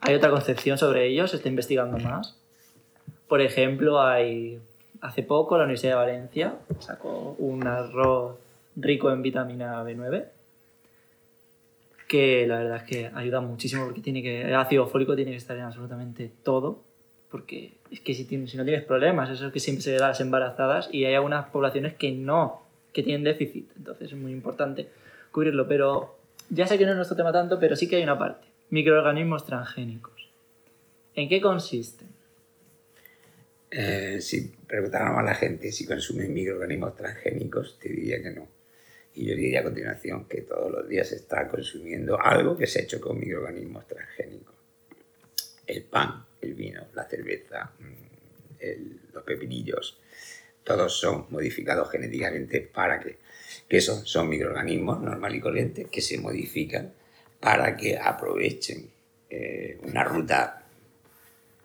hay 0.00 0.14
otra 0.14 0.30
concepción 0.30 0.78
sobre 0.78 1.06
ellos, 1.06 1.30
se 1.30 1.36
está 1.36 1.48
investigando 1.48 1.98
más. 1.98 2.36
Por 3.28 3.40
ejemplo, 3.40 4.00
hay 4.00 4.60
hace 5.00 5.22
poco 5.22 5.56
la 5.56 5.64
Universidad 5.64 5.92
de 5.92 5.96
Valencia 5.96 6.54
sacó 6.80 7.36
un 7.38 7.66
arroz 7.66 8.36
rico 8.74 9.10
en 9.12 9.22
vitamina 9.22 9.84
B9 9.84 10.24
que 12.08 12.46
la 12.46 12.58
verdad 12.58 12.76
es 12.78 12.82
que 12.84 13.10
ayuda 13.14 13.40
muchísimo 13.40 13.84
porque 13.84 14.00
tiene 14.00 14.22
que, 14.22 14.42
el 14.42 14.54
ácido 14.54 14.86
fólico 14.86 15.14
tiene 15.14 15.30
que 15.30 15.36
estar 15.36 15.56
en 15.56 15.64
absolutamente 15.64 16.32
todo, 16.42 16.80
porque 17.30 17.72
es 17.90 18.00
que 18.00 18.14
si, 18.14 18.24
si 18.24 18.56
no 18.56 18.64
tienes 18.64 18.84
problemas, 18.84 19.30
eso 19.30 19.46
es 19.46 19.52
que 19.52 19.60
siempre 19.60 19.82
se 19.82 19.92
da 19.92 20.06
a 20.06 20.08
las 20.08 20.20
embarazadas 20.20 20.88
y 20.92 21.04
hay 21.04 21.14
algunas 21.14 21.46
poblaciones 21.50 21.94
que 21.94 22.10
no, 22.12 22.62
que 22.92 23.02
tienen 23.02 23.24
déficit, 23.24 23.70
entonces 23.76 24.12
es 24.12 24.18
muy 24.18 24.32
importante 24.32 24.88
cubrirlo, 25.30 25.68
pero 25.68 26.16
ya 26.50 26.66
sé 26.66 26.78
que 26.78 26.84
no 26.84 26.92
es 26.92 26.96
nuestro 26.96 27.16
tema 27.16 27.32
tanto, 27.32 27.58
pero 27.60 27.76
sí 27.76 27.88
que 27.88 27.96
hay 27.96 28.02
una 28.02 28.18
parte, 28.18 28.46
microorganismos 28.70 29.44
transgénicos. 29.44 30.30
¿En 31.14 31.28
qué 31.28 31.40
consisten? 31.40 32.08
Eh, 33.70 34.18
si 34.20 34.52
preguntáramos 34.66 35.20
a 35.20 35.24
la 35.24 35.34
gente 35.34 35.70
si 35.72 35.84
consumen 35.84 36.32
microorganismos 36.32 36.96
transgénicos, 36.96 37.78
te 37.78 37.90
diría 37.90 38.22
que 38.22 38.30
no. 38.30 38.48
Y 39.14 39.26
yo 39.26 39.34
diría 39.34 39.60
a 39.60 39.64
continuación 39.64 40.24
que 40.26 40.42
todos 40.42 40.70
los 40.70 40.88
días 40.88 41.08
se 41.08 41.16
está 41.16 41.48
consumiendo 41.48 42.18
algo 42.20 42.56
que 42.56 42.66
se 42.66 42.78
ha 42.78 42.82
hecho 42.82 43.00
con 43.00 43.18
microorganismos 43.18 43.86
transgénicos. 43.86 44.54
El 45.66 45.82
pan, 45.82 46.24
el 46.40 46.54
vino, 46.54 46.86
la 46.94 47.04
cerveza, 47.04 47.72
mm, 47.78 49.14
los 49.14 49.24
pepinillos, 49.24 49.98
todos 50.64 50.98
son 50.98 51.26
modificados 51.30 51.90
genéticamente 51.90 52.60
para 52.60 53.00
que, 53.00 53.16
que 53.68 53.80
son, 53.80 54.04
son 54.04 54.28
microorganismos 54.28 55.00
normal 55.00 55.34
y 55.34 55.40
corrientes 55.40 55.88
que 55.88 56.00
se 56.00 56.18
modifican 56.18 56.92
para 57.40 57.76
que 57.76 57.96
aprovechen 57.96 58.90
eh, 59.30 59.78
una 59.82 60.04
ruta 60.04 60.64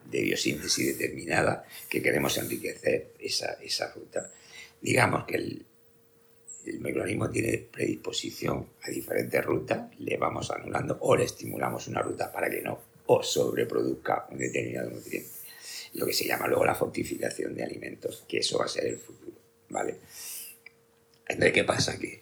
de 0.06 0.22
biosíntesis 0.22 0.98
determinada 0.98 1.66
que 1.90 2.02
queremos 2.02 2.38
enriquecer 2.38 3.14
esa, 3.20 3.54
esa 3.62 3.92
ruta. 3.94 4.30
Digamos 4.82 5.26
que 5.26 5.36
el, 5.36 5.66
el 6.66 6.80
microorganismo 6.80 7.30
tiene 7.30 7.58
predisposición 7.58 8.68
a 8.84 8.90
diferentes 8.90 9.44
rutas, 9.44 9.90
le 10.00 10.18
vamos 10.18 10.52
anulando 10.52 10.98
o 11.02 11.16
le 11.16 11.24
estimulamos 11.24 11.88
una 11.88 12.02
ruta 12.02 12.32
para 12.32 12.50
que 12.50 12.62
no 12.62 12.93
o 13.08 13.24
sobreproduzca 13.24 14.28
un 14.32 14.38
determinado 14.38 14.90
nutriente. 14.90 15.30
Lo 15.94 16.06
que 16.06 16.14
se 16.14 16.26
llama 16.26 16.48
luego 16.48 16.66
la 16.66 16.76
fortificación 16.76 17.54
de 17.54 17.64
alimentos, 17.64 18.24
que 18.28 18.40
eso 18.40 18.58
va 18.58 18.66
a 18.66 18.70
ser 18.70 18.86
el 18.86 18.98
futuro. 18.98 19.34
¿vale? 19.74 19.98
Entonces, 21.28 21.54
¿qué 21.54 21.64
pasa? 21.64 21.98
Que 21.98 22.22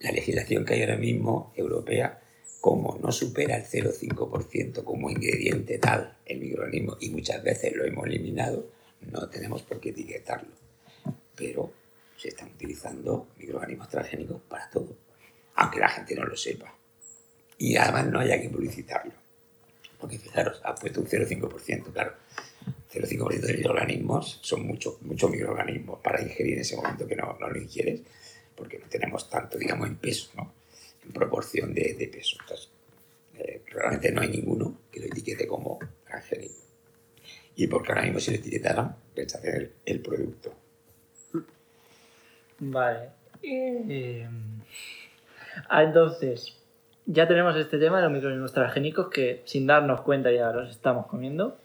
la 0.00 0.12
legislación 0.12 0.64
que 0.64 0.74
hay 0.74 0.82
ahora 0.82 0.96
mismo 0.96 1.52
europea, 1.56 2.20
como 2.60 2.98
no 2.98 3.10
supera 3.10 3.56
el 3.56 3.64
0,5% 3.64 4.84
como 4.84 5.10
ingrediente 5.10 5.78
tal 5.78 6.18
el 6.26 6.40
microorganismo 6.40 6.96
y 7.00 7.10
muchas 7.10 7.42
veces 7.42 7.74
lo 7.74 7.84
hemos 7.84 8.06
eliminado, 8.06 8.70
no 9.00 9.28
tenemos 9.28 9.62
por 9.62 9.80
qué 9.80 9.90
etiquetarlo. 9.90 10.50
Pero 11.34 11.72
se 12.16 12.28
están 12.28 12.50
utilizando 12.50 13.28
microorganismos 13.38 13.88
transgénicos 13.88 14.42
para 14.42 14.68
todo, 14.68 14.94
aunque 15.54 15.80
la 15.80 15.88
gente 15.88 16.14
no 16.14 16.24
lo 16.24 16.36
sepa. 16.36 16.76
Y 17.56 17.76
además 17.76 18.06
no 18.06 18.20
haya 18.20 18.40
que 18.40 18.50
publicitarlo. 18.50 19.12
Porque 20.00 20.18
fijaros, 20.18 20.60
ha 20.64 20.74
puesto 20.74 21.00
un 21.00 21.06
0,5%, 21.06 21.92
claro. 21.92 22.14
0,5% 22.92 23.40
de 23.40 23.54
microorganismos 23.54 24.40
son 24.42 24.66
muchos 24.66 25.00
muchos 25.02 25.30
microorganismos 25.30 26.00
para 26.00 26.20
ingerir 26.22 26.54
en 26.54 26.60
ese 26.60 26.76
momento 26.76 27.06
que 27.06 27.16
no, 27.16 27.36
no 27.38 27.48
lo 27.48 27.60
ingieres, 27.60 28.00
porque 28.56 28.78
no 28.78 28.86
tenemos 28.88 29.28
tanto, 29.30 29.58
digamos, 29.58 29.86
en 29.86 29.96
peso, 29.96 30.30
¿no? 30.36 30.52
en 31.04 31.12
proporción 31.12 31.72
de, 31.72 31.94
de 31.94 32.08
peso. 32.08 32.36
Entonces, 32.40 32.70
eh, 33.38 33.62
realmente 33.66 34.12
no 34.12 34.20
hay 34.20 34.28
ninguno 34.28 34.80
que 34.90 35.00
lo 35.00 35.06
etiquete 35.06 35.46
como 35.46 35.78
transgénico. 36.06 36.54
Y 37.56 37.66
porque 37.66 37.92
ahora 37.92 38.02
mismo 38.02 38.20
si 38.20 38.32
lo 38.32 38.36
etiquetaran, 38.38 38.96
rechacen 39.14 39.54
el, 39.54 39.72
el 39.84 40.00
producto. 40.00 40.54
Vale. 42.58 43.10
Eh, 43.42 44.28
entonces, 45.70 46.59
ya 47.12 47.26
tenemos 47.26 47.56
este 47.56 47.78
tema 47.78 47.96
de 47.96 48.04
los 48.04 48.12
microorganismos 48.12 48.52
transgénicos 48.52 49.08
que 49.08 49.42
sin 49.44 49.66
darnos 49.66 50.02
cuenta 50.02 50.30
ya 50.30 50.52
los 50.52 50.70
estamos 50.70 51.06
comiendo. 51.06 51.56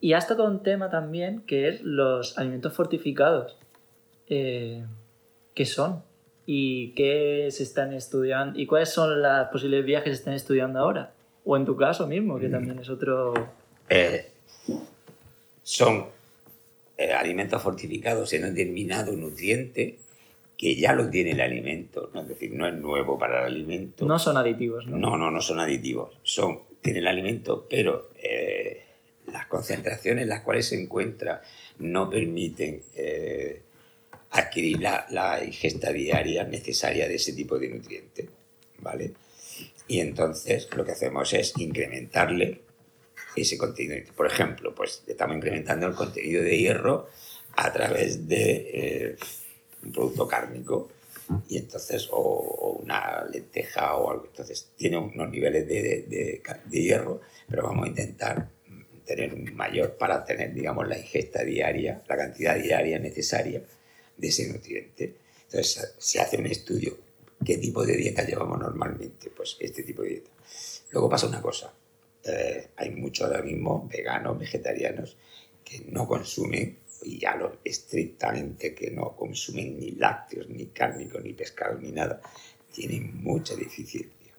Y 0.00 0.12
has 0.12 0.28
tocado 0.28 0.48
un 0.48 0.62
tema 0.62 0.90
también 0.90 1.40
que 1.40 1.68
es 1.68 1.82
los 1.82 2.38
alimentos 2.38 2.72
fortificados. 2.72 3.56
Eh, 4.28 4.84
¿Qué 5.54 5.64
son? 5.66 6.04
¿Y 6.44 6.92
qué 6.92 7.48
se 7.50 7.64
están 7.64 7.92
estudiando? 7.92 8.58
¿Y 8.58 8.66
cuáles 8.66 8.90
son 8.90 9.20
las 9.20 9.48
posibles 9.48 9.84
vías 9.84 10.04
que 10.04 10.10
se 10.10 10.16
están 10.16 10.34
estudiando 10.34 10.78
ahora? 10.78 11.12
O 11.44 11.56
en 11.56 11.64
tu 11.64 11.76
caso 11.76 12.06
mismo, 12.06 12.38
que 12.38 12.48
también 12.48 12.78
es 12.78 12.88
otro... 12.88 13.34
Eh, 13.88 14.30
son 15.64 16.06
eh, 16.96 17.12
alimentos 17.12 17.60
fortificados 17.60 18.32
en 18.34 18.44
un 18.44 18.54
determinado 18.54 19.12
nutriente 19.12 19.98
que 20.56 20.74
ya 20.74 20.92
lo 20.92 21.10
tiene 21.10 21.32
el 21.32 21.40
alimento, 21.40 22.10
¿no? 22.14 22.22
es 22.22 22.28
decir, 22.28 22.52
no 22.52 22.66
es 22.66 22.74
nuevo 22.74 23.18
para 23.18 23.40
el 23.40 23.54
alimento. 23.54 24.06
No 24.06 24.18
son 24.18 24.36
aditivos, 24.36 24.86
¿no? 24.86 24.96
No, 24.96 25.16
no, 25.16 25.30
no 25.30 25.40
son 25.40 25.60
aditivos. 25.60 26.18
Son, 26.22 26.60
tiene 26.80 27.00
el 27.00 27.06
alimento, 27.06 27.66
pero 27.68 28.10
eh, 28.22 28.82
las 29.26 29.46
concentraciones 29.46 30.22
en 30.22 30.28
las 30.30 30.40
cuales 30.40 30.66
se 30.66 30.80
encuentra 30.80 31.42
no 31.78 32.08
permiten 32.08 32.82
eh, 32.94 33.62
adquirir 34.30 34.80
la, 34.80 35.06
la 35.10 35.44
ingesta 35.44 35.92
diaria 35.92 36.44
necesaria 36.44 37.06
de 37.06 37.16
ese 37.16 37.34
tipo 37.34 37.58
de 37.58 37.68
nutriente. 37.68 38.28
¿Vale? 38.78 39.12
Y 39.88 40.00
entonces 40.00 40.68
lo 40.74 40.84
que 40.84 40.92
hacemos 40.92 41.32
es 41.34 41.52
incrementarle 41.58 42.60
ese 43.34 43.58
contenido. 43.58 44.12
Por 44.16 44.26
ejemplo, 44.26 44.74
pues 44.74 45.02
estamos 45.06 45.36
incrementando 45.36 45.86
el 45.86 45.94
contenido 45.94 46.42
de 46.42 46.58
hierro 46.58 47.08
a 47.56 47.72
través 47.72 48.26
de 48.26 48.70
eh, 48.72 49.16
un 49.86 49.92
producto 49.92 50.26
cárnico 50.28 50.88
y 51.48 51.58
entonces 51.58 52.08
o, 52.12 52.16
o 52.18 52.70
una 52.82 53.24
lenteja 53.24 53.96
o 53.96 54.10
algo. 54.10 54.26
Entonces 54.26 54.70
tiene 54.76 54.98
unos 54.98 55.30
niveles 55.30 55.66
de, 55.66 55.82
de- 55.82 56.02
de 56.02 56.42
de 56.66 56.82
hierro, 56.82 57.20
pero 57.48 57.62
vamos 57.64 57.86
a 57.86 57.88
intentar 57.88 58.48
tener 59.04 59.32
un 59.34 59.54
mayor 59.54 59.96
para 59.96 60.24
tener, 60.24 60.52
digamos, 60.52 60.86
la 60.88 60.98
ingesta 60.98 61.42
diaria, 61.44 62.02
la 62.08 62.16
cantidad 62.16 62.56
diaria 62.56 62.98
necesaria 62.98 63.62
de 64.16 64.28
ese 64.28 64.48
nutriente. 64.52 65.14
Entonces 65.44 65.94
se 65.98 66.20
hace 66.20 66.36
un 66.38 66.46
estudio. 66.46 66.96
¿Qué 67.44 67.58
tipo 67.58 67.84
de 67.84 67.96
dieta 67.96 68.24
llevamos 68.24 68.58
normalmente? 68.58 69.30
Pues 69.30 69.56
este 69.60 69.82
tipo 69.84 70.02
de 70.02 70.08
dieta. 70.08 70.30
Luego 70.90 71.08
pasa 71.08 71.26
una 71.28 71.40
cosa. 71.42 71.72
eh, 72.24 72.68
hay 72.76 72.90
muchos 72.90 73.26
ahora 73.28 73.42
mismo 73.42 73.88
veganos, 73.92 74.38
vegetarianos, 74.38 75.16
que 75.64 75.80
no 75.88 76.08
consumen, 76.08 76.76
y 77.02 77.18
ya 77.18 77.36
lo 77.36 77.58
estrictamente 77.64 78.74
que 78.74 78.90
no 78.90 79.16
consumen 79.16 79.78
ni 79.78 79.92
lácteos, 79.92 80.48
ni 80.48 80.66
cárnicos, 80.66 81.22
ni 81.22 81.32
pescado, 81.32 81.78
ni 81.78 81.92
nada, 81.92 82.20
tienen 82.72 83.22
mucha 83.22 83.54
deficiencia. 83.54 84.32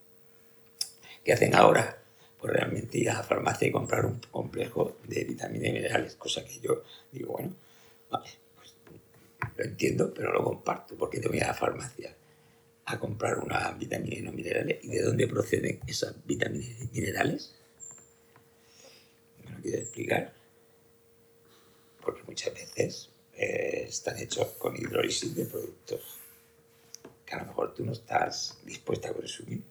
¿Qué 1.24 1.34
hacen 1.34 1.56
ahora? 1.56 2.02
Pues 2.40 2.54
realmente 2.54 2.98
ir 2.98 3.10
a 3.10 3.16
la 3.16 3.24
farmacia 3.24 3.68
y 3.68 3.72
comprar 3.72 4.06
un 4.06 4.20
complejo 4.32 4.98
de 5.08 5.24
vitaminas 5.24 5.70
y 5.70 5.72
minerales, 5.72 6.16
cosa 6.16 6.46
que 6.46 6.60
yo 6.60 6.84
digo, 7.12 7.34
bueno, 7.34 7.56
vale, 8.10 8.30
pues 8.56 8.74
lo 9.56 9.64
entiendo, 9.64 10.14
pero 10.14 10.32
lo 10.32 10.44
comparto, 10.44 10.96
porque 10.96 11.20
te 11.20 11.28
voy 11.28 11.40
a 11.40 11.48
la 11.48 11.54
farmacia 11.54 12.16
a 12.86 13.00
comprar 13.00 13.40
una 13.40 13.72
vitamina 13.72 14.16
y 14.16 14.22
no 14.22 14.32
minerales. 14.32 14.78
¿Y 14.84 14.90
de 14.90 15.02
dónde 15.02 15.28
proceden 15.28 15.80
esas 15.88 16.16
vitaminas 16.26 16.82
y 16.82 17.00
minerales? 17.00 17.54
¿Me 19.44 19.52
lo 19.52 19.62
quieres 19.62 19.82
explicar? 19.82 20.37
Porque 22.08 22.24
muchas 22.26 22.54
veces 22.54 23.10
eh, 23.36 23.84
están 23.90 24.18
hechos 24.18 24.48
con 24.58 24.78
hidrólisis 24.78 25.36
de 25.36 25.44
productos 25.44 26.00
que 27.26 27.36
a 27.36 27.40
lo 27.40 27.48
mejor 27.48 27.74
tú 27.74 27.84
no 27.84 27.92
estás 27.92 28.58
dispuesta 28.64 29.10
a 29.10 29.14
consumir. 29.14 29.62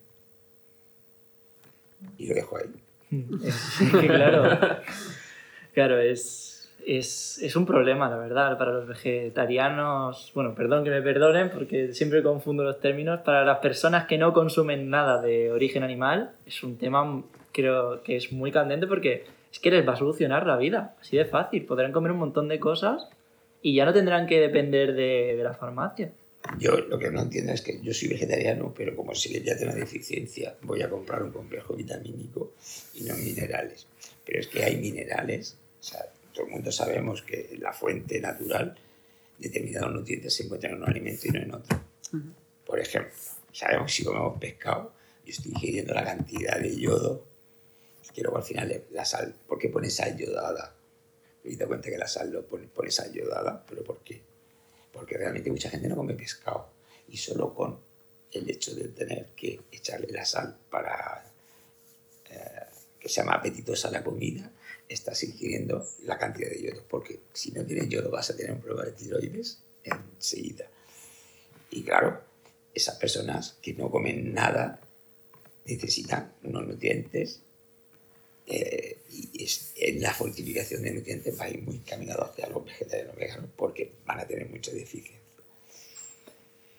Y 2.19 2.29
lo 2.29 2.35
dejo 2.35 2.59
ahí. 2.59 2.75
Claro, 4.07 4.59
claro 5.73 5.99
es, 5.99 6.71
es, 6.85 7.39
es 7.39 7.57
un 7.57 7.65
problema, 7.65 8.11
la 8.11 8.19
verdad, 8.19 8.59
para 8.59 8.73
los 8.73 8.87
vegetarianos. 8.87 10.31
Bueno, 10.35 10.55
perdón 10.55 10.85
que 10.85 10.91
me 10.91 11.01
perdonen 11.01 11.51
porque 11.51 11.95
siempre 11.95 12.23
confundo 12.23 12.65
los 12.65 12.79
términos. 12.81 13.21
Para 13.23 13.47
las 13.47 13.61
personas 13.61 14.07
que 14.07 14.19
no 14.19 14.35
consumen 14.35 14.91
nada 14.91 15.23
de 15.23 15.51
origen 15.51 15.83
animal, 15.83 16.35
es 16.45 16.63
un 16.63 16.77
tema 16.77 17.25
creo 17.57 18.03
que 18.03 18.17
es 18.17 18.33
muy 18.33 18.53
candente 18.53 18.87
porque 18.87 19.25
es 19.57 19.61
que 19.61 19.71
les 19.71 19.89
va 19.89 19.95
a 19.95 19.97
solucionar 19.97 20.47
la 20.47 20.59
vida, 20.59 20.95
así 21.01 21.17
de 21.17 21.25
fácil. 21.25 21.65
Podrán 21.65 21.91
comer 21.91 22.13
un 22.13 22.19
montón 22.19 22.47
de 22.47 22.61
cosas 22.61 23.09
y 23.63 23.75
ya 23.75 23.87
no 23.87 23.95
tendrán 23.95 24.27
que 24.27 24.39
depender 24.39 24.95
de, 24.95 25.35
de 25.35 25.43
la 25.43 25.55
farmacia. 25.55 26.13
Yo 26.59 26.77
lo 26.77 26.99
que 26.99 27.11
no 27.11 27.23
entiendo 27.23 27.53
es 27.53 27.63
que 27.63 27.81
yo 27.83 27.95
soy 27.95 28.09
vegetariano, 28.09 28.75
pero 28.77 28.95
como 28.95 29.13
que 29.13 29.43
ya 29.43 29.57
tengo 29.57 29.73
una 29.73 29.81
deficiencia, 29.81 30.55
voy 30.61 30.83
a 30.83 30.91
comprar 30.91 31.23
un 31.23 31.33
complejo 31.33 31.75
vitamínico 31.75 32.53
y 32.93 33.05
no 33.05 33.17
minerales. 33.17 33.87
Pero 34.27 34.41
es 34.41 34.49
que 34.49 34.63
hay 34.63 34.77
minerales, 34.77 35.57
o 35.81 35.83
sea, 35.83 36.05
todo 36.35 36.45
el 36.45 36.53
mundo 36.53 36.71
sabemos 36.71 37.23
que 37.23 37.57
la 37.59 37.73
fuente 37.73 38.21
natural 38.21 38.77
determinados 39.39 39.91
nutrientes 39.91 40.35
se 40.35 40.45
encuentran 40.45 40.75
en 40.75 40.83
un 40.83 40.89
alimento 40.89 41.29
y 41.29 41.31
no 41.31 41.41
en 41.41 41.55
otro. 41.55 41.81
Por 42.67 42.79
ejemplo, 42.79 43.11
sabemos 43.53 43.87
que 43.87 43.93
si 43.93 44.05
comemos 44.05 44.39
pescado, 44.39 44.93
yo 45.25 45.31
estoy 45.31 45.53
ingiriendo 45.53 45.95
la 45.95 46.05
cantidad 46.05 46.61
de 46.61 46.77
yodo 46.77 47.36
que 48.17 48.23
luego 48.23 48.39
al 48.39 48.45
final 48.45 48.67
le- 48.67 48.87
la 48.93 49.05
sal, 49.05 49.35
¿por 49.47 49.59
qué 49.59 49.69
pone 49.69 49.91
sal 49.91 50.17
yodada? 50.17 50.75
Me 51.45 51.55
doy 51.55 51.67
cuenta 51.67 51.91
que 51.91 51.99
la 51.99 52.09
sal 52.09 52.33
lo 52.33 52.47
pone, 52.47 52.67
pone 52.67 52.91
sal 52.91 53.13
yodada, 53.13 53.63
pero 53.69 53.85
¿por 53.85 53.99
qué? 54.03 54.23
porque 54.91 55.19
realmente 55.19 55.51
mucha 55.51 55.69
gente 55.69 55.87
no 55.89 55.97
come 55.97 56.15
pescado 56.15 56.71
y 57.09 57.19
solo 57.19 57.53
con 57.55 57.79
el 58.33 58.49
hecho 58.49 58.75
de 58.75 58.89
tener 58.89 59.27
que 59.37 59.61
echarle 59.71 60.07
la 60.11 60.25
sal 60.25 60.57
para 60.71 61.31
eh, 62.31 62.39
que 62.99 63.07
sea 63.11 63.23
más 63.25 63.37
apetitosa 63.41 63.91
la 63.91 64.03
comida, 64.03 64.51
estás 64.89 65.23
ingiriendo 65.23 65.87
la 66.05 66.17
cantidad 66.17 66.49
de 66.49 66.63
yodo, 66.63 66.83
porque 66.89 67.21
si 67.35 67.53
no 67.53 67.67
tienes 67.67 67.91
yodo 67.91 68.11
vas 68.11 68.31
a 68.31 68.37
tener 68.37 68.53
un 68.53 68.63
problema 68.63 68.87
de 68.87 68.93
tiroides 68.93 69.59
enseguida. 69.85 70.65
Y 71.71 71.83
claro, 71.83 72.23
esas 72.73 72.97
personas 72.97 73.59
que 73.61 73.75
no 73.75 73.91
comen 73.91 74.33
nada 74.33 74.81
necesitan 75.67 76.33
unos 76.43 76.67
nutrientes 76.67 77.43
eh, 78.47 78.99
y 79.11 79.43
es, 79.43 79.75
en 79.77 80.01
la 80.01 80.13
fortificación 80.13 80.83
de 80.83 80.93
nutrientes 80.93 81.39
va 81.39 81.45
a 81.47 81.51
ir 81.51 81.63
muy 81.63 81.79
caminado 81.79 82.25
hacia 82.25 82.49
los 82.49 82.65
vegetarianos 82.65 83.17
veganos 83.17 83.51
porque 83.57 83.93
van 84.07 84.21
a 84.21 84.27
tener 84.27 84.49
mucha 84.49 84.71
deficiencia. 84.73 85.17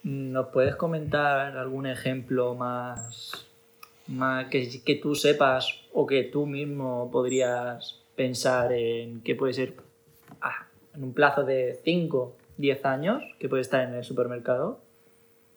¿Nos 0.04 0.48
puedes 0.50 0.76
comentar 0.76 1.58
algún 1.58 1.86
ejemplo 1.86 2.56
más, 2.56 3.46
más 4.08 4.48
que, 4.48 4.82
que 4.84 4.96
tú 4.96 5.16
sepas 5.16 5.82
o 5.92 6.06
que 6.06 6.24
tú 6.24 6.46
mismo 6.46 7.10
podrías 7.12 8.00
pensar 8.16 8.72
en 8.72 9.22
que 9.22 9.36
puede 9.36 9.54
ser 9.54 9.74
ah, 10.40 10.68
en 10.96 11.04
un 11.04 11.14
plazo 11.14 11.44
de 11.44 11.80
5, 11.84 12.36
10 12.58 12.86
años 12.86 13.24
que 13.40 13.50
puede 13.50 13.62
estar 13.62 13.88
en 13.88 13.96
el 13.96 14.04
supermercado? 14.06 14.80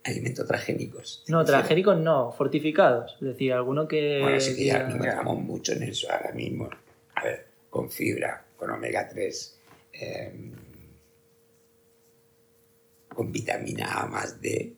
Alimentos 0.02 0.46
transgénicos. 0.46 1.24
No, 1.28 1.44
transgénicos 1.44 1.98
no, 1.98 2.32
fortificados. 2.32 3.16
Es 3.20 3.28
decir, 3.28 3.52
alguno 3.52 3.86
que... 3.86 4.20
Bueno, 4.22 4.40
sí 4.40 4.56
que 4.56 4.64
ya 4.64 4.84
nos 4.84 4.94
encontramos 4.94 5.40
mucho 5.40 5.72
en 5.72 5.82
eso 5.82 6.10
ahora 6.10 6.32
mismo. 6.32 6.70
A 7.16 7.24
ver, 7.24 7.46
con 7.68 7.90
fibra, 7.90 8.44
con 8.56 8.70
omega 8.70 9.06
3, 9.08 9.58
eh, 9.92 10.52
con 13.14 13.30
vitamina 13.30 14.00
A 14.00 14.06
más 14.06 14.40
D 14.40 14.74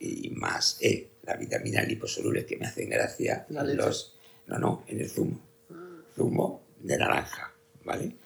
y 0.00 0.30
más 0.30 0.78
E, 0.80 1.10
las 1.24 1.38
vitaminas 1.38 1.86
liposolubles 1.86 2.46
que 2.46 2.56
me 2.56 2.66
hacen 2.66 2.88
gracia 2.88 3.44
La 3.50 3.62
leche. 3.62 3.76
los... 3.76 4.18
No, 4.46 4.58
no, 4.58 4.84
en 4.88 5.00
el 5.00 5.10
zumo. 5.10 5.40
Zumo 6.16 6.62
de 6.80 6.96
naranja, 6.96 7.52
¿vale? 7.84 8.16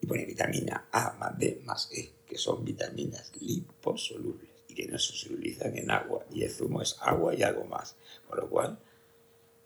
Y 0.00 0.06
pone 0.06 0.24
vitamina 0.24 0.88
A 0.90 1.12
más 1.18 1.38
D 1.38 1.60
más 1.64 1.90
E, 1.92 2.12
que 2.26 2.38
son 2.38 2.64
vitaminas 2.64 3.30
liposolubles 3.38 4.53
que 4.74 4.86
no 4.86 4.98
se 4.98 5.14
solubilizan 5.14 5.76
en 5.78 5.90
agua. 5.90 6.24
Y 6.32 6.42
el 6.42 6.50
zumo 6.50 6.82
es 6.82 6.96
agua 7.00 7.34
y 7.34 7.42
algo 7.42 7.64
más. 7.64 7.96
Con 8.28 8.38
lo 8.38 8.48
cual, 8.48 8.78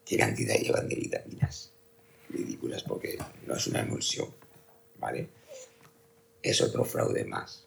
¿qué 0.05 0.17
cantidad 0.17 0.57
llevan 0.57 0.89
de 0.89 0.97
vitaminas? 0.97 1.73
Ridículas 2.29 2.83
porque 2.83 3.19
no 3.47 3.57
es 3.57 3.67
una 3.67 3.81
emulsión, 3.81 4.29
¿vale? 4.99 5.29
Es 6.43 6.61
otro 6.61 6.85
fraude 6.85 7.25
más. 7.25 7.65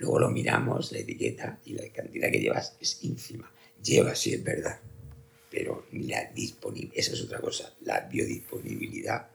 Luego 0.00 0.18
lo 0.18 0.30
miramos, 0.30 0.90
la 0.92 0.98
etiqueta, 0.98 1.60
y 1.64 1.74
la 1.74 1.88
cantidad 1.90 2.30
que 2.30 2.40
llevas 2.40 2.76
es 2.80 3.04
ínfima. 3.04 3.50
Lleva, 3.82 4.14
sí, 4.14 4.34
es 4.34 4.42
verdad, 4.42 4.80
pero 5.52 5.86
la 5.92 6.24
disponibilidad, 6.32 6.98
eso 6.98 7.12
es 7.12 7.22
otra 7.22 7.40
cosa, 7.40 7.74
la 7.82 8.00
biodisponibilidad 8.00 9.28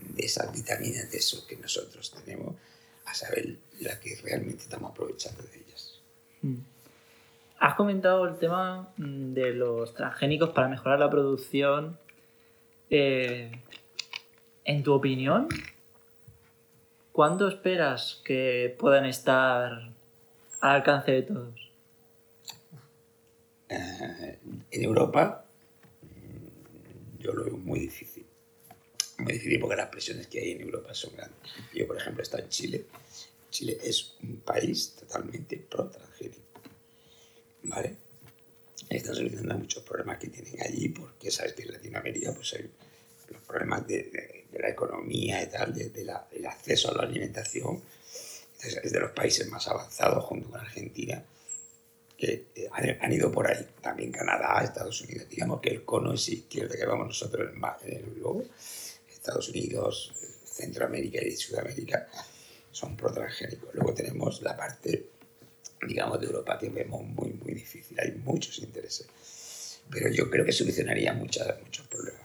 de 0.00 0.24
esas 0.24 0.50
vitaminas, 0.52 1.10
de 1.10 1.18
eso 1.18 1.46
que 1.46 1.56
nosotros 1.56 2.10
tenemos, 2.10 2.56
a 3.04 3.14
saber 3.14 3.58
la 3.80 4.00
que 4.00 4.16
realmente 4.16 4.62
estamos 4.62 4.92
aprovechando 4.92 5.42
de 5.42 5.58
ellas. 5.58 5.87
Mm. 6.42 6.56
Has 7.60 7.74
comentado 7.74 8.26
el 8.26 8.38
tema 8.38 8.88
mm, 8.96 9.32
de 9.34 9.52
los 9.52 9.94
transgénicos 9.94 10.50
para 10.50 10.68
mejorar 10.68 10.98
la 10.98 11.10
producción. 11.10 11.98
Eh, 12.90 13.50
en 14.64 14.82
tu 14.82 14.92
opinión, 14.92 15.48
¿cuándo 17.12 17.48
esperas 17.48 18.20
que 18.24 18.76
puedan 18.78 19.06
estar 19.06 19.90
al 20.60 20.76
alcance 20.76 21.10
de 21.12 21.22
todos? 21.22 21.70
Eh, 23.68 24.38
en 24.70 24.84
Europa 24.84 25.44
mm, 26.02 27.22
yo 27.22 27.32
lo 27.32 27.44
veo 27.44 27.56
muy 27.56 27.80
difícil. 27.80 28.24
Muy 29.18 29.32
difícil 29.32 29.58
porque 29.58 29.76
las 29.76 29.88
presiones 29.88 30.28
que 30.28 30.38
hay 30.38 30.52
en 30.52 30.60
Europa 30.60 30.94
son 30.94 31.16
grandes. 31.16 31.38
Yo, 31.74 31.88
por 31.88 31.96
ejemplo, 31.96 32.22
he 32.22 32.24
estado 32.24 32.44
en 32.44 32.50
Chile. 32.50 32.84
Chile 33.50 33.78
es 33.82 34.14
un 34.22 34.40
país 34.40 34.94
totalmente 34.98 35.56
pro-transgénico. 35.56 36.60
¿Vale? 37.64 37.96
Están 38.88 39.14
solucionando 39.14 39.58
muchos 39.58 39.82
problemas 39.82 40.18
que 40.18 40.28
tienen 40.28 40.62
allí 40.62 40.88
porque 40.88 41.30
sabes 41.30 41.52
que 41.52 41.62
en 41.62 41.72
Latinoamérica 41.72 42.32
pues 42.32 42.54
hay 42.54 42.70
los 43.28 43.42
problemas 43.42 43.86
de, 43.86 44.44
de, 44.50 44.58
la 44.58 44.70
economía 44.70 45.42
y 45.42 45.46
tal, 45.46 45.74
de, 45.74 45.90
de 45.90 46.04
del 46.32 46.46
acceso 46.46 46.90
a 46.90 46.94
la 46.94 47.02
alimentación. 47.02 47.82
Entonces, 48.52 48.80
es 48.82 48.92
de 48.92 49.00
los 49.00 49.12
países 49.12 49.46
más 49.48 49.68
avanzados 49.68 50.24
junto 50.24 50.50
con 50.50 50.60
Argentina 50.60 51.22
que 52.16 52.46
eh, 52.54 52.68
han, 52.72 52.98
han, 53.00 53.12
ido 53.12 53.30
por 53.30 53.46
ahí. 53.46 53.64
También 53.80 54.10
Canadá, 54.10 54.60
Estados 54.64 55.00
Unidos. 55.02 55.28
Digamos 55.28 55.60
que 55.60 55.70
el 55.70 55.84
cono 55.84 56.14
es 56.14 56.28
izquierda 56.28 56.76
que 56.76 56.86
vamos 56.86 57.06
nosotros 57.08 57.50
en 57.82 57.96
el 57.96 58.14
globo. 58.14 58.44
Estados 59.08 59.48
Unidos, 59.50 60.12
Centroamérica 60.44 61.22
y 61.22 61.36
Sudamérica 61.36 62.08
son 62.70 62.96
pro-transgénicos. 62.96 63.74
Luego 63.74 63.94
tenemos 63.94 64.42
la 64.42 64.56
parte, 64.56 65.08
digamos, 65.86 66.20
de 66.20 66.26
Europa 66.26 66.58
que 66.58 66.68
vemos 66.68 67.02
muy, 67.02 67.30
muy 67.30 67.54
difícil. 67.54 67.98
Hay 68.00 68.12
muchos 68.12 68.58
intereses. 68.58 69.06
Pero 69.90 70.10
yo 70.10 70.30
creo 70.30 70.44
que 70.44 70.52
solucionaría 70.52 71.12
muchas, 71.14 71.60
muchos 71.62 71.86
problemas. 71.86 72.22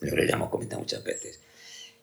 Lo 0.00 0.14
que 0.14 0.26
ya 0.26 0.34
hemos 0.34 0.50
comentado 0.50 0.80
muchas 0.80 1.02
veces. 1.02 1.40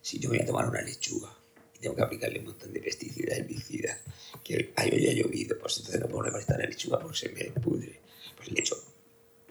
Si 0.02 0.20
yo 0.20 0.30
voy 0.30 0.40
a 0.40 0.46
tomar 0.46 0.68
una 0.68 0.82
lechuga 0.82 1.32
y 1.76 1.80
tengo 1.80 1.96
que 1.96 2.02
aplicarle 2.02 2.40
un 2.40 2.46
montón 2.46 2.74
de 2.74 2.80
pesticidas, 2.80 3.38
herbicidas, 3.38 3.98
que 4.44 4.74
hoy 4.78 5.08
ha 5.08 5.14
llovido, 5.14 5.58
pues 5.60 5.78
entonces 5.78 6.02
no 6.02 6.08
puedo 6.08 6.24
recolectar 6.24 6.58
la 6.58 6.66
lechuga 6.66 7.00
porque 7.00 7.18
se 7.18 7.30
me 7.30 7.52
pudre. 7.62 8.00
Pues 8.36 8.52
le 8.52 8.60
echo 8.60 8.84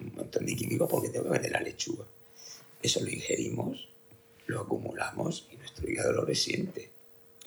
un 0.01 0.15
montón 0.15 0.45
de 0.45 0.57
químicos 0.57 0.91
porque 0.91 1.11
tengo 1.11 1.27
que 1.27 1.31
vender 1.31 1.53
la 1.53 1.61
lechuga. 1.61 2.05
Eso 2.83 3.01
lo 3.01 3.11
ingerimos, 3.11 3.89
lo 4.47 4.63
acumulamos 4.63 5.47
y 5.53 5.57
nuestro 5.57 5.89
hígado 5.89 6.13
lo 6.13 6.25
resiente. 6.25 6.91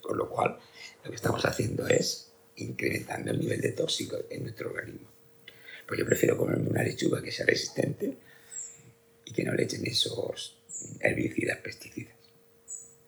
Con 0.04 0.18
lo 0.18 0.28
cual, 0.28 0.58
lo 1.02 1.10
que 1.10 1.16
estamos 1.16 1.42
haciendo 1.46 1.88
es 1.88 2.30
incrementando 2.56 3.30
el 3.30 3.40
nivel 3.40 3.58
de 3.62 3.72
tóxico 3.72 4.18
en 4.28 4.42
nuestro 4.42 4.68
organismo. 4.68 5.08
Pues 5.86 5.98
yo 5.98 6.04
prefiero 6.04 6.36
comerme 6.36 6.68
una 6.68 6.82
lechuga 6.82 7.22
que 7.22 7.32
sea 7.32 7.46
resistente 7.46 8.14
y 9.24 9.32
que 9.32 9.44
no 9.44 9.54
le 9.54 9.62
echen 9.62 9.86
esos 9.86 10.58
herbicidas, 11.00 11.56
pesticidas. 11.60 12.14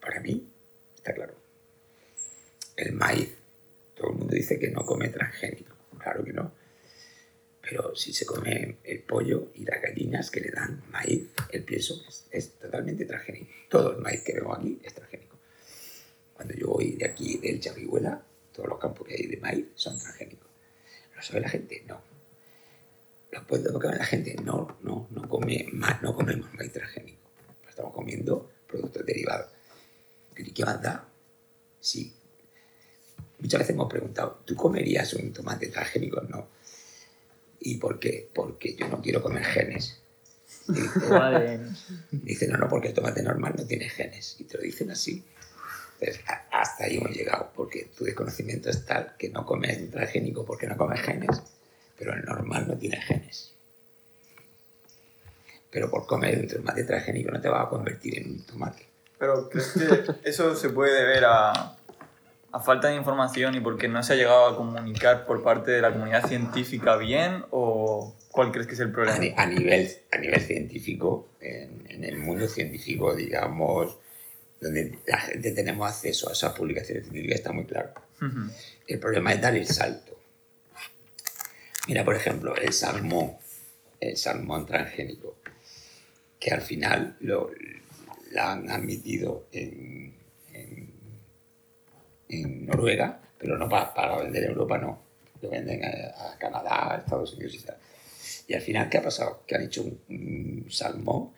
Para 0.00 0.20
mí, 0.20 0.48
está 0.96 1.12
claro. 1.12 1.34
El 2.76 2.94
maíz, 2.94 3.28
todo 3.94 4.12
el 4.12 4.16
mundo 4.16 4.34
dice 4.34 4.58
que 4.58 4.70
no 4.70 4.82
come 4.86 5.10
transgénico. 5.10 5.76
Claro 5.98 6.24
que 6.24 6.32
no. 6.32 6.50
Pero 7.60 7.94
si 7.94 8.14
se 8.14 8.24
come 8.24 8.78
el 8.84 9.00
pollo 9.00 9.50
y 9.54 9.66
las 9.66 9.82
gallinas 9.82 10.30
que 10.30 10.40
le 10.40 10.50
dan 10.50 10.82
maíz, 10.90 11.28
el 11.50 11.62
pienso 11.62 12.02
es, 12.08 12.26
es 12.30 12.52
totalmente 12.52 13.04
transgénico. 13.04 13.52
Todo 13.68 13.96
el 13.96 14.02
maíz 14.02 14.22
que 14.22 14.32
vemos 14.32 14.58
aquí 14.58 14.80
es 14.82 14.94
transgénico. 14.94 15.35
Cuando 16.36 16.54
yo 16.54 16.68
voy 16.68 16.92
de 16.92 17.06
aquí, 17.06 17.38
del 17.38 17.58
Charrihuela, 17.58 18.22
todos 18.52 18.68
los 18.68 18.78
campos 18.78 19.08
que 19.08 19.14
hay 19.14 19.26
de 19.26 19.38
maíz 19.38 19.66
son 19.74 19.98
transgénicos. 19.98 20.48
¿Lo 21.16 21.22
sabe 21.22 21.40
la 21.40 21.48
gente? 21.48 21.82
No. 21.88 22.00
¿Lo 23.32 23.46
puede 23.46 23.72
comer 23.72 23.96
la 23.96 24.04
gente? 24.04 24.36
No, 24.44 24.76
no, 24.82 25.08
no, 25.10 25.28
come, 25.28 25.66
no 26.02 26.14
comemos 26.14 26.52
maíz 26.54 26.72
transgénico. 26.72 27.30
Estamos 27.68 27.94
comiendo 27.94 28.50
productos 28.68 29.04
derivados. 29.06 29.50
¿Y 30.36 30.52
qué 30.52 30.64
más 30.64 30.82
da? 30.82 31.08
Sí. 31.80 32.14
Muchas 33.38 33.60
veces 33.60 33.74
hemos 33.74 33.88
preguntado, 33.88 34.42
¿tú 34.44 34.54
comerías 34.54 35.14
un 35.14 35.32
tomate 35.32 35.68
transgénico? 35.68 36.20
No. 36.22 36.48
¿Y 37.60 37.76
por 37.78 37.98
qué? 37.98 38.30
Porque 38.34 38.74
yo 38.74 38.88
no 38.88 39.00
quiero 39.00 39.22
comer 39.22 39.44
genes. 39.44 40.02
Dice, 40.68 41.60
dice, 42.10 42.48
no, 42.48 42.56
no, 42.58 42.68
porque 42.68 42.88
el 42.88 42.94
tomate 42.94 43.22
normal 43.22 43.54
no 43.56 43.64
tiene 43.64 43.88
genes. 43.88 44.36
Y 44.38 44.44
te 44.44 44.56
lo 44.56 44.64
dicen 44.64 44.90
así. 44.90 45.24
Entonces, 45.98 46.24
hasta 46.50 46.84
ahí 46.84 46.98
hemos 46.98 47.10
llegado, 47.10 47.50
porque 47.54 47.90
tu 47.96 48.04
desconocimiento 48.04 48.68
es 48.68 48.84
tal 48.84 49.14
que 49.18 49.30
no 49.30 49.46
comes 49.46 49.90
transgénico 49.90 50.44
porque 50.44 50.66
no 50.66 50.76
comes 50.76 51.00
genes, 51.00 51.42
pero 51.98 52.12
el 52.12 52.24
normal 52.24 52.68
no 52.68 52.76
tiene 52.76 53.00
genes. 53.00 53.54
Pero 55.70 55.90
por 55.90 56.06
comer 56.06 56.38
un 56.38 56.48
tomate 56.48 56.84
transgénico 56.84 57.30
no 57.30 57.40
te 57.40 57.48
va 57.48 57.62
a 57.62 57.68
convertir 57.68 58.18
en 58.18 58.30
un 58.30 58.46
tomate. 58.46 58.86
Pero 59.18 59.48
¿crees 59.48 59.72
que 59.72 60.12
eso 60.28 60.54
se 60.54 60.68
puede 60.68 60.92
deber 61.00 61.24
a, 61.24 61.76
a 62.52 62.60
falta 62.60 62.88
de 62.88 62.96
información 62.96 63.54
y 63.54 63.60
porque 63.60 63.88
no 63.88 64.02
se 64.02 64.12
ha 64.12 64.16
llegado 64.16 64.46
a 64.46 64.56
comunicar 64.56 65.26
por 65.26 65.42
parte 65.42 65.70
de 65.70 65.80
la 65.80 65.92
comunidad 65.92 66.26
científica 66.26 66.96
bien 66.96 67.44
o 67.50 68.14
cuál 68.30 68.52
crees 68.52 68.66
que 68.66 68.74
es 68.74 68.80
el 68.80 68.92
problema? 68.92 69.18
A, 69.36 69.46
nivel, 69.46 69.90
a 70.12 70.18
nivel 70.18 70.40
científico, 70.40 71.28
en, 71.40 71.86
en, 71.88 72.04
el 72.04 72.18
mundo 72.18 72.46
científico, 72.48 73.14
digamos, 73.14 73.98
donde 74.66 74.98
la 75.06 75.18
gente 75.18 75.52
tenemos 75.52 75.88
acceso 75.88 76.28
a 76.28 76.32
esas 76.32 76.52
publicaciones 76.54 77.04
científicas, 77.04 77.38
está 77.38 77.52
muy 77.52 77.64
claro. 77.64 77.92
Uh 78.20 78.24
-huh. 78.24 78.50
El 78.86 78.98
problema 78.98 79.32
es 79.32 79.40
dar 79.40 79.56
el 79.56 79.66
salto. 79.66 80.18
Mira, 81.88 82.04
por 82.04 82.16
ejemplo, 82.16 82.56
el 82.56 82.72
salmón, 82.72 83.36
el 84.00 84.16
salmón 84.16 84.66
transgénico, 84.66 85.38
que 86.38 86.50
al 86.50 86.62
final 86.62 87.16
lo, 87.20 87.50
la 88.32 88.52
han 88.52 88.70
admitido 88.70 89.46
en, 89.52 90.14
en 90.52 90.96
en 92.28 92.66
Noruega, 92.66 93.20
pero 93.38 93.56
no 93.58 93.68
para, 93.68 93.92
para, 93.94 94.18
vender 94.18 94.44
en 94.44 94.50
Europa, 94.50 94.78
no. 94.78 95.02
Lo 95.42 95.50
venden 95.50 95.84
a, 95.84 96.32
a, 96.32 96.38
Canadá, 96.38 96.94
a 96.94 96.98
Estados 96.98 97.34
Unidos 97.34 97.54
y 97.54 97.58
tal. 97.60 97.76
Y 98.48 98.54
al 98.54 98.62
final, 98.62 98.88
¿qué 98.88 98.98
ha 98.98 99.02
pasado? 99.02 99.42
Que 99.46 99.54
han 99.54 99.62
hecho 99.62 99.82
un, 99.82 100.00
un 100.08 100.70
salmón 100.70 101.32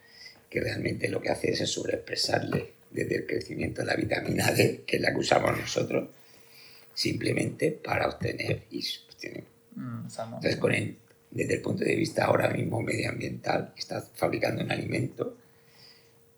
que 0.48 0.60
realmente 0.60 1.08
lo 1.08 1.20
que 1.20 1.30
hace 1.30 1.50
es 1.50 1.70
sobreexpresarle 1.70 2.72
desde 2.90 3.16
el 3.16 3.26
crecimiento 3.26 3.82
de 3.82 3.86
la 3.86 3.96
vitamina 3.96 4.50
D, 4.52 4.84
que 4.86 4.96
es 4.96 5.02
la 5.02 5.12
que 5.12 5.18
usamos 5.18 5.58
nosotros, 5.58 6.08
simplemente 6.94 7.72
para 7.72 8.08
obtener 8.08 8.64
y 8.70 8.84
obtener. 9.08 9.44
Mm, 9.76 10.06
Entonces, 10.06 10.56
con 10.56 10.72
el, 10.74 10.96
desde 11.30 11.54
el 11.54 11.60
punto 11.62 11.84
de 11.84 11.94
vista 11.94 12.24
ahora 12.24 12.50
mismo 12.50 12.80
medioambiental, 12.82 13.72
estás 13.76 14.10
fabricando 14.14 14.62
un 14.64 14.72
alimento 14.72 15.36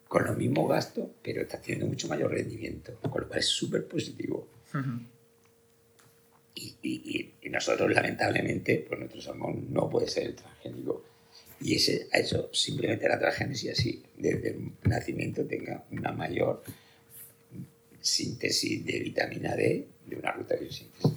con 0.08 0.24
los 0.24 0.36
mismos 0.36 0.68
gastos, 0.68 1.08
pero 1.22 1.42
está 1.42 1.60
teniendo 1.60 1.86
mucho 1.86 2.08
mayor 2.08 2.32
rendimiento, 2.32 2.94
con 3.00 3.22
lo 3.22 3.28
cual 3.28 3.38
es 3.38 3.46
súper 3.46 3.86
positivo. 3.86 4.48
Uh 4.74 4.76
-huh. 4.78 5.06
y, 6.56 6.74
y, 6.82 7.34
y, 7.42 7.48
nosotros, 7.48 7.90
lamentablemente, 7.92 8.84
pues 8.86 8.98
nuestro 8.98 9.20
salmón 9.20 9.66
no 9.72 9.88
puede 9.88 10.08
ser 10.08 10.24
el 10.26 10.34
transgénico. 10.34 11.04
Y 11.60 11.76
ese 11.76 12.08
ha 12.12 12.18
hecho 12.18 12.48
simplemente 12.52 13.08
la 13.08 13.18
transgénesis 13.18 13.72
así, 13.72 14.02
desde 14.16 14.50
el 14.50 14.72
nacimiento 14.84 15.44
tenga 15.44 15.84
una 15.90 16.12
mayor 16.12 16.62
síntesis 18.00 18.84
de 18.84 18.98
vitamina 19.00 19.54
D 19.54 19.86
de 20.06 20.16
una 20.16 20.32
ruta 20.32 20.54
de 20.54 20.60
biosíntesis. 20.60 21.12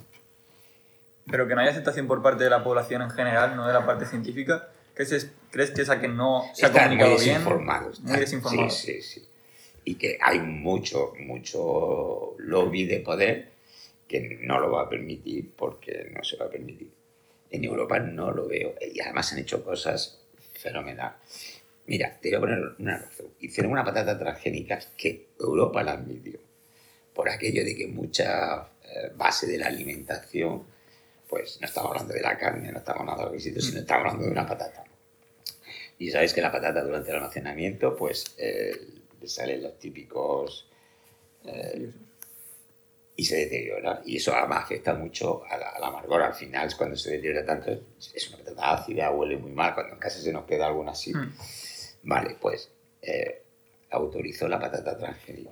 Pero 1.30 1.48
que 1.48 1.56
no 1.56 1.62
haya 1.62 1.72
aceptación 1.72 2.08
por 2.08 2.22
parte 2.22 2.44
de 2.44 2.50
la 2.50 2.64
población 2.64 3.02
en 3.02 3.10
general, 3.10 3.56
no 3.56 3.66
de 3.66 3.74
la 3.74 3.86
parte 3.86 4.06
científica, 4.06 4.70
¿Crees, 4.94 5.32
¿Crees 5.50 5.72
que 5.72 5.82
esa 5.82 6.00
que 6.00 6.08
no 6.08 6.44
se 6.54 6.68
están 6.68 6.82
ha 6.82 6.84
comunicado 6.84 7.12
muy 7.14 7.24
bien? 7.24 7.34
desinformados, 7.34 8.00
Muy 8.02 8.20
desinformado. 8.20 8.70
Sí, 8.70 9.02
sí, 9.02 9.22
sí. 9.22 9.28
Y 9.86 9.96
que 9.96 10.18
hay 10.22 10.40
mucho, 10.40 11.14
mucho 11.20 12.36
lobby 12.38 12.86
de 12.86 13.00
poder 13.00 13.50
que 14.08 14.38
no 14.42 14.60
lo 14.60 14.72
va 14.72 14.84
a 14.84 14.90
permitir 14.90 15.52
porque 15.56 16.12
no 16.14 16.24
se 16.24 16.38
va 16.38 16.46
a 16.46 16.50
permitir. 16.50 16.92
En 17.50 17.64
Europa 17.64 18.00
no 18.00 18.32
lo 18.32 18.48
veo. 18.48 18.76
Y 18.94 19.00
además 19.02 19.34
han 19.34 19.40
hecho 19.40 19.64
cosas 19.64 20.23
fenomenales. 20.64 21.62
Mira, 21.86 22.18
te 22.20 22.30
voy 22.30 22.38
a 22.38 22.40
poner 22.40 22.60
una 22.80 22.98
razón. 22.98 23.28
Hicieron 23.40 23.72
una 23.74 23.84
patata 23.84 24.18
transgénica 24.18 24.80
que 24.98 25.28
Europa 25.40 25.84
la 25.84 25.94
admitió. 25.94 26.40
Por 27.14 27.30
aquello 27.30 27.64
de 27.64 27.76
que 27.76 27.88
mucha 27.88 28.70
eh, 28.84 29.12
base 29.16 29.46
de 29.46 29.58
la 29.58 29.68
alimentación 29.68 30.66
pues 31.28 31.60
no 31.60 31.68
estamos 31.68 31.92
hablando 31.92 32.14
de 32.14 32.22
la 32.22 32.38
carne, 32.38 32.72
no 32.72 32.78
estamos 32.78 33.02
hablando 33.02 33.32
de 33.32 33.34
los 33.34 33.44
sino 33.44 33.80
estamos 33.80 34.02
hablando 34.02 34.26
de 34.26 34.32
una 34.32 34.46
patata. 34.46 34.84
Y 35.98 36.12
sabéis 36.12 36.32
que 36.32 36.42
la 36.42 36.52
patata 36.52 36.84
durante 36.84 37.10
el 37.10 37.16
almacenamiento, 37.18 37.96
pues 37.96 38.36
eh, 38.38 38.80
le 39.20 39.28
salen 39.28 39.64
los 39.64 39.78
típicos... 39.80 40.70
Eh, 41.46 41.92
y 43.16 43.26
se 43.26 43.38
deteriora. 43.38 44.02
Y 44.06 44.18
eso 44.18 44.34
además 44.36 44.64
afecta 44.64 44.94
mucho 44.94 45.44
a 45.46 45.58
la, 45.58 45.70
al 45.70 45.84
amargor. 45.84 46.22
Al 46.22 46.34
final, 46.34 46.70
cuando 46.78 46.96
se 46.96 47.12
deteriora 47.12 47.46
tanto, 47.46 47.72
es 48.14 48.30
una 48.30 48.38
patata 48.38 48.74
ácida, 48.74 49.12
huele 49.12 49.38
muy 49.38 49.52
mal. 49.52 49.74
Cuando 49.74 49.94
en 49.94 50.00
casa 50.00 50.20
se 50.20 50.32
nos 50.32 50.46
queda 50.46 50.68
alguna 50.68 50.92
así. 50.92 51.14
Mm. 51.14 51.34
Vale, 52.04 52.36
pues 52.40 52.70
eh, 53.02 53.44
autorizó 53.92 54.48
la 54.48 54.60
patata 54.60 54.98
transgénica. 54.98 55.52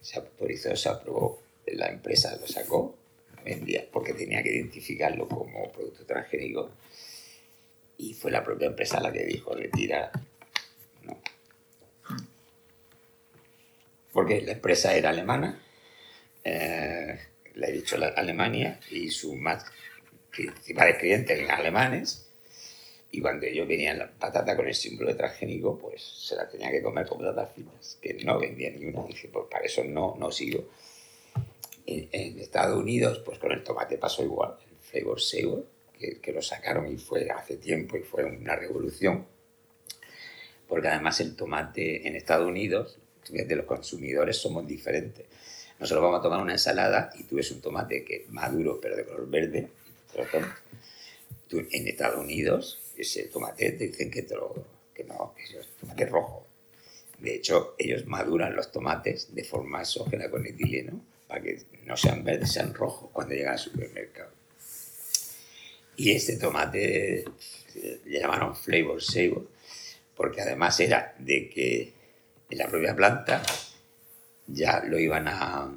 Se 0.00 0.18
autorizó, 0.18 0.74
se 0.76 0.88
aprobó, 0.88 1.40
la 1.66 1.88
empresa 1.88 2.36
lo 2.36 2.46
sacó, 2.46 2.96
lo 3.36 3.42
vendía, 3.44 3.86
porque 3.90 4.12
tenía 4.12 4.42
que 4.42 4.52
identificarlo 4.52 5.28
como 5.28 5.70
producto 5.70 6.04
transgénico. 6.04 6.70
Y 7.98 8.14
fue 8.14 8.30
la 8.30 8.42
propia 8.42 8.66
empresa 8.66 9.00
la 9.00 9.12
que 9.12 9.24
dijo, 9.24 9.54
retira, 9.54 10.10
no. 11.04 11.20
Porque 14.12 14.42
la 14.42 14.52
empresa 14.52 14.94
era 14.94 15.10
alemana, 15.10 15.62
eh, 16.44 17.18
le 17.54 17.68
he 17.68 17.72
dicho 17.72 17.96
Alemania, 17.96 18.80
y 18.90 19.10
sus 19.10 19.34
más 19.36 19.64
principales 20.30 20.98
clientes 20.98 21.48
alemanes, 21.48 22.28
y 23.10 23.20
cuando 23.20 23.44
ellos 23.44 23.68
venían 23.68 23.98
la 23.98 24.10
patata 24.10 24.56
con 24.56 24.66
el 24.66 24.74
símbolo 24.74 25.10
de 25.10 25.16
transgénico, 25.16 25.78
pues 25.78 26.02
se 26.02 26.34
la 26.34 26.48
tenía 26.48 26.70
que 26.70 26.82
comer 26.82 27.06
con 27.06 27.18
patatas 27.18 27.54
finas, 27.54 27.98
que 28.00 28.14
no 28.24 28.38
vendía 28.40 28.70
ni 28.70 28.86
una. 28.86 29.04
Dije, 29.04 29.28
pues 29.28 29.46
para 29.50 29.66
eso 29.66 29.84
no, 29.84 30.16
no 30.18 30.30
sigo. 30.32 30.70
En, 31.84 32.08
en 32.10 32.38
Estados 32.38 32.78
Unidos, 32.78 33.20
pues 33.22 33.38
con 33.38 33.52
el 33.52 33.62
tomate 33.62 33.98
pasó 33.98 34.22
igual, 34.22 34.56
el 34.66 34.78
flavor 34.78 35.20
savor, 35.20 35.66
que, 35.98 36.20
que 36.20 36.32
lo 36.32 36.40
sacaron 36.40 36.90
y 36.90 36.96
fue 36.96 37.28
hace 37.30 37.58
tiempo 37.58 37.98
y 37.98 38.00
fue 38.00 38.24
una 38.24 38.56
revolución. 38.56 39.26
Porque 40.66 40.88
además 40.88 41.20
el 41.20 41.36
tomate 41.36 42.08
en 42.08 42.16
Estados 42.16 42.48
Unidos, 42.48 42.98
de 43.28 43.56
los 43.56 43.66
consumidores 43.66 44.36
somos 44.36 44.66
diferentes. 44.66 45.26
Nosotros 45.82 46.04
vamos 46.04 46.20
a 46.20 46.22
tomar 46.22 46.40
una 46.40 46.52
ensalada 46.52 47.10
y 47.18 47.24
tú 47.24 47.34
ves 47.34 47.50
un 47.50 47.60
tomate 47.60 48.04
que 48.04 48.16
es 48.18 48.28
maduro 48.28 48.78
pero 48.80 48.94
de 48.94 49.04
color 49.04 49.28
verde. 49.28 49.68
Tú, 51.48 51.58
en 51.58 51.88
Estados 51.88 52.20
Unidos, 52.20 52.78
ese 52.96 53.24
tomate 53.24 53.72
te 53.72 53.88
dicen 53.88 54.08
que, 54.08 54.22
te 54.22 54.36
lo- 54.36 54.64
que 54.94 55.02
no, 55.02 55.34
que 55.36 55.42
es 55.58 55.66
tomate 55.80 56.06
rojo. 56.06 56.46
De 57.18 57.34
hecho, 57.34 57.74
ellos 57.78 58.06
maduran 58.06 58.54
los 58.54 58.70
tomates 58.70 59.34
de 59.34 59.42
forma 59.42 59.80
exógena 59.80 60.30
con 60.30 60.46
etileno 60.46 61.00
para 61.26 61.42
que 61.42 61.60
no 61.84 61.96
sean 61.96 62.22
verdes, 62.22 62.52
sean 62.52 62.72
rojos 62.72 63.10
cuando 63.12 63.34
llegan 63.34 63.54
al 63.54 63.58
supermercado. 63.58 64.30
Y 65.96 66.12
este 66.12 66.36
tomate 66.36 67.24
eh, 67.74 68.00
le 68.04 68.20
llamaron 68.20 68.54
flavor 68.54 69.02
savor 69.02 69.48
porque 70.16 70.42
además 70.42 70.78
era 70.78 71.12
de 71.18 71.48
que 71.50 71.92
en 72.50 72.58
la 72.58 72.68
propia 72.68 72.94
planta 72.94 73.42
ya 74.46 74.82
lo 74.84 74.98
iban 74.98 75.28
a... 75.28 75.74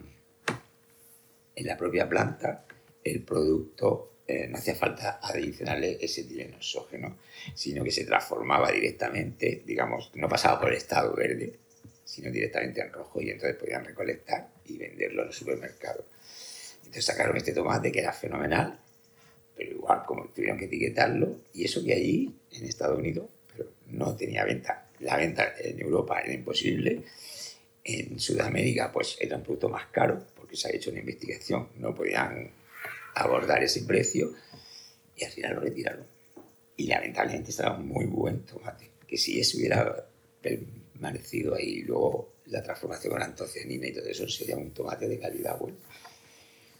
En 1.58 1.68
la 1.68 1.78
propia 1.78 2.08
planta 2.10 2.66
el 3.04 3.22
producto 3.22 4.16
eh, 4.28 4.48
no 4.48 4.58
hacía 4.58 4.76
falta 4.76 5.20
adicionarle 5.22 5.98
ese 6.02 6.22
exógeno, 6.42 7.18
sino 7.54 7.84
que 7.84 7.92
se 7.92 8.04
transformaba 8.06 8.72
directamente, 8.72 9.64
digamos, 9.66 10.12
no 10.16 10.28
pasaba 10.28 10.60
por 10.60 10.72
el 10.72 10.78
estado 10.78 11.16
verde, 11.16 11.60
sino 12.04 12.32
directamente 12.32 12.82
en 12.82 12.92
rojo 12.92 13.22
y 13.22 13.30
entonces 13.30 13.56
podían 13.58 13.86
recolectar 13.86 14.50
y 14.66 14.78
venderlo 14.78 15.22
en 15.22 15.28
los 15.28 15.38
supermercados. 15.38 16.06
Entonces 16.80 17.06
sacaron 17.06 17.38
este 17.38 17.54
tomate 17.54 17.92
que 17.92 18.00
era 18.00 18.12
fenomenal, 18.12 18.80
pero 19.56 19.72
igual 19.72 20.04
como 20.06 20.26
tuvieron 20.30 20.58
que 20.58 20.66
etiquetarlo 20.66 21.42
y 21.54 21.66
eso 21.66 21.84
que 21.84 21.94
allí 21.94 22.36
en 22.52 22.66
Estados 22.66 22.98
Unidos 22.98 23.28
pero 23.56 23.70
no 23.88 24.16
tenía 24.16 24.44
venta. 24.44 24.88
La 25.00 25.18
venta 25.18 25.54
en 25.60 25.80
Europa 25.80 26.20
era 26.22 26.34
imposible. 26.34 27.04
En 27.88 28.20
Sudamérica 28.20 28.92
pues 28.92 29.16
era 29.22 29.38
un 29.38 29.44
producto 29.44 29.70
más 29.70 29.86
caro 29.88 30.26
porque 30.36 30.58
se 30.58 30.68
ha 30.68 30.76
hecho 30.76 30.90
una 30.90 31.00
investigación, 31.00 31.70
no 31.78 31.94
podían 31.94 32.52
abordar 33.14 33.64
ese 33.64 33.84
precio 33.84 34.34
y 35.16 35.24
al 35.24 35.32
final 35.32 35.54
lo 35.54 35.62
retiraron. 35.62 36.06
Y 36.78 36.88
lamentablemente 36.88 37.52
estaba 37.52 37.78
muy 37.78 38.06
buen 38.06 38.42
tomate, 38.42 38.90
que 39.08 39.18
si 39.18 39.40
eso 39.40 39.58
hubiera 39.58 40.06
permanecido 40.42 41.56
ahí 41.56 41.84
luego 41.84 42.34
la 42.48 42.62
transformación 42.62 43.14
con 43.14 43.22
antocianina 43.22 43.88
y 43.88 43.94
todo 43.94 44.08
eso 44.08 44.28
sería 44.28 44.58
un 44.58 44.72
tomate 44.72 45.08
de 45.08 45.20
calidad 45.20 45.58
buena. 45.58 45.78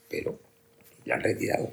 Pero 0.10 0.40
lo 1.06 1.14
han 1.14 1.22
retirado. 1.22 1.72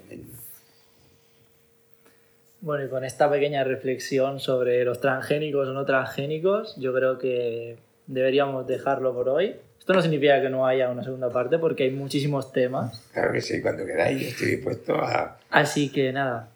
Bueno, 2.61 2.85
y 2.85 2.89
con 2.89 3.03
esta 3.03 3.29
pequeña 3.29 3.63
reflexión 3.63 4.39
sobre 4.39 4.85
los 4.85 5.01
transgénicos 5.01 5.67
o 5.67 5.73
no 5.73 5.85
transgénicos, 5.85 6.75
yo 6.77 6.93
creo 6.93 7.17
que 7.17 7.77
deberíamos 8.07 8.65
dejarlo 8.67 9.13
por 9.13 9.29
hoy. 9.29 9.55
Esto 9.79 9.93
no 9.93 10.01
significa 10.01 10.41
que 10.41 10.49
no 10.49 10.65
haya 10.65 10.89
una 10.89 11.03
segunda 11.03 11.29
parte 11.29 11.57
porque 11.59 11.83
hay 11.83 11.91
muchísimos 11.91 12.51
temas. 12.53 13.05
Claro 13.13 13.33
que 13.33 13.41
sí, 13.41 13.61
cuando 13.61 13.85
queráis 13.85 14.21
yo 14.21 14.27
estoy 14.29 14.47
dispuesto 14.51 14.95
a... 14.95 15.37
Así 15.49 15.89
que 15.91 16.13
nada, 16.13 16.49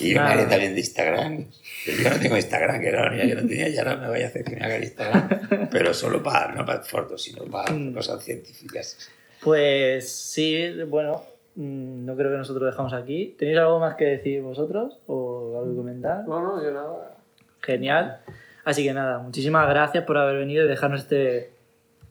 Y 0.00 0.08
yo 0.14 0.14
me 0.16 0.20
Nada. 0.28 0.32
haré 0.32 0.46
también 0.46 0.74
de 0.74 0.80
Instagram. 0.80 1.44
Yo 1.86 2.10
no 2.10 2.16
tengo 2.20 2.36
Instagram, 2.36 2.80
que 2.80 2.88
era 2.88 3.02
la 3.02 3.08
única 3.12 3.24
que 3.26 3.34
no 3.36 3.48
tenía, 3.48 3.68
y 3.68 3.78
ahora 3.78 3.96
me 3.96 4.08
voy 4.08 4.22
a 4.22 4.26
hacer 4.26 4.42
que 4.44 4.56
me 4.56 4.64
haga 4.64 4.76
el 4.76 4.82
Instagram. 4.84 5.68
Pero 5.70 5.94
solo 5.94 6.22
para, 6.24 6.52
no 6.54 6.66
para 6.66 6.82
fotos, 6.82 7.22
sino 7.22 7.44
para 7.44 7.72
Mm. 7.72 7.94
cosas 7.94 8.24
científicas. 8.24 9.10
pues 9.42 10.10
sí, 10.10 10.72
bueno, 10.88 11.22
mm, 11.54 12.04
no 12.04 12.16
creo 12.16 12.32
que 12.32 12.36
nosotros 12.38 12.68
dejamos 12.68 12.92
aquí. 12.94 13.36
¿Tenéis 13.38 13.58
algo 13.58 13.78
más 13.78 13.94
que 13.94 14.06
decir 14.06 14.42
vosotros 14.42 14.98
o 15.06 15.56
algo 15.60 15.70
que 15.70 15.76
comentar? 15.76 16.26
No, 16.26 16.42
no, 16.42 16.62
yo 16.62 16.72
nada. 16.72 17.14
Genial. 17.62 18.20
Así 18.66 18.82
que 18.82 18.92
nada, 18.92 19.20
muchísimas 19.20 19.68
gracias 19.68 20.02
por 20.02 20.18
haber 20.18 20.38
venido 20.38 20.64
y 20.64 20.68
dejarnos 20.68 21.02
este 21.02 21.52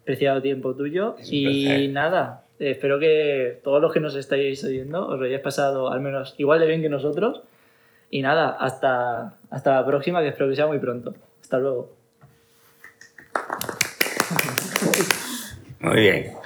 preciado 0.05 0.41
tiempo 0.41 0.73
tuyo. 0.73 1.17
Es 1.19 1.27
Y 1.29 1.89
nada, 1.89 2.45
eh, 2.59 2.71
espero 2.71 2.97
que 2.97 3.59
todos 3.61 3.81
los 3.81 3.91
que 3.91 3.99
nos 3.99 4.15
estáis 4.15 4.63
oyendo 4.63 5.05
os 5.05 5.19
lo 5.19 5.25
hayáis 5.25 5.41
pasado 5.41 5.91
al 5.91 5.99
menos 5.99 6.33
igual 6.37 6.61
de 6.61 6.67
bien 6.67 6.81
que 6.81 6.87
nosotros. 6.87 7.41
Y 8.09 8.21
nada, 8.21 8.51
hasta, 8.57 9.33
hasta 9.49 9.75
la 9.75 9.85
próxima, 9.85 10.21
que 10.21 10.29
espero 10.29 10.49
que 10.49 10.55
sea 10.55 10.67
muy 10.67 10.79
pronto. 10.79 11.13
Hasta 11.41 11.59
luego. 11.59 11.91
Muy 15.81 15.99
bien. 15.99 16.44